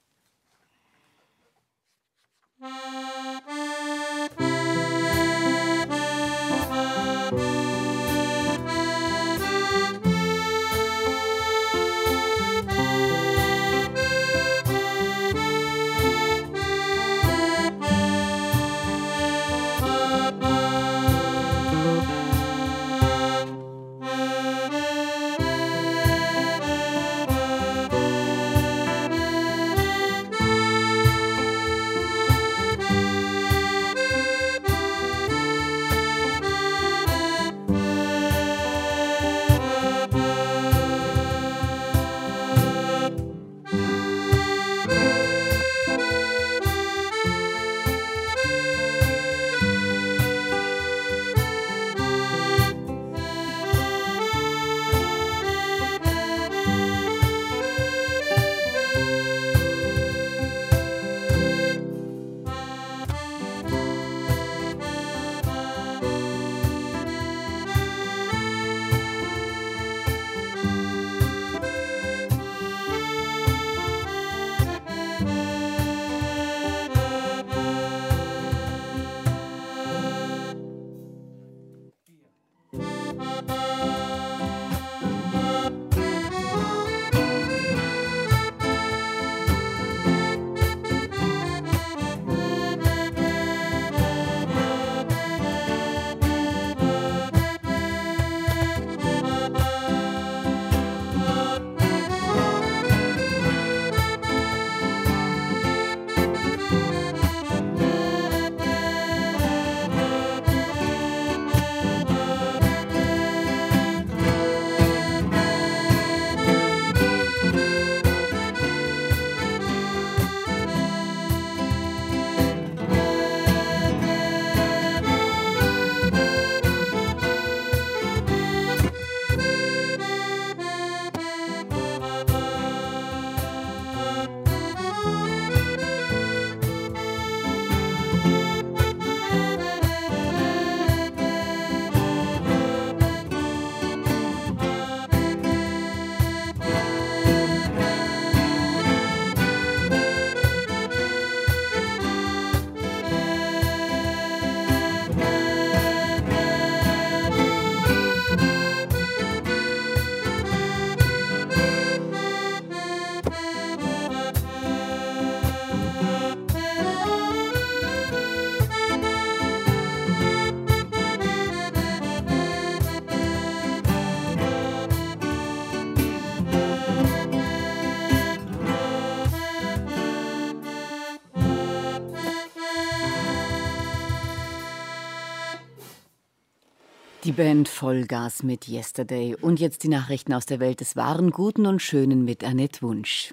Die 187.33 187.43
Band 187.43 187.67
Vollgas 187.67 188.43
mit 188.43 188.69
Yesterday 188.69 189.35
und 189.41 189.59
jetzt 189.59 189.85
die 189.85 189.89
Nachrichten 189.89 190.35
aus 190.35 190.45
der 190.45 190.61
Welt 190.61 190.81
des 190.81 190.97
Wahren, 190.97 191.31
Guten 191.31 191.65
und 191.65 191.81
Schönen 191.81 192.27
mit 192.27 192.45
Annette 192.45 192.83
Wunsch. 192.83 193.33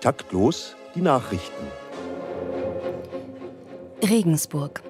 Taktlos 0.00 0.74
die 0.96 1.00
Nachrichten. 1.00 1.64
Regensburg. 4.02 4.82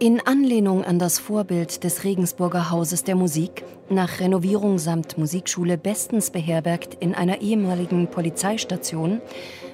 In 0.00 0.20
Anlehnung 0.20 0.82
an 0.82 0.98
das 0.98 1.20
Vorbild 1.20 1.84
des 1.84 2.02
Regensburger 2.02 2.72
Hauses 2.72 3.04
der 3.04 3.14
Musik, 3.14 3.62
nach 3.88 4.18
Renovierung 4.18 4.78
samt 4.78 5.18
Musikschule 5.18 5.78
bestens 5.78 6.30
beherbergt 6.30 6.94
in 6.98 7.14
einer 7.14 7.42
ehemaligen 7.42 8.08
Polizeistation, 8.08 9.20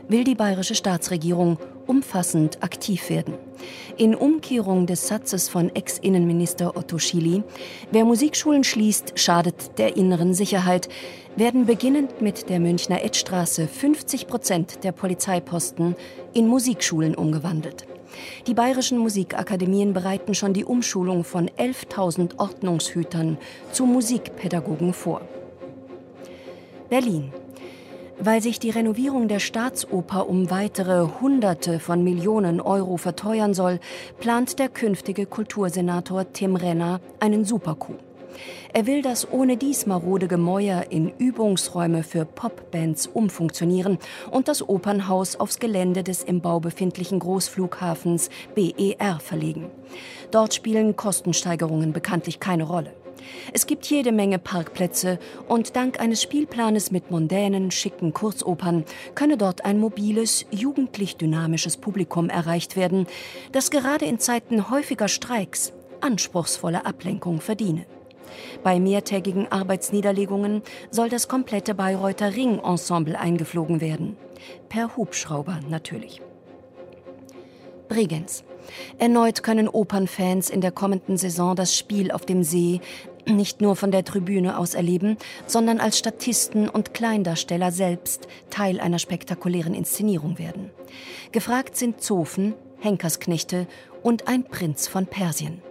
will 0.09 0.25
die 0.25 0.35
bayerische 0.35 0.75
Staatsregierung 0.75 1.59
umfassend 1.87 2.63
aktiv 2.63 3.11
werden. 3.11 3.35
In 3.97 4.15
Umkehrung 4.15 4.87
des 4.87 5.09
Satzes 5.09 5.49
von 5.49 5.75
Ex-Innenminister 5.75 6.77
Otto 6.77 6.99
Schily, 6.99 7.43
wer 7.91 8.05
Musikschulen 8.05 8.65
schließt, 8.65 9.19
schadet 9.19 9.79
der 9.79 9.97
inneren 9.97 10.35
Sicherheit, 10.35 10.89
werden 11.37 11.67
beginnend 11.67 12.21
mit 12.21 12.49
der 12.49 12.61
Münchner 12.61 13.05
Edstraße 13.05 13.67
50 13.67 14.27
Prozent 14.27 14.85
der 14.85 14.93
Polizeiposten 14.93 15.97
in 16.33 16.47
Musikschulen 16.47 17.15
umgewandelt. 17.15 17.87
Die 18.47 18.55
bayerischen 18.55 18.99
Musikakademien 18.99 19.93
bereiten 19.93 20.35
schon 20.35 20.53
die 20.53 20.65
Umschulung 20.65 21.25
von 21.25 21.49
11.000 21.49 22.39
Ordnungshütern 22.39 23.39
zu 23.73 23.87
Musikpädagogen 23.87 24.93
vor. 24.93 25.23
Berlin. 26.89 27.33
Weil 28.19 28.43
sich 28.43 28.59
die 28.59 28.71
Renovierung 28.71 29.29
der 29.29 29.41
Staatsoper 29.41 30.29
um 30.29 30.51
weitere 30.51 31.07
Hunderte 31.21 31.81
von 31.81 32.05
Millionen 32.05 32.61
Euro 32.61 32.97
verteuern 32.97 33.55
soll, 33.55 33.81
plant 34.21 34.59
der 34.59 34.69
künftige 34.69 35.27
Kultursenator 35.27 36.33
Tim 36.33 36.57
Renner 36.57 37.01
einen 37.21 37.45
Supercoup. 37.45 37.99
Er 38.73 38.87
will 38.87 39.03
das 39.03 39.31
ohne 39.31 39.57
dies 39.57 39.87
marode 39.87 40.27
Gemäuer 40.27 40.87
in 40.91 41.13
Übungsräume 41.19 42.03
für 42.03 42.25
Popbands 42.25 43.07
umfunktionieren 43.07 43.99
und 44.31 44.49
das 44.49 44.69
Opernhaus 44.69 45.37
aufs 45.37 45.61
Gelände 45.61 46.03
des 46.03 46.25
im 46.25 46.41
Bau 46.41 46.61
befindlichen 46.61 47.21
Großflughafens 47.21 48.31
BER 48.55 49.21
verlegen. 49.21 49.71
Dort 50.31 50.55
spielen 50.55 50.97
Kostensteigerungen 50.97 51.93
bekanntlich 51.93 52.41
keine 52.41 52.65
Rolle. 52.65 52.93
Es 53.53 53.67
gibt 53.67 53.87
jede 53.87 54.13
Menge 54.13 54.39
Parkplätze 54.39 55.19
und 55.49 55.77
dank 55.77 56.01
eines 56.01 56.23
Spielplanes 56.23 56.91
mit 56.91 57.11
mondänen, 57.11 57.71
schicken 57.71 58.13
Kurzopern 58.13 58.85
könne 59.15 59.37
dort 59.37 59.65
ein 59.65 59.79
mobiles, 59.79 60.47
jugendlich 60.51 61.17
dynamisches 61.17 61.77
Publikum 61.77 62.31
erreicht 62.31 62.77
werden, 62.77 63.07
das 63.53 63.71
gerade 63.71 64.05
in 64.05 64.19
Zeiten 64.19 64.71
häufiger 64.71 65.09
Streiks 65.09 65.73
anspruchsvolle 66.01 66.85
Ablenkung 66.85 67.41
verdiene. 67.41 67.87
Bei 68.63 68.81
mehrtägigen 68.81 69.51
Arbeitsniederlegungen 69.51 70.63
soll 70.91 71.09
das 71.09 71.29
komplette 71.29 71.75
Bayreuther 71.75 72.35
Ring-Ensemble 72.35 73.19
eingeflogen 73.19 73.81
werden. 73.81 74.17
Per 74.69 74.97
Hubschrauber 74.97 75.61
natürlich. 75.69 76.21
Bregenz. 77.89 78.45
Erneut 78.99 79.43
können 79.43 79.69
Opernfans 79.69 80.49
in 80.51 80.61
der 80.61 80.73
kommenden 80.73 81.17
Saison 81.17 81.55
das 81.55 81.77
Spiel 81.77 82.11
auf 82.11 82.25
dem 82.25 82.43
See 82.43 82.81
nicht 83.27 83.61
nur 83.61 83.77
von 83.77 83.91
der 83.91 84.05
Tribüne 84.05 84.59
aus 84.59 84.75
erleben, 84.75 85.17
sondern 85.47 85.81
als 85.81 85.99
Statisten 85.99 86.69
und 86.69 86.95
Kleindarsteller 86.95 87.73
selbst 87.73 88.29
Teil 88.51 88.81
einer 88.81 88.99
spektakulären 88.99 89.75
Inszenierung 89.75 90.39
werden. 90.39 90.71
Gefragt 91.33 91.77
sind 91.77 92.01
Zofen, 92.01 92.55
Henkersknechte 92.79 93.67
und 94.03 94.29
ein 94.29 94.45
Prinz 94.45 94.87
von 94.89 95.07
Persien. 95.07 95.63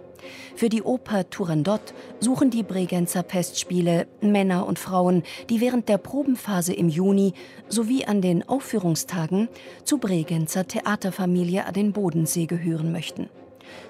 Für 0.56 0.68
die 0.68 0.82
Oper 0.82 1.28
Turandot 1.30 1.94
suchen 2.20 2.50
die 2.50 2.62
Bregenzer 2.62 3.24
Festspiele 3.24 4.06
Männer 4.20 4.66
und 4.66 4.78
Frauen, 4.78 5.22
die 5.50 5.60
während 5.60 5.88
der 5.88 5.98
Probenphase 5.98 6.72
im 6.72 6.88
Juni 6.88 7.34
sowie 7.68 8.04
an 8.04 8.22
den 8.22 8.48
Aufführungstagen 8.48 9.48
zu 9.82 9.98
Bregenzer 9.98 10.66
Theaterfamilie 10.66 11.66
an 11.66 11.74
den 11.74 11.92
Bodensee 11.92 12.46
gehören 12.46 12.92
möchten. 12.92 13.28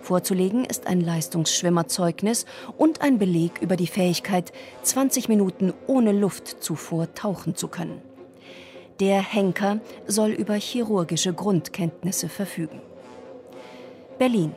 Vorzulegen 0.01 0.65
ist 0.65 0.87
ein 0.87 1.01
Leistungsschwimmerzeugnis 1.01 2.47
und 2.77 3.01
ein 3.01 3.19
Beleg 3.19 3.61
über 3.61 3.77
die 3.77 3.87
Fähigkeit, 3.87 4.53
20 4.83 5.29
Minuten 5.29 5.73
ohne 5.87 6.13
Luftzufuhr 6.13 7.15
tauchen 7.15 7.57
zu 7.57 7.69
können. 7.69 8.03
Der 9.01 9.21
Henker 9.21 9.81
soll 10.07 10.31
über 10.31 10.55
chirurgische 10.55 11.33
Grundkenntnisse 11.33 12.29
verfügen. 12.29 12.81
Berlin. 14.19 14.53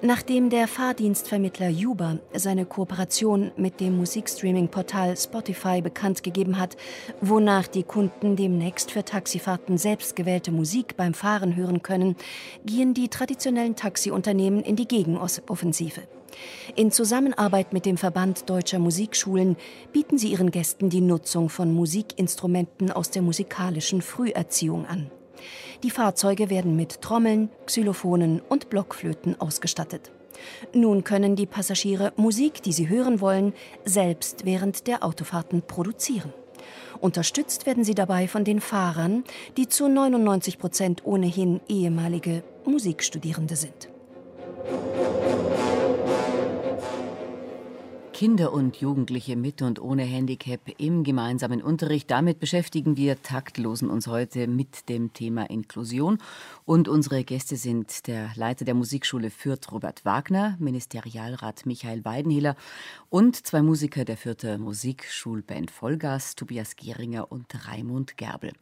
Nachdem 0.00 0.50
der 0.50 0.66
Fahrdienstvermittler 0.66 1.70
Uber 1.70 2.18
seine 2.34 2.66
Kooperation 2.66 3.52
mit 3.56 3.78
dem 3.78 3.96
Musikstreaming-Portal 3.96 5.16
Spotify 5.16 5.80
bekannt 5.80 6.22
gegeben 6.22 6.58
hat, 6.58 6.76
wonach 7.20 7.68
die 7.68 7.84
Kunden 7.84 8.34
demnächst 8.34 8.90
für 8.90 9.04
Taxifahrten 9.04 9.78
selbstgewählte 9.78 10.50
Musik 10.50 10.96
beim 10.96 11.14
Fahren 11.14 11.54
hören 11.54 11.82
können, 11.82 12.16
gehen 12.66 12.94
die 12.94 13.08
traditionellen 13.08 13.76
Taxiunternehmen 13.76 14.62
in 14.62 14.74
die 14.74 14.88
Gegenoffensive. 14.88 16.02
In 16.74 16.90
Zusammenarbeit 16.90 17.72
mit 17.72 17.86
dem 17.86 17.96
Verband 17.96 18.48
Deutscher 18.48 18.78
Musikschulen 18.78 19.56
bieten 19.92 20.18
sie 20.18 20.32
ihren 20.32 20.50
Gästen 20.50 20.90
die 20.90 21.00
Nutzung 21.00 21.48
von 21.48 21.72
Musikinstrumenten 21.72 22.90
aus 22.90 23.10
der 23.10 23.22
musikalischen 23.22 24.02
Früherziehung 24.02 24.86
an. 24.86 25.10
Die 25.82 25.90
Fahrzeuge 25.90 26.50
werden 26.50 26.76
mit 26.76 27.00
Trommeln, 27.00 27.50
Xylophonen 27.66 28.40
und 28.48 28.70
Blockflöten 28.70 29.40
ausgestattet. 29.40 30.10
Nun 30.72 31.04
können 31.04 31.36
die 31.36 31.46
Passagiere 31.46 32.12
Musik, 32.16 32.62
die 32.62 32.72
sie 32.72 32.88
hören 32.88 33.20
wollen, 33.20 33.52
selbst 33.84 34.44
während 34.44 34.86
der 34.86 35.04
Autofahrten 35.04 35.62
produzieren. 35.62 36.32
Unterstützt 37.00 37.66
werden 37.66 37.84
sie 37.84 37.94
dabei 37.94 38.28
von 38.28 38.44
den 38.44 38.60
Fahrern, 38.60 39.24
die 39.56 39.68
zu 39.68 39.88
99 39.88 40.58
Prozent 40.58 41.04
ohnehin 41.04 41.60
ehemalige 41.68 42.44
Musikstudierende 42.64 43.56
sind. 43.56 43.88
Kinder 48.22 48.52
und 48.52 48.76
Jugendliche 48.76 49.34
mit 49.34 49.62
und 49.62 49.82
ohne 49.82 50.04
Handicap 50.04 50.60
im 50.78 51.02
gemeinsamen 51.02 51.60
Unterricht. 51.60 52.08
Damit 52.08 52.38
beschäftigen 52.38 52.96
wir 52.96 53.20
Taktlosen 53.20 53.90
uns 53.90 54.06
heute 54.06 54.46
mit 54.46 54.88
dem 54.88 55.12
Thema 55.12 55.50
Inklusion. 55.50 56.18
Und 56.64 56.86
unsere 56.86 57.24
Gäste 57.24 57.56
sind 57.56 58.06
der 58.06 58.30
Leiter 58.36 58.64
der 58.64 58.74
Musikschule 58.74 59.30
Fürth, 59.30 59.72
Robert 59.72 60.04
Wagner, 60.04 60.56
Ministerialrat 60.60 61.66
Michael 61.66 62.04
Weidenhiller 62.04 62.54
und 63.10 63.44
zwei 63.44 63.60
Musiker 63.60 64.04
der 64.04 64.16
Fürther 64.16 64.56
Musikschulband 64.56 65.72
Vollgas, 65.72 66.36
Tobias 66.36 66.76
Geringer 66.76 67.32
und 67.32 67.48
Raimund 67.66 68.16
Gerbel. 68.16 68.52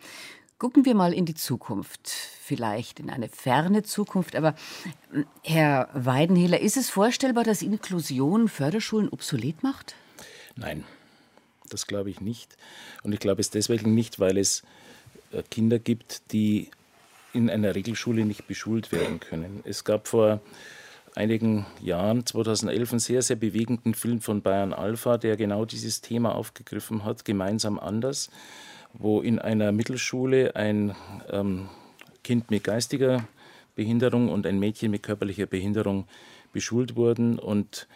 Gucken 0.60 0.84
wir 0.84 0.94
mal 0.94 1.14
in 1.14 1.24
die 1.24 1.34
Zukunft, 1.34 2.06
vielleicht 2.06 3.00
in 3.00 3.08
eine 3.08 3.30
ferne 3.30 3.82
Zukunft. 3.82 4.36
Aber 4.36 4.54
hm, 5.10 5.24
Herr 5.42 5.88
Weidenhehler, 5.94 6.60
ist 6.60 6.76
es 6.76 6.90
vorstellbar, 6.90 7.44
dass 7.44 7.62
Inklusion 7.62 8.46
Förderschulen 8.46 9.08
obsolet 9.08 9.62
macht? 9.62 9.94
Nein, 10.56 10.84
das 11.70 11.86
glaube 11.86 12.10
ich 12.10 12.20
nicht. 12.20 12.58
Und 13.02 13.14
ich 13.14 13.20
glaube 13.20 13.40
es 13.40 13.48
deswegen 13.48 13.94
nicht, 13.94 14.20
weil 14.20 14.36
es 14.36 14.62
äh, 15.32 15.42
Kinder 15.44 15.78
gibt, 15.78 16.30
die 16.30 16.70
in 17.32 17.48
einer 17.48 17.74
Regelschule 17.74 18.26
nicht 18.26 18.46
beschult 18.46 18.92
werden 18.92 19.18
können. 19.18 19.62
Es 19.64 19.84
gab 19.84 20.08
vor 20.08 20.42
einigen 21.14 21.64
Jahren, 21.80 22.26
2011, 22.26 22.90
einen 22.90 23.00
sehr, 23.00 23.22
sehr 23.22 23.36
bewegenden 23.36 23.94
Film 23.94 24.20
von 24.20 24.42
Bayern 24.42 24.74
Alpha, 24.74 25.16
der 25.16 25.38
genau 25.38 25.64
dieses 25.64 26.02
Thema 26.02 26.34
aufgegriffen 26.34 27.06
hat, 27.06 27.24
gemeinsam 27.24 27.78
anders 27.78 28.28
wo 28.92 29.20
in 29.20 29.38
einer 29.38 29.72
Mittelschule 29.72 30.56
ein 30.56 30.94
ähm, 31.30 31.68
Kind 32.22 32.50
mit 32.50 32.64
geistiger 32.64 33.26
Behinderung 33.74 34.28
und 34.28 34.46
ein 34.46 34.58
Mädchen 34.58 34.90
mit 34.90 35.02
körperlicher 35.02 35.46
Behinderung 35.46 36.06
beschult 36.52 36.96
wurden 36.96 37.38
und 37.38 37.86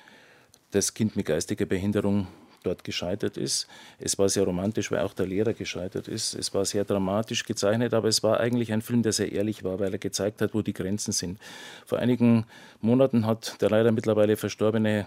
das 0.70 0.94
Kind 0.94 1.16
mit 1.16 1.26
geistiger 1.26 1.66
Behinderung 1.66 2.26
dort 2.62 2.82
gescheitert 2.82 3.36
ist. 3.36 3.68
Es 3.98 4.18
war 4.18 4.28
sehr 4.28 4.44
romantisch, 4.44 4.90
weil 4.90 5.00
auch 5.00 5.12
der 5.12 5.26
Lehrer 5.26 5.52
gescheitert 5.52 6.08
ist. 6.08 6.34
Es 6.34 6.54
war 6.54 6.64
sehr 6.64 6.84
dramatisch 6.84 7.44
gezeichnet, 7.44 7.94
aber 7.94 8.08
es 8.08 8.22
war 8.22 8.40
eigentlich 8.40 8.72
ein 8.72 8.82
Film, 8.82 9.02
der 9.02 9.12
sehr 9.12 9.30
ehrlich 9.32 9.64
war, 9.64 9.78
weil 9.78 9.92
er 9.92 9.98
gezeigt 9.98 10.40
hat, 10.40 10.54
wo 10.54 10.62
die 10.62 10.72
Grenzen 10.72 11.12
sind. 11.12 11.38
Vor 11.84 11.98
einigen 11.98 12.46
Monaten 12.80 13.26
hat 13.26 13.60
der 13.60 13.70
leider 13.70 13.92
mittlerweile 13.92 14.36
verstorbene 14.36 15.06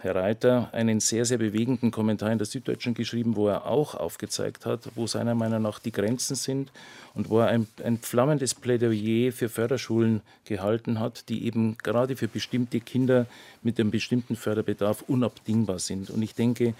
Herr 0.00 0.14
Reiter 0.14 0.68
einen 0.72 1.00
sehr, 1.00 1.24
sehr 1.24 1.38
bewegenden 1.38 1.90
Kommentar 1.90 2.30
in 2.30 2.38
der 2.38 2.46
Süddeutschen 2.46 2.94
geschrieben, 2.94 3.34
wo 3.34 3.48
er 3.48 3.66
auch 3.66 3.96
aufgezeigt 3.96 4.64
hat, 4.64 4.88
wo 4.94 5.08
seiner 5.08 5.34
Meinung 5.34 5.62
nach 5.62 5.80
die 5.80 5.90
Grenzen 5.90 6.36
sind 6.36 6.70
und 7.14 7.30
wo 7.30 7.40
er 7.40 7.48
ein, 7.48 7.66
ein 7.84 7.98
flammendes 7.98 8.54
Plädoyer 8.54 9.32
für 9.32 9.48
Förderschulen 9.48 10.20
gehalten 10.44 11.00
hat, 11.00 11.28
die 11.28 11.46
eben 11.46 11.76
gerade 11.78 12.14
für 12.14 12.28
bestimmte 12.28 12.78
Kinder 12.78 13.26
mit 13.62 13.80
einem 13.80 13.90
bestimmten 13.90 14.36
Förderbedarf 14.36 15.02
unabdingbar 15.08 15.80
sind. 15.80 16.10
Und 16.10 16.22
ich 16.22 16.36
denke, 16.36 16.74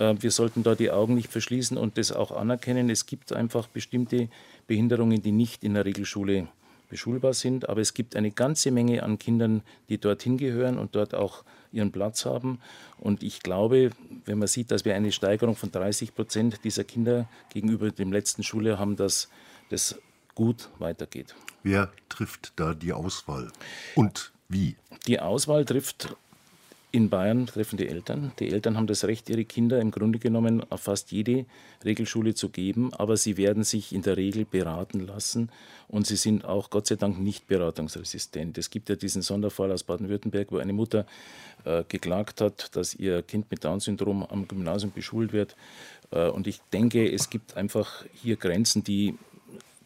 äh, 0.00 0.14
wir 0.18 0.32
sollten 0.32 0.64
da 0.64 0.74
die 0.74 0.90
Augen 0.90 1.14
nicht 1.14 1.30
verschließen 1.30 1.76
und 1.76 1.98
das 1.98 2.10
auch 2.10 2.32
anerkennen. 2.32 2.90
Es 2.90 3.06
gibt 3.06 3.32
einfach 3.32 3.68
bestimmte 3.68 4.28
Behinderungen, 4.66 5.22
die 5.22 5.32
nicht 5.32 5.62
in 5.62 5.74
der 5.74 5.84
Regelschule 5.84 6.48
beschulbar 6.88 7.34
sind, 7.34 7.68
aber 7.68 7.80
es 7.80 7.94
gibt 7.94 8.16
eine 8.16 8.30
ganze 8.30 8.70
Menge 8.70 9.02
an 9.02 9.18
Kindern, 9.18 9.62
die 9.88 9.98
dorthin 9.98 10.38
gehören 10.38 10.78
und 10.78 10.94
dort 10.94 11.14
auch 11.14 11.44
ihren 11.72 11.92
Platz 11.92 12.24
haben. 12.24 12.60
Und 12.98 13.22
ich 13.22 13.40
glaube, 13.42 13.90
wenn 14.24 14.38
man 14.38 14.48
sieht, 14.48 14.70
dass 14.70 14.84
wir 14.84 14.94
eine 14.94 15.12
Steigerung 15.12 15.56
von 15.56 15.70
30 15.70 16.14
Prozent 16.14 16.64
dieser 16.64 16.84
Kinder 16.84 17.28
gegenüber 17.52 17.90
dem 17.90 18.12
letzten 18.12 18.42
Schuljahr 18.42 18.78
haben, 18.78 18.96
dass 18.96 19.28
das 19.70 20.00
gut 20.34 20.70
weitergeht. 20.78 21.34
Wer 21.62 21.90
trifft 22.08 22.52
da 22.56 22.74
die 22.74 22.92
Auswahl 22.92 23.50
und 23.94 24.32
wie? 24.48 24.76
Die 25.06 25.18
Auswahl 25.18 25.64
trifft 25.64 26.16
in 26.96 27.10
Bayern 27.10 27.46
treffen 27.46 27.76
die 27.76 27.88
Eltern. 27.88 28.32
Die 28.38 28.50
Eltern 28.50 28.78
haben 28.78 28.86
das 28.86 29.04
Recht, 29.04 29.28
ihre 29.28 29.44
Kinder 29.44 29.78
im 29.82 29.90
Grunde 29.90 30.18
genommen 30.18 30.64
auf 30.70 30.80
fast 30.80 31.12
jede 31.12 31.44
Regelschule 31.84 32.34
zu 32.34 32.48
geben, 32.48 32.94
aber 32.94 33.18
sie 33.18 33.36
werden 33.36 33.64
sich 33.64 33.94
in 33.94 34.00
der 34.00 34.16
Regel 34.16 34.46
beraten 34.46 35.00
lassen 35.00 35.50
und 35.88 36.06
sie 36.06 36.16
sind 36.16 36.46
auch 36.46 36.70
Gott 36.70 36.86
sei 36.86 36.94
Dank 36.96 37.20
nicht 37.20 37.48
beratungsresistent. 37.48 38.56
Es 38.56 38.70
gibt 38.70 38.88
ja 38.88 38.96
diesen 38.96 39.20
Sonderfall 39.20 39.72
aus 39.72 39.84
Baden-Württemberg, 39.84 40.50
wo 40.50 40.56
eine 40.56 40.72
Mutter 40.72 41.04
äh, 41.64 41.84
geklagt 41.86 42.40
hat, 42.40 42.74
dass 42.74 42.94
ihr 42.94 43.20
Kind 43.20 43.50
mit 43.50 43.62
Down-Syndrom 43.62 44.24
am 44.24 44.48
Gymnasium 44.48 44.90
beschult 44.90 45.34
wird. 45.34 45.54
Äh, 46.12 46.30
und 46.30 46.46
ich 46.46 46.62
denke, 46.72 47.12
es 47.12 47.28
gibt 47.28 47.58
einfach 47.58 48.06
hier 48.14 48.36
Grenzen, 48.36 48.82
die 48.84 49.18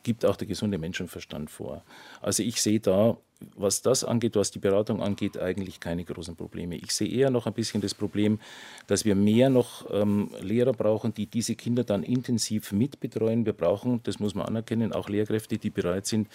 gibt 0.04 0.24
auch 0.24 0.36
der 0.36 0.46
gesunde 0.46 0.78
Menschenverstand 0.78 1.50
vor. 1.50 1.82
Also 2.22 2.44
ich 2.44 2.62
sehe 2.62 2.78
da 2.78 3.16
was 3.56 3.82
das 3.82 4.04
angeht, 4.04 4.36
was 4.36 4.50
die 4.50 4.58
Beratung 4.58 5.02
angeht, 5.02 5.38
eigentlich 5.38 5.80
keine 5.80 6.04
großen 6.04 6.36
Probleme. 6.36 6.76
Ich 6.76 6.92
sehe 6.92 7.08
eher 7.08 7.30
noch 7.30 7.46
ein 7.46 7.52
bisschen 7.52 7.80
das 7.80 7.94
Problem, 7.94 8.38
dass 8.86 9.04
wir 9.04 9.14
mehr 9.14 9.50
noch 9.50 9.86
ähm, 9.92 10.30
Lehrer 10.40 10.72
brauchen, 10.72 11.14
die 11.14 11.26
diese 11.26 11.54
Kinder 11.54 11.84
dann 11.84 12.02
intensiv 12.02 12.72
mitbetreuen. 12.72 13.46
Wir 13.46 13.52
brauchen, 13.52 14.00
das 14.02 14.18
muss 14.18 14.34
man 14.34 14.46
anerkennen, 14.46 14.92
auch 14.92 15.08
Lehrkräfte, 15.08 15.58
die 15.58 15.70
bereit 15.70 16.06
sind, 16.06 16.28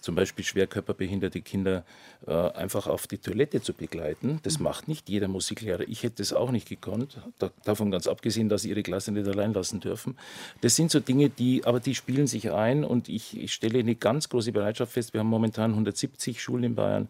zum 0.00 0.14
Beispiel 0.14 0.44
schwerkörperbehinderte 0.44 1.40
Kinder 1.40 1.84
äh, 2.26 2.32
einfach 2.32 2.86
auf 2.86 3.06
die 3.06 3.18
Toilette 3.18 3.62
zu 3.62 3.72
begleiten. 3.72 4.40
Das 4.42 4.58
mhm. 4.58 4.64
macht 4.64 4.88
nicht 4.88 5.08
jeder 5.08 5.28
Musiklehrer. 5.28 5.88
Ich 5.88 6.02
hätte 6.02 6.16
das 6.16 6.32
auch 6.32 6.50
nicht 6.50 6.68
gekonnt, 6.68 7.18
da, 7.38 7.50
davon 7.64 7.90
ganz 7.90 8.06
abgesehen, 8.06 8.48
dass 8.48 8.62
sie 8.62 8.70
ihre 8.70 8.82
Klasse 8.82 9.12
nicht 9.12 9.28
allein 9.28 9.52
lassen 9.52 9.80
dürfen. 9.80 10.16
Das 10.60 10.76
sind 10.76 10.90
so 10.90 11.00
Dinge, 11.00 11.30
die, 11.30 11.64
aber 11.64 11.80
die 11.80 11.94
spielen 11.94 12.26
sich 12.26 12.50
ein 12.50 12.84
und 12.84 13.08
ich, 13.08 13.38
ich 13.40 13.52
stelle 13.52 13.78
eine 13.78 13.94
ganz 13.94 14.28
große 14.28 14.52
Bereitschaft 14.52 14.92
fest. 14.92 15.12
Wir 15.12 15.20
haben 15.20 15.28
momentan 15.28 15.70
170 15.70 16.42
Schulen 16.42 16.47
in 16.56 16.74
Bayern, 16.74 17.08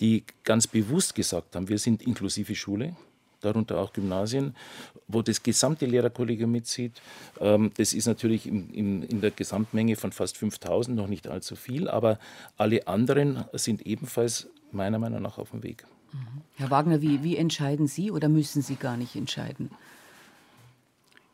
die 0.00 0.24
ganz 0.44 0.66
bewusst 0.66 1.14
gesagt 1.14 1.54
haben, 1.54 1.68
wir 1.68 1.78
sind 1.78 2.02
inklusive 2.02 2.54
Schule 2.54 2.96
darunter 3.40 3.78
auch 3.78 3.92
Gymnasien, 3.92 4.54
wo 5.06 5.22
das 5.22 5.42
gesamte 5.42 5.86
Lehrerkollegium 5.86 6.50
mitzieht. 6.50 7.00
Ähm, 7.40 7.70
das 7.76 7.92
ist 7.92 8.06
natürlich 8.06 8.46
in 8.46 9.20
der 9.20 9.30
Gesamtmenge 9.30 9.96
von 9.96 10.12
fast 10.12 10.36
5000 10.36 10.96
noch 10.96 11.06
nicht 11.06 11.28
allzu 11.28 11.56
viel, 11.56 11.88
aber 11.88 12.18
alle 12.56 12.86
anderen 12.86 13.44
sind 13.52 13.86
ebenfalls 13.86 14.48
meiner 14.72 14.98
Meinung 14.98 15.22
nach 15.22 15.38
auf 15.38 15.50
dem 15.50 15.62
Weg. 15.62 15.84
Mhm. 16.12 16.42
Herr 16.56 16.70
Wagner, 16.70 17.00
wie, 17.00 17.22
wie 17.22 17.36
entscheiden 17.36 17.86
Sie 17.86 18.10
oder 18.10 18.28
müssen 18.28 18.62
Sie 18.62 18.76
gar 18.76 18.96
nicht 18.96 19.16
entscheiden? 19.16 19.70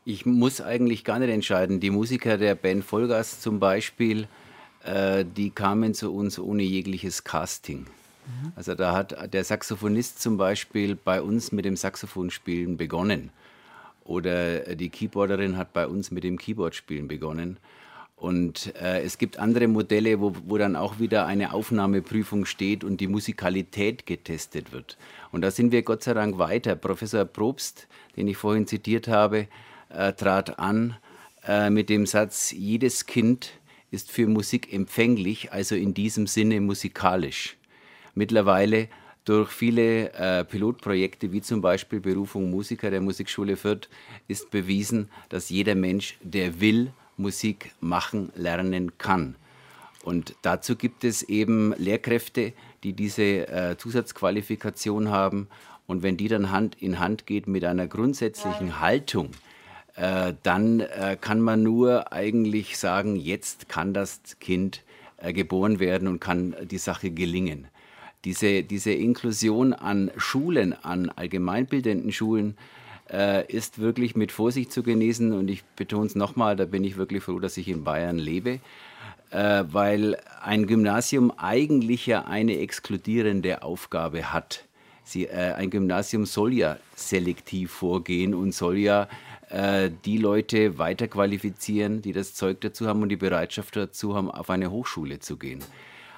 Ich 0.05 0.27
muss 0.27 0.61
eigentlich 0.61 1.03
gar 1.05 1.19
nicht 1.19 1.31
entscheiden. 1.31 1.81
Die 1.81 1.91
Musiker 1.91 2.37
der 2.37 2.55
Band 2.55 2.85
Vollgas 2.85 3.41
zum 3.41 3.59
Beispiel, 3.59 4.29
äh, 4.85 5.25
die 5.25 5.51
kamen 5.51 5.95
zu 5.95 6.15
uns 6.15 6.39
ohne 6.39 6.63
jegliches 6.63 7.25
Casting. 7.25 7.81
Mhm. 7.81 8.53
Also 8.57 8.75
da 8.75 8.95
hat 8.95 9.33
der 9.33 9.45
Saxophonist 9.45 10.21
zum 10.21 10.37
Beispiel 10.37 10.95
bei 10.95 11.23
uns 11.23 11.53
mit 11.53 11.65
dem 11.65 11.77
Saxophonspielen 11.77 12.77
begonnen. 12.77 13.31
Oder 14.05 14.77
die 14.77 14.91
Keyboarderin 14.91 15.57
hat 15.57 15.73
bei 15.73 15.87
uns 15.87 16.11
mit 16.11 16.25
dem 16.25 16.39
Keyboardspielen 16.39 17.09
begonnen. 17.09 17.59
Und 18.17 18.75
äh, 18.77 19.03
es 19.03 19.19
gibt 19.19 19.39
andere 19.39 19.67
Modelle, 19.67 20.21
wo, 20.21 20.33
wo 20.47 20.57
dann 20.57 20.77
auch 20.77 20.99
wieder 20.99 21.27
eine 21.27 21.53
Aufnahmeprüfung 21.53 22.45
steht 22.45 22.85
und 22.85 23.01
die 23.01 23.09
Musikalität 23.09 24.07
getestet 24.07 24.73
wird. 24.73 24.97
Und 25.33 25.43
da 25.43 25.51
sind 25.51 25.73
wir 25.73 25.83
Gott 25.83 26.05
sei 26.05 26.15
Dank 26.15 26.39
weiter. 26.39 26.77
Professor 26.77 27.25
Probst, 27.25 27.89
den 28.17 28.29
ich 28.29 28.37
vorhin 28.37 28.67
zitiert 28.67 29.09
habe, 29.09 29.49
äh, 29.89 30.13
trat 30.13 30.59
an 30.59 30.97
äh, 31.47 31.71
mit 31.71 31.89
dem 31.89 32.07
Satz, 32.07 32.53
jedes 32.53 33.07
Kind 33.07 33.53
ist 33.95 34.11
für 34.13 34.27
Musik 34.27 34.73
empfänglich, 34.73 35.53
also 35.53 35.75
in 35.75 35.95
diesem 35.95 36.27
Sinne 36.27 36.61
musikalisch 36.61 37.57
mittlerweile 38.15 38.89
durch 39.25 39.51
viele 39.51 40.13
äh, 40.13 40.45
Pilotprojekte, 40.45 41.33
wie 41.33 41.41
zum 41.41 41.63
Beispiel 41.63 42.01
Berufung 42.01 42.51
Musiker 42.51 42.91
der 42.91 43.01
Musikschule 43.01 43.57
Fürth, 43.57 43.89
ist 44.29 44.51
bewiesen, 44.51 45.09
dass 45.31 45.49
jeder 45.49 45.75
Mensch, 45.75 46.19
der 46.23 46.61
will, 46.61 46.93
Musik 47.17 47.73
machen, 47.81 48.33
lernen 48.35 48.99
kann. 48.99 49.37
Und 50.03 50.35
dazu 50.43 50.77
gibt 50.77 51.05
es 51.05 51.23
eben 51.23 51.75
Lehrkräfte, 51.79 52.53
die 52.83 52.93
diese 52.93 53.49
äh, 53.49 53.77
Zusatzqualifikation 53.79 55.09
haben. 55.09 55.49
Und 55.87 56.03
wenn 56.03 56.19
die 56.19 56.29
dann 56.29 56.51
Hand 56.51 56.77
in 56.83 56.99
Hand 56.99 57.27
geht 57.27 57.47
mit 57.47 57.65
einer 57.65 57.87
grundsätzlichen 57.87 58.81
Haltung, 58.81 59.31
äh, 59.97 60.35
dann 60.43 60.81
äh, 60.81 61.17
kann 61.21 61.41
man 61.41 61.63
nur 61.63 62.13
eigentlich 62.13 62.79
sagen, 62.79 63.17
jetzt 63.17 63.69
kann 63.69 63.95
das 63.95 64.21
Kind 64.41 64.83
äh, 65.19 65.33
geboren 65.33 65.81
werden 65.81 66.09
und 66.09 66.21
kann 66.21 66.55
die 66.71 66.79
Sache 66.79 67.11
gelingen 67.11 67.69
diese, 68.25 68.63
diese 68.63 68.93
Inklusion 68.93 69.73
an 69.73 70.11
Schulen, 70.17 70.73
an 70.73 71.11
allgemeinbildenden 71.11 72.13
Schulen, 72.13 72.57
äh, 73.11 73.47
ist 73.53 73.79
wirklich 73.79 74.17
mit 74.17 74.33
Vorsicht 74.33 74.73
zu 74.73 74.83
genießen. 74.83 75.33
Und 75.33 75.49
ich 75.49 75.63
betone 75.77 76.07
es 76.07 76.15
nochmal, 76.15 76.57
da 76.57 76.65
bin 76.65 76.85
ich 76.85 76.97
wirklich 76.97 77.23
froh, 77.23 77.39
dass 77.39 77.57
ich 77.57 77.69
in 77.69 77.85
Bayern 77.85 78.19
lebe, 78.19 78.61
äh, 79.31 79.65
weil 79.71 80.17
ein 80.43 80.67
Gymnasium 80.67 81.33
eigentlich 81.37 82.07
ja 82.07 82.25
eine 82.25 82.59
exkludierende 82.59 83.63
Aufgabe 83.63 84.33
hat. 84.33 84.65
Sie, 85.07 85.27
äh, 85.27 85.53
ein 85.53 85.69
Gymnasium 85.69 86.25
soll 86.25 86.55
ja 86.55 86.79
selektiv 86.97 87.71
vorgehen 87.73 88.35
und 88.35 88.55
soll 88.55 88.79
ja 88.79 89.07
äh, 89.55 89.93
die 90.05 90.19
Leute 90.19 90.79
weiterqualifizieren, 90.79 92.03
die 92.03 92.13
das 92.13 92.35
Zeug 92.35 92.61
dazu 92.61 92.89
haben 92.89 93.03
und 93.03 93.09
die 93.09 93.17
Bereitschaft 93.17 93.77
dazu 93.77 94.17
haben, 94.17 94.29
auf 94.29 94.51
eine 94.51 94.73
Hochschule 94.73 95.21
zu 95.21 95.37
gehen. 95.37 95.61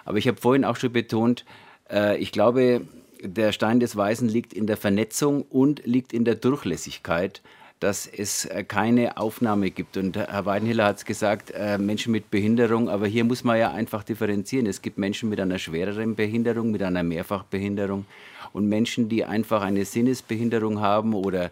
Aber 0.06 0.16
ich 0.16 0.26
habe 0.26 0.40
vorhin 0.40 0.64
auch 0.64 0.76
schon 0.76 0.92
betont, 0.92 1.44
äh, 1.90 2.16
ich 2.16 2.32
glaube, 2.32 2.86
der 3.20 3.52
Stein 3.52 3.78
des 3.78 3.94
Weisen 3.94 4.30
liegt 4.30 4.54
in 4.54 4.66
der 4.66 4.78
Vernetzung 4.78 5.42
und 5.42 5.84
liegt 5.84 6.14
in 6.14 6.24
der 6.24 6.36
Durchlässigkeit, 6.36 7.42
dass 7.78 8.06
es 8.06 8.46
äh, 8.46 8.64
keine 8.64 9.18
Aufnahme 9.18 9.70
gibt. 9.70 9.98
Und 9.98 10.16
Herr 10.16 10.46
Weidenhiller 10.46 10.86
hat 10.86 10.96
es 10.96 11.04
gesagt, 11.04 11.50
äh, 11.50 11.76
Menschen 11.76 12.12
mit 12.12 12.30
Behinderung, 12.30 12.88
aber 12.88 13.06
hier 13.06 13.24
muss 13.24 13.44
man 13.44 13.58
ja 13.58 13.70
einfach 13.70 14.02
differenzieren. 14.02 14.64
Es 14.64 14.80
gibt 14.80 14.96
Menschen 14.96 15.28
mit 15.28 15.40
einer 15.40 15.58
schwereren 15.58 16.14
Behinderung, 16.14 16.70
mit 16.70 16.82
einer 16.82 17.02
Mehrfachbehinderung 17.02 18.06
und 18.54 18.66
Menschen, 18.66 19.10
die 19.10 19.26
einfach 19.26 19.60
eine 19.60 19.84
Sinnesbehinderung 19.84 20.80
haben 20.80 21.12
oder 21.12 21.50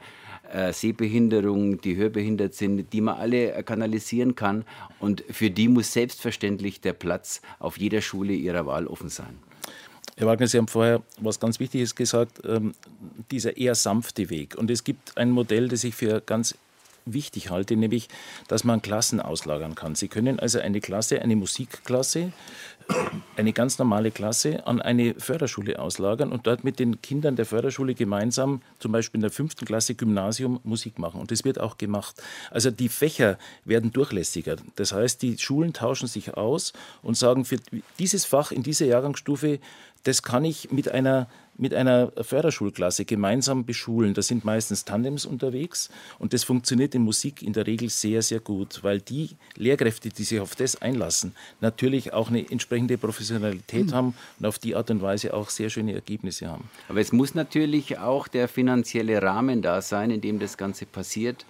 äh, 0.52 0.72
Sehbehinderung, 0.72 1.80
die 1.80 1.96
hörbehindert 1.96 2.54
sind, 2.54 2.92
die 2.92 3.00
man 3.00 3.16
alle 3.16 3.62
kanalisieren 3.62 4.34
kann. 4.34 4.64
Und 5.00 5.24
für 5.30 5.50
die 5.50 5.68
muss 5.68 5.92
selbstverständlich 5.92 6.80
der 6.80 6.92
Platz 6.92 7.40
auf 7.58 7.78
jeder 7.78 8.00
Schule 8.00 8.32
ihrer 8.32 8.66
Wahl 8.66 8.86
offen 8.86 9.08
sein. 9.08 9.38
Herr 10.16 10.28
Wagner, 10.28 10.46
Sie 10.46 10.58
haben 10.58 10.68
vorher 10.68 11.02
was 11.18 11.40
ganz 11.40 11.58
Wichtiges 11.58 11.96
gesagt, 11.96 12.40
ähm, 12.46 12.72
dieser 13.32 13.56
eher 13.56 13.74
sanfte 13.74 14.30
Weg. 14.30 14.54
Und 14.56 14.70
es 14.70 14.84
gibt 14.84 15.16
ein 15.18 15.30
Modell, 15.32 15.68
das 15.68 15.82
ich 15.82 15.96
für 15.96 16.20
ganz 16.20 16.54
wichtig 17.06 17.50
halte, 17.50 17.76
nämlich, 17.76 18.08
dass 18.48 18.64
man 18.64 18.80
Klassen 18.82 19.20
auslagern 19.20 19.74
kann. 19.74 19.94
Sie 19.94 20.08
können 20.08 20.38
also 20.38 20.60
eine 20.60 20.80
Klasse, 20.80 21.20
eine 21.20 21.36
Musikklasse, 21.36 22.32
eine 23.36 23.52
ganz 23.52 23.78
normale 23.78 24.10
Klasse 24.10 24.66
an 24.66 24.80
eine 24.80 25.14
Förderschule 25.14 25.78
auslagern 25.78 26.30
und 26.30 26.46
dort 26.46 26.64
mit 26.64 26.78
den 26.78 27.02
Kindern 27.02 27.36
der 27.36 27.46
Förderschule 27.46 27.94
gemeinsam, 27.94 28.62
zum 28.78 28.92
Beispiel 28.92 29.18
in 29.18 29.22
der 29.22 29.30
fünften 29.30 29.64
Klasse 29.64 29.94
Gymnasium, 29.94 30.60
Musik 30.62 30.98
machen. 30.98 31.20
Und 31.20 31.30
das 31.30 31.44
wird 31.44 31.58
auch 31.58 31.78
gemacht. 31.78 32.22
Also 32.50 32.70
die 32.70 32.88
Fächer 32.88 33.38
werden 33.64 33.92
durchlässiger. 33.92 34.56
Das 34.76 34.92
heißt, 34.92 35.22
die 35.22 35.38
Schulen 35.38 35.72
tauschen 35.72 36.06
sich 36.06 36.34
aus 36.34 36.72
und 37.02 37.16
sagen, 37.16 37.44
für 37.44 37.58
dieses 37.98 38.24
Fach 38.24 38.52
in 38.52 38.62
dieser 38.62 38.86
Jahrgangsstufe 38.86 39.58
das 40.04 40.22
kann 40.22 40.44
ich 40.44 40.70
mit 40.70 40.88
einer, 40.88 41.28
mit 41.56 41.74
einer 41.74 42.12
Förderschulklasse 42.20 43.04
gemeinsam 43.04 43.64
beschulen. 43.64 44.14
Da 44.14 44.22
sind 44.22 44.44
meistens 44.44 44.84
Tandems 44.84 45.26
unterwegs 45.26 45.90
und 46.18 46.32
das 46.32 46.44
funktioniert 46.44 46.94
in 46.94 47.02
Musik 47.02 47.42
in 47.42 47.52
der 47.52 47.66
Regel 47.66 47.88
sehr, 47.88 48.22
sehr 48.22 48.40
gut, 48.40 48.82
weil 48.82 49.00
die 49.00 49.30
Lehrkräfte, 49.56 50.10
die 50.10 50.24
sich 50.24 50.40
auf 50.40 50.54
das 50.54 50.80
einlassen, 50.80 51.34
natürlich 51.60 52.12
auch 52.12 52.28
eine 52.28 52.48
entsprechende 52.50 52.98
Professionalität 52.98 53.86
mhm. 53.86 53.94
haben 53.94 54.14
und 54.38 54.46
auf 54.46 54.58
die 54.58 54.76
Art 54.76 54.90
und 54.90 55.02
Weise 55.02 55.34
auch 55.34 55.48
sehr 55.48 55.70
schöne 55.70 55.94
Ergebnisse 55.94 56.48
haben. 56.48 56.68
Aber 56.88 57.00
es 57.00 57.12
muss 57.12 57.34
natürlich 57.34 57.98
auch 57.98 58.28
der 58.28 58.46
finanzielle 58.48 59.22
Rahmen 59.22 59.62
da 59.62 59.80
sein, 59.80 60.10
in 60.10 60.20
dem 60.20 60.38
das 60.38 60.58
Ganze 60.58 60.86
passiert, 60.86 61.46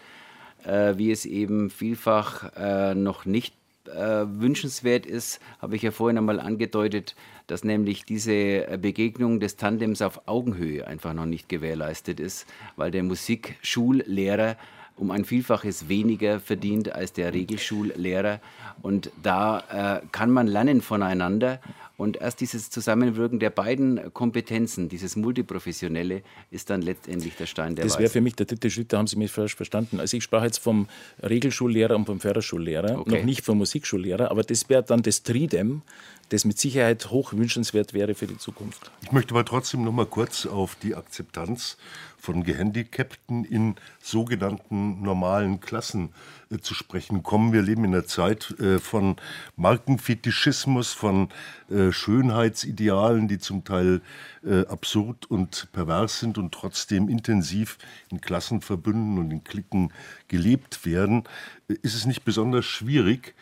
äh, 0.64 0.96
wie 0.96 1.10
es 1.10 1.26
eben 1.26 1.70
vielfach 1.70 2.52
äh, 2.56 2.94
noch 2.94 3.24
nicht 3.24 3.54
äh, 3.88 4.24
wünschenswert 4.26 5.06
ist, 5.06 5.40
habe 5.60 5.76
ich 5.76 5.82
ja 5.82 5.90
vorhin 5.90 6.18
einmal 6.18 6.40
angedeutet, 6.40 7.14
dass 7.46 7.64
nämlich 7.64 8.04
diese 8.04 8.32
äh, 8.32 8.78
Begegnung 8.80 9.40
des 9.40 9.56
Tandems 9.56 10.02
auf 10.02 10.26
Augenhöhe 10.26 10.86
einfach 10.86 11.14
noch 11.14 11.26
nicht 11.26 11.48
gewährleistet 11.48 12.20
ist, 12.20 12.46
weil 12.76 12.90
der 12.90 13.02
Musikschullehrer 13.02 14.56
um 14.96 15.10
ein 15.10 15.24
Vielfaches 15.24 15.88
weniger 15.88 16.38
verdient 16.40 16.92
als 16.92 17.12
der 17.12 17.34
Regelschullehrer. 17.34 18.40
Und 18.80 19.10
da 19.22 20.00
äh, 20.02 20.06
kann 20.12 20.30
man 20.30 20.46
lernen 20.46 20.80
voneinander. 20.80 21.60
Und 21.96 22.16
erst 22.16 22.40
dieses 22.40 22.70
Zusammenwirken 22.70 23.38
der 23.38 23.50
beiden 23.50 24.12
Kompetenzen, 24.12 24.88
dieses 24.88 25.14
Multiprofessionelle, 25.14 26.22
ist 26.50 26.70
dann 26.70 26.82
letztendlich 26.82 27.36
der 27.36 27.46
Stein 27.46 27.76
der 27.76 27.84
Das 27.84 27.98
wäre 27.98 28.10
für 28.10 28.20
mich 28.20 28.34
der 28.34 28.46
dritte 28.46 28.68
Schritt, 28.68 28.92
da 28.92 28.98
haben 28.98 29.06
Sie 29.06 29.16
mich 29.16 29.30
falsch 29.30 29.54
verstanden. 29.54 30.00
Also 30.00 30.16
ich 30.16 30.24
sprach 30.24 30.42
jetzt 30.42 30.58
vom 30.58 30.88
Regelschullehrer 31.22 31.94
und 31.94 32.06
vom 32.06 32.18
Förderschullehrer, 32.18 32.98
okay. 32.98 33.18
noch 33.18 33.24
nicht 33.24 33.44
vom 33.44 33.58
Musikschullehrer, 33.58 34.30
aber 34.30 34.42
das 34.42 34.68
wäre 34.68 34.82
dann 34.82 35.02
das 35.02 35.22
Tridem, 35.22 35.82
das 36.30 36.44
mit 36.44 36.58
Sicherheit 36.58 37.10
hoch 37.10 37.32
wünschenswert 37.32 37.94
wäre 37.94 38.14
für 38.14 38.26
die 38.26 38.38
Zukunft. 38.38 38.90
Ich 39.02 39.12
möchte 39.12 39.32
aber 39.34 39.44
trotzdem 39.44 39.84
noch 39.84 39.92
mal 39.92 40.06
kurz 40.06 40.46
auf 40.46 40.74
die 40.74 40.96
Akzeptanz 40.96 41.76
von 42.24 42.42
Gehandicapten 42.42 43.44
in 43.44 43.74
sogenannten 44.00 45.02
normalen 45.02 45.60
Klassen 45.60 46.08
äh, 46.50 46.58
zu 46.58 46.74
sprechen 46.74 47.22
kommen. 47.22 47.52
Wir 47.52 47.60
leben 47.60 47.84
in 47.84 47.94
einer 47.94 48.06
Zeit 48.06 48.58
äh, 48.58 48.78
von 48.78 49.16
Markenfetischismus, 49.56 50.94
von 50.94 51.28
äh, 51.70 51.92
Schönheitsidealen, 51.92 53.28
die 53.28 53.38
zum 53.38 53.64
Teil 53.64 54.00
äh, 54.42 54.66
absurd 54.66 55.30
und 55.30 55.68
pervers 55.72 56.18
sind 56.18 56.38
und 56.38 56.52
trotzdem 56.52 57.10
intensiv 57.10 57.76
in 58.10 58.22
Klassenverbünden 58.22 59.18
und 59.18 59.30
in 59.30 59.44
Klicken 59.44 59.92
gelebt 60.28 60.86
werden. 60.86 61.24
Äh, 61.68 61.74
ist 61.82 61.94
es 61.94 62.06
nicht 62.06 62.24
besonders 62.24 62.64
schwierig, 62.64 63.34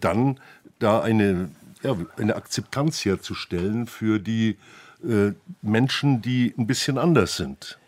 dann 0.00 0.40
da 0.80 1.00
eine 1.00 1.50
ja, 1.84 1.96
eine 2.16 2.34
Akzeptanz 2.34 3.04
herzustellen 3.04 3.86
für 3.86 4.18
die 4.18 4.58
Menschen, 5.62 6.20
die 6.20 6.52
ein 6.58 6.66
bisschen 6.66 6.98
anders 6.98 7.36
sind. 7.36 7.78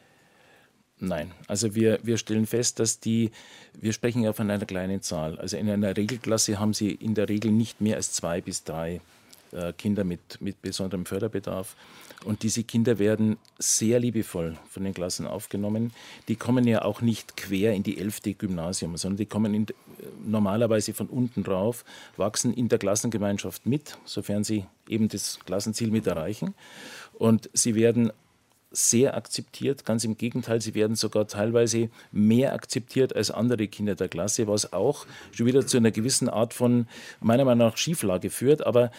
Nein, 1.05 1.33
also 1.49 1.75
wir, 1.75 1.99
wir 2.05 2.17
stellen 2.17 2.47
fest, 2.47 2.79
dass 2.79 3.01
die, 3.01 3.33
wir 3.75 3.93
sprechen 3.93 4.23
ja 4.23 4.33
von 4.33 4.49
einer 4.49 4.65
kleinen 4.65 5.03
Zahl. 5.03 5.37
Also 5.37 5.57
in 5.57 5.69
einer 5.69 5.97
Regelklasse 5.97 6.61
haben 6.61 6.75
sie 6.75 6.93
in 6.93 7.17
der 7.17 7.29
Regel 7.29 7.51
nicht 7.51 7.81
mehr 7.81 7.97
als 7.97 8.13
zwei 8.13 8.41
bis 8.41 8.63
drei 8.63 9.01
äh, 9.51 9.73
Kinder 9.73 10.05
mit, 10.05 10.41
mit 10.41 10.63
besonderem 10.63 11.05
Förderbedarf. 11.05 11.75
Und 12.25 12.45
diese 12.45 12.63
Kinder 12.63 13.01
werden 13.01 13.37
sehr 13.59 13.99
liebevoll 13.99 14.57
von 14.71 14.85
den 14.85 14.95
Klassen 14.95 15.27
aufgenommen. 15.27 15.93
Die 16.29 16.37
kommen 16.37 16.69
ja 16.69 16.83
auch 16.85 17.01
nicht 17.01 17.37
quer 17.37 17.73
in 17.75 17.83
die 17.83 17.99
elfte 17.99 18.33
Gymnasium, 18.35 18.97
sondern 18.97 19.17
die 19.17 19.27
kommen 19.27 19.55
in, 19.55 19.67
normalerweise 20.25 20.95
von 20.95 21.09
unten 21.09 21.43
drauf, 21.43 21.85
wachsen 22.17 22.55
in 22.55 22.69
der 22.69 22.79
Klassengemeinschaft 22.79 23.67
mit, 23.67 23.99
sofern 24.05 24.45
sie 24.45 24.67
eben 24.89 25.09
das 25.09 25.41
Klassenziel 25.47 25.91
mit 25.91 26.07
erreichen. 26.07 26.55
Und 27.15 27.51
sie 27.55 27.75
werden 27.75 28.13
sehr 28.73 29.17
akzeptiert. 29.17 29.85
Ganz 29.85 30.05
im 30.05 30.17
Gegenteil, 30.17 30.61
sie 30.61 30.75
werden 30.75 30.97
sogar 30.97 31.27
teilweise 31.27 31.91
mehr 32.11 32.55
akzeptiert 32.55 33.15
als 33.15 33.31
andere 33.31 33.69
Kinder 33.69 33.95
der 33.95 34.09
Klasse, 34.09 34.47
was 34.49 34.73
auch 34.73 35.07
schon 35.33 35.47
wieder 35.47 35.67
zu 35.67 35.77
einer 35.77 35.91
gewissen 35.91 36.29
Art 36.29 36.55
von, 36.55 36.87
meiner 37.21 37.45
Meinung 37.45 37.69
nach, 37.69 37.77
Schieflage 37.77 38.31
führt. 38.31 38.67
Aber 38.67 38.91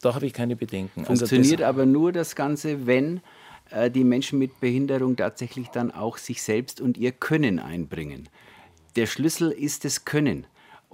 da 0.00 0.14
habe 0.14 0.26
ich 0.26 0.32
keine 0.32 0.56
Bedenken. 0.56 1.00
Also 1.00 1.26
Funktioniert 1.26 1.62
also 1.62 1.64
aber 1.64 1.86
nur 1.86 2.12
das 2.12 2.36
Ganze, 2.36 2.86
wenn 2.86 3.20
äh, 3.70 3.90
die 3.90 4.04
Menschen 4.04 4.38
mit 4.38 4.60
Behinderung 4.60 5.16
tatsächlich 5.16 5.68
dann 5.68 5.90
auch 5.90 6.18
sich 6.18 6.42
selbst 6.42 6.80
und 6.80 6.96
ihr 6.96 7.12
Können 7.12 7.58
einbringen. 7.58 8.28
Der 8.96 9.06
Schlüssel 9.06 9.50
ist 9.50 9.84
das 9.84 10.04
Können. 10.04 10.46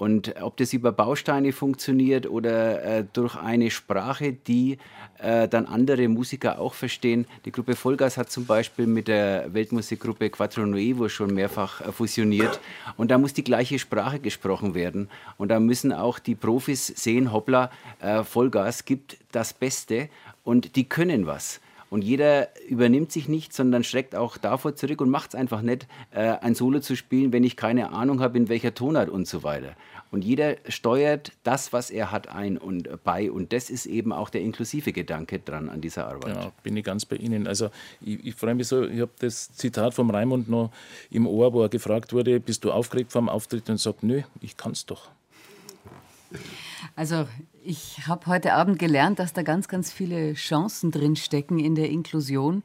Und 0.02 0.34
ob 0.42 0.56
das 0.56 0.72
über 0.72 0.90
Bausteine 0.90 1.52
funktioniert 1.52 2.28
oder 2.28 2.82
äh, 2.82 3.04
durch 3.12 3.36
eine 3.36 3.70
Sprache, 3.70 4.32
die 4.32 4.78
äh, 5.18 5.46
dann 5.46 5.66
andere 5.66 6.08
Musiker 6.08 6.58
auch 6.58 6.74
verstehen. 6.74 7.24
Die 7.44 7.52
Gruppe 7.52 7.76
Vollgas 7.76 8.16
hat 8.16 8.28
zum 8.28 8.44
Beispiel 8.44 8.88
mit 8.88 9.06
der 9.06 9.54
Weltmusikgruppe 9.54 10.28
Quattro 10.30 10.66
Nuevo 10.66 11.08
schon 11.08 11.32
mehrfach 11.32 11.82
äh, 11.82 11.92
fusioniert. 11.92 12.58
Und 12.96 13.12
da 13.12 13.18
muss 13.18 13.32
die 13.32 13.44
gleiche 13.44 13.78
Sprache 13.78 14.18
gesprochen 14.18 14.74
werden. 14.74 15.08
Und 15.36 15.50
da 15.50 15.60
müssen 15.60 15.92
auch 15.92 16.18
die 16.18 16.34
Profis 16.34 16.88
sehen, 16.88 17.32
hoppla, 17.32 17.70
äh, 18.00 18.24
Vollgas 18.24 18.84
gibt 18.84 19.18
das 19.30 19.54
Beste 19.54 20.08
und 20.42 20.74
die 20.74 20.88
können 20.88 21.26
was. 21.26 21.60
Und 21.92 22.02
jeder 22.02 22.48
übernimmt 22.70 23.12
sich 23.12 23.28
nicht, 23.28 23.52
sondern 23.52 23.84
schreckt 23.84 24.16
auch 24.16 24.38
davor 24.38 24.74
zurück 24.74 25.02
und 25.02 25.10
macht 25.10 25.34
es 25.34 25.34
einfach 25.34 25.60
nicht, 25.60 25.86
äh, 26.10 26.20
ein 26.40 26.54
Solo 26.54 26.80
zu 26.80 26.96
spielen, 26.96 27.34
wenn 27.34 27.44
ich 27.44 27.54
keine 27.54 27.92
Ahnung 27.92 28.20
habe, 28.20 28.38
in 28.38 28.48
welcher 28.48 28.72
Tonart 28.72 29.10
und 29.10 29.28
so 29.28 29.42
weiter. 29.42 29.76
Und 30.12 30.24
jeder 30.24 30.56
steuert 30.68 31.32
das, 31.42 31.72
was 31.72 31.90
er 31.90 32.12
hat, 32.12 32.28
ein 32.28 32.58
und 32.58 33.02
bei. 33.02 33.32
Und 33.32 33.54
das 33.54 33.70
ist 33.70 33.86
eben 33.86 34.12
auch 34.12 34.28
der 34.28 34.42
inklusive 34.42 34.92
Gedanke 34.92 35.38
dran 35.38 35.70
an 35.70 35.80
dieser 35.80 36.06
Arbeit. 36.06 36.36
Ja, 36.36 36.52
bin 36.62 36.76
ich 36.76 36.84
ganz 36.84 37.06
bei 37.06 37.16
Ihnen. 37.16 37.46
Also 37.46 37.70
ich, 38.02 38.26
ich 38.26 38.34
freue 38.34 38.54
mich 38.54 38.68
so, 38.68 38.84
ich 38.84 39.00
habe 39.00 39.10
das 39.20 39.54
Zitat 39.54 39.94
vom 39.94 40.10
Raimund 40.10 40.50
noch 40.50 40.70
im 41.10 41.26
Ohr, 41.26 41.54
wo 41.54 41.62
er 41.62 41.70
gefragt 41.70 42.12
wurde, 42.12 42.40
bist 42.40 42.62
du 42.64 42.70
aufgeregt 42.70 43.10
vom 43.10 43.30
Auftritt 43.30 43.70
und 43.70 43.78
sagt, 43.78 44.02
nö, 44.02 44.20
ich 44.42 44.58
kann 44.58 44.72
es 44.72 44.84
doch. 44.84 45.08
Also 46.94 47.26
ich 47.64 48.06
habe 48.06 48.26
heute 48.26 48.52
Abend 48.52 48.78
gelernt, 48.78 49.18
dass 49.18 49.32
da 49.32 49.42
ganz, 49.42 49.66
ganz 49.66 49.90
viele 49.90 50.34
Chancen 50.34 50.90
drin 50.90 51.16
stecken 51.16 51.58
in 51.58 51.74
der 51.74 51.88
Inklusion. 51.88 52.64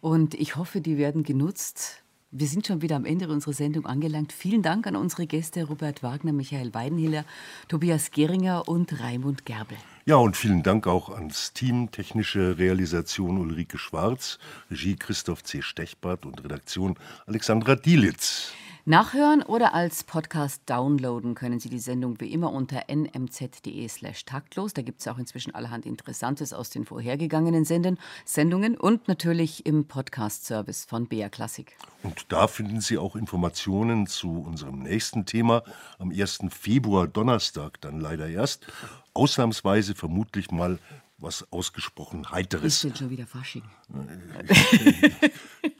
Und 0.00 0.32
ich 0.32 0.56
hoffe, 0.56 0.80
die 0.80 0.96
werden 0.96 1.24
genutzt. 1.24 2.02
Wir 2.32 2.48
sind 2.48 2.66
schon 2.66 2.82
wieder 2.82 2.96
am 2.96 3.04
Ende 3.04 3.28
unserer 3.28 3.52
Sendung 3.52 3.86
angelangt. 3.86 4.32
Vielen 4.32 4.60
Dank 4.60 4.88
an 4.88 4.96
unsere 4.96 5.28
Gäste 5.28 5.62
Robert 5.62 6.02
Wagner, 6.02 6.32
Michael 6.32 6.74
Weidenhiller, 6.74 7.24
Tobias 7.68 8.10
Geringer 8.10 8.66
und 8.66 9.00
Raimund 9.00 9.46
Gerbel. 9.46 9.76
Ja, 10.06 10.16
und 10.16 10.36
vielen 10.36 10.64
Dank 10.64 10.88
auch 10.88 11.08
ans 11.08 11.52
Team, 11.52 11.92
technische 11.92 12.58
Realisation 12.58 13.38
Ulrike 13.38 13.78
Schwarz, 13.78 14.40
Regie 14.72 14.96
Christoph 14.96 15.44
C. 15.44 15.62
Stechbart 15.62 16.26
und 16.26 16.42
Redaktion 16.42 16.98
Alexandra 17.26 17.76
Dielitz. 17.76 18.52
Nachhören 18.88 19.42
oder 19.42 19.74
als 19.74 20.04
Podcast 20.04 20.62
downloaden 20.66 21.34
können 21.34 21.58
Sie 21.58 21.68
die 21.68 21.80
Sendung 21.80 22.20
wie 22.20 22.32
immer 22.32 22.52
unter 22.52 22.84
nmz.de/slash 22.88 24.24
taktlos. 24.26 24.74
Da 24.74 24.82
gibt 24.82 25.00
es 25.00 25.08
auch 25.08 25.18
inzwischen 25.18 25.52
allerhand 25.56 25.86
Interessantes 25.86 26.52
aus 26.52 26.70
den 26.70 26.84
vorhergegangenen 26.84 27.64
Senden, 27.64 27.98
Sendungen 28.24 28.76
und 28.76 29.08
natürlich 29.08 29.66
im 29.66 29.88
Podcast-Service 29.88 30.84
von 30.84 31.08
BR 31.08 31.30
Classic. 31.30 31.76
Und 32.04 32.26
da 32.28 32.46
finden 32.46 32.80
Sie 32.80 32.96
auch 32.96 33.16
Informationen 33.16 34.06
zu 34.06 34.38
unserem 34.38 34.84
nächsten 34.84 35.26
Thema 35.26 35.64
am 35.98 36.12
1. 36.12 36.42
Februar, 36.50 37.08
Donnerstag, 37.08 37.80
dann 37.80 37.98
leider 37.98 38.28
erst. 38.28 38.68
Ausnahmsweise 39.14 39.96
vermutlich 39.96 40.52
mal 40.52 40.78
was 41.18 41.50
ausgesprochen 41.50 42.30
Heiteres. 42.30 42.74
Ist 42.74 42.84
denn 42.84 42.96
schon 42.96 43.10
wieder 43.10 43.26
Fasching? 43.26 43.62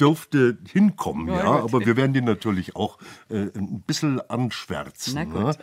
Dürfte 0.00 0.56
hinkommen, 0.66 1.28
ja, 1.34 1.36
ja 1.36 1.62
aber 1.62 1.84
wir 1.84 1.96
werden 1.96 2.14
den 2.14 2.24
natürlich 2.24 2.74
auch 2.74 2.98
äh, 3.28 3.50
ein 3.54 3.82
bisschen 3.82 4.20
anschwärzen. 4.30 5.30
Ne? 5.32 5.54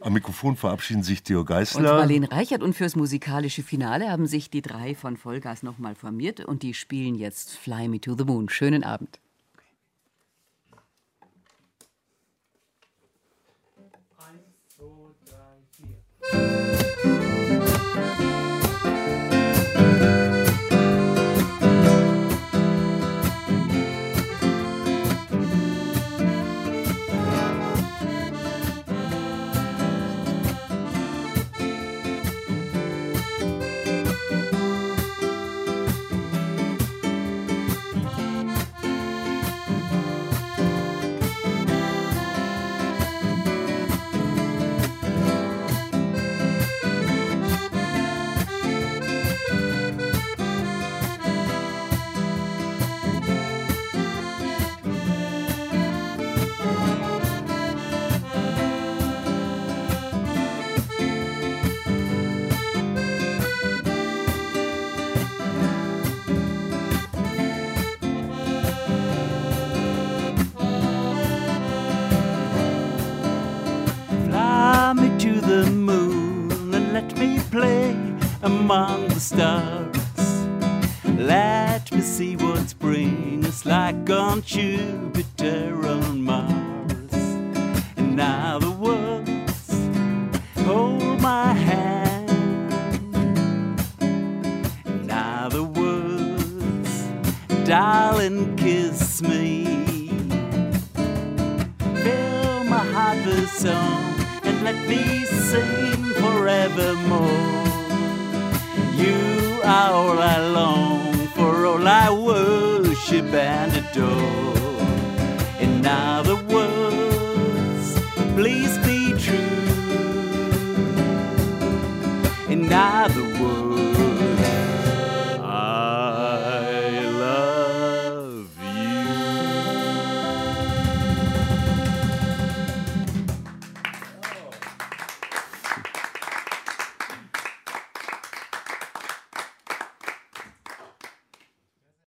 Am 0.00 0.12
Mikrofon 0.12 0.56
verabschieden 0.56 1.02
sich 1.02 1.22
Theo 1.22 1.44
Geisler. 1.44 1.92
Und 1.92 1.98
Marlene 1.98 2.30
Reichert 2.30 2.62
und 2.62 2.74
fürs 2.74 2.96
musikalische 2.96 3.62
Finale 3.62 4.10
haben 4.10 4.26
sich 4.26 4.50
die 4.50 4.62
drei 4.62 4.94
von 4.94 5.16
Vollgas 5.16 5.62
nochmal 5.62 5.94
formiert 5.94 6.44
und 6.44 6.62
die 6.62 6.74
spielen 6.74 7.14
jetzt 7.14 7.56
Fly 7.56 7.88
Me 7.88 8.00
to 8.00 8.14
the 8.16 8.24
Moon. 8.24 8.48
Schönen 8.48 8.84
Abend. 8.84 9.18
Eins, 14.18 14.76
zwei, 14.76 14.84
drei, 15.24 15.56
vier. 15.72 16.85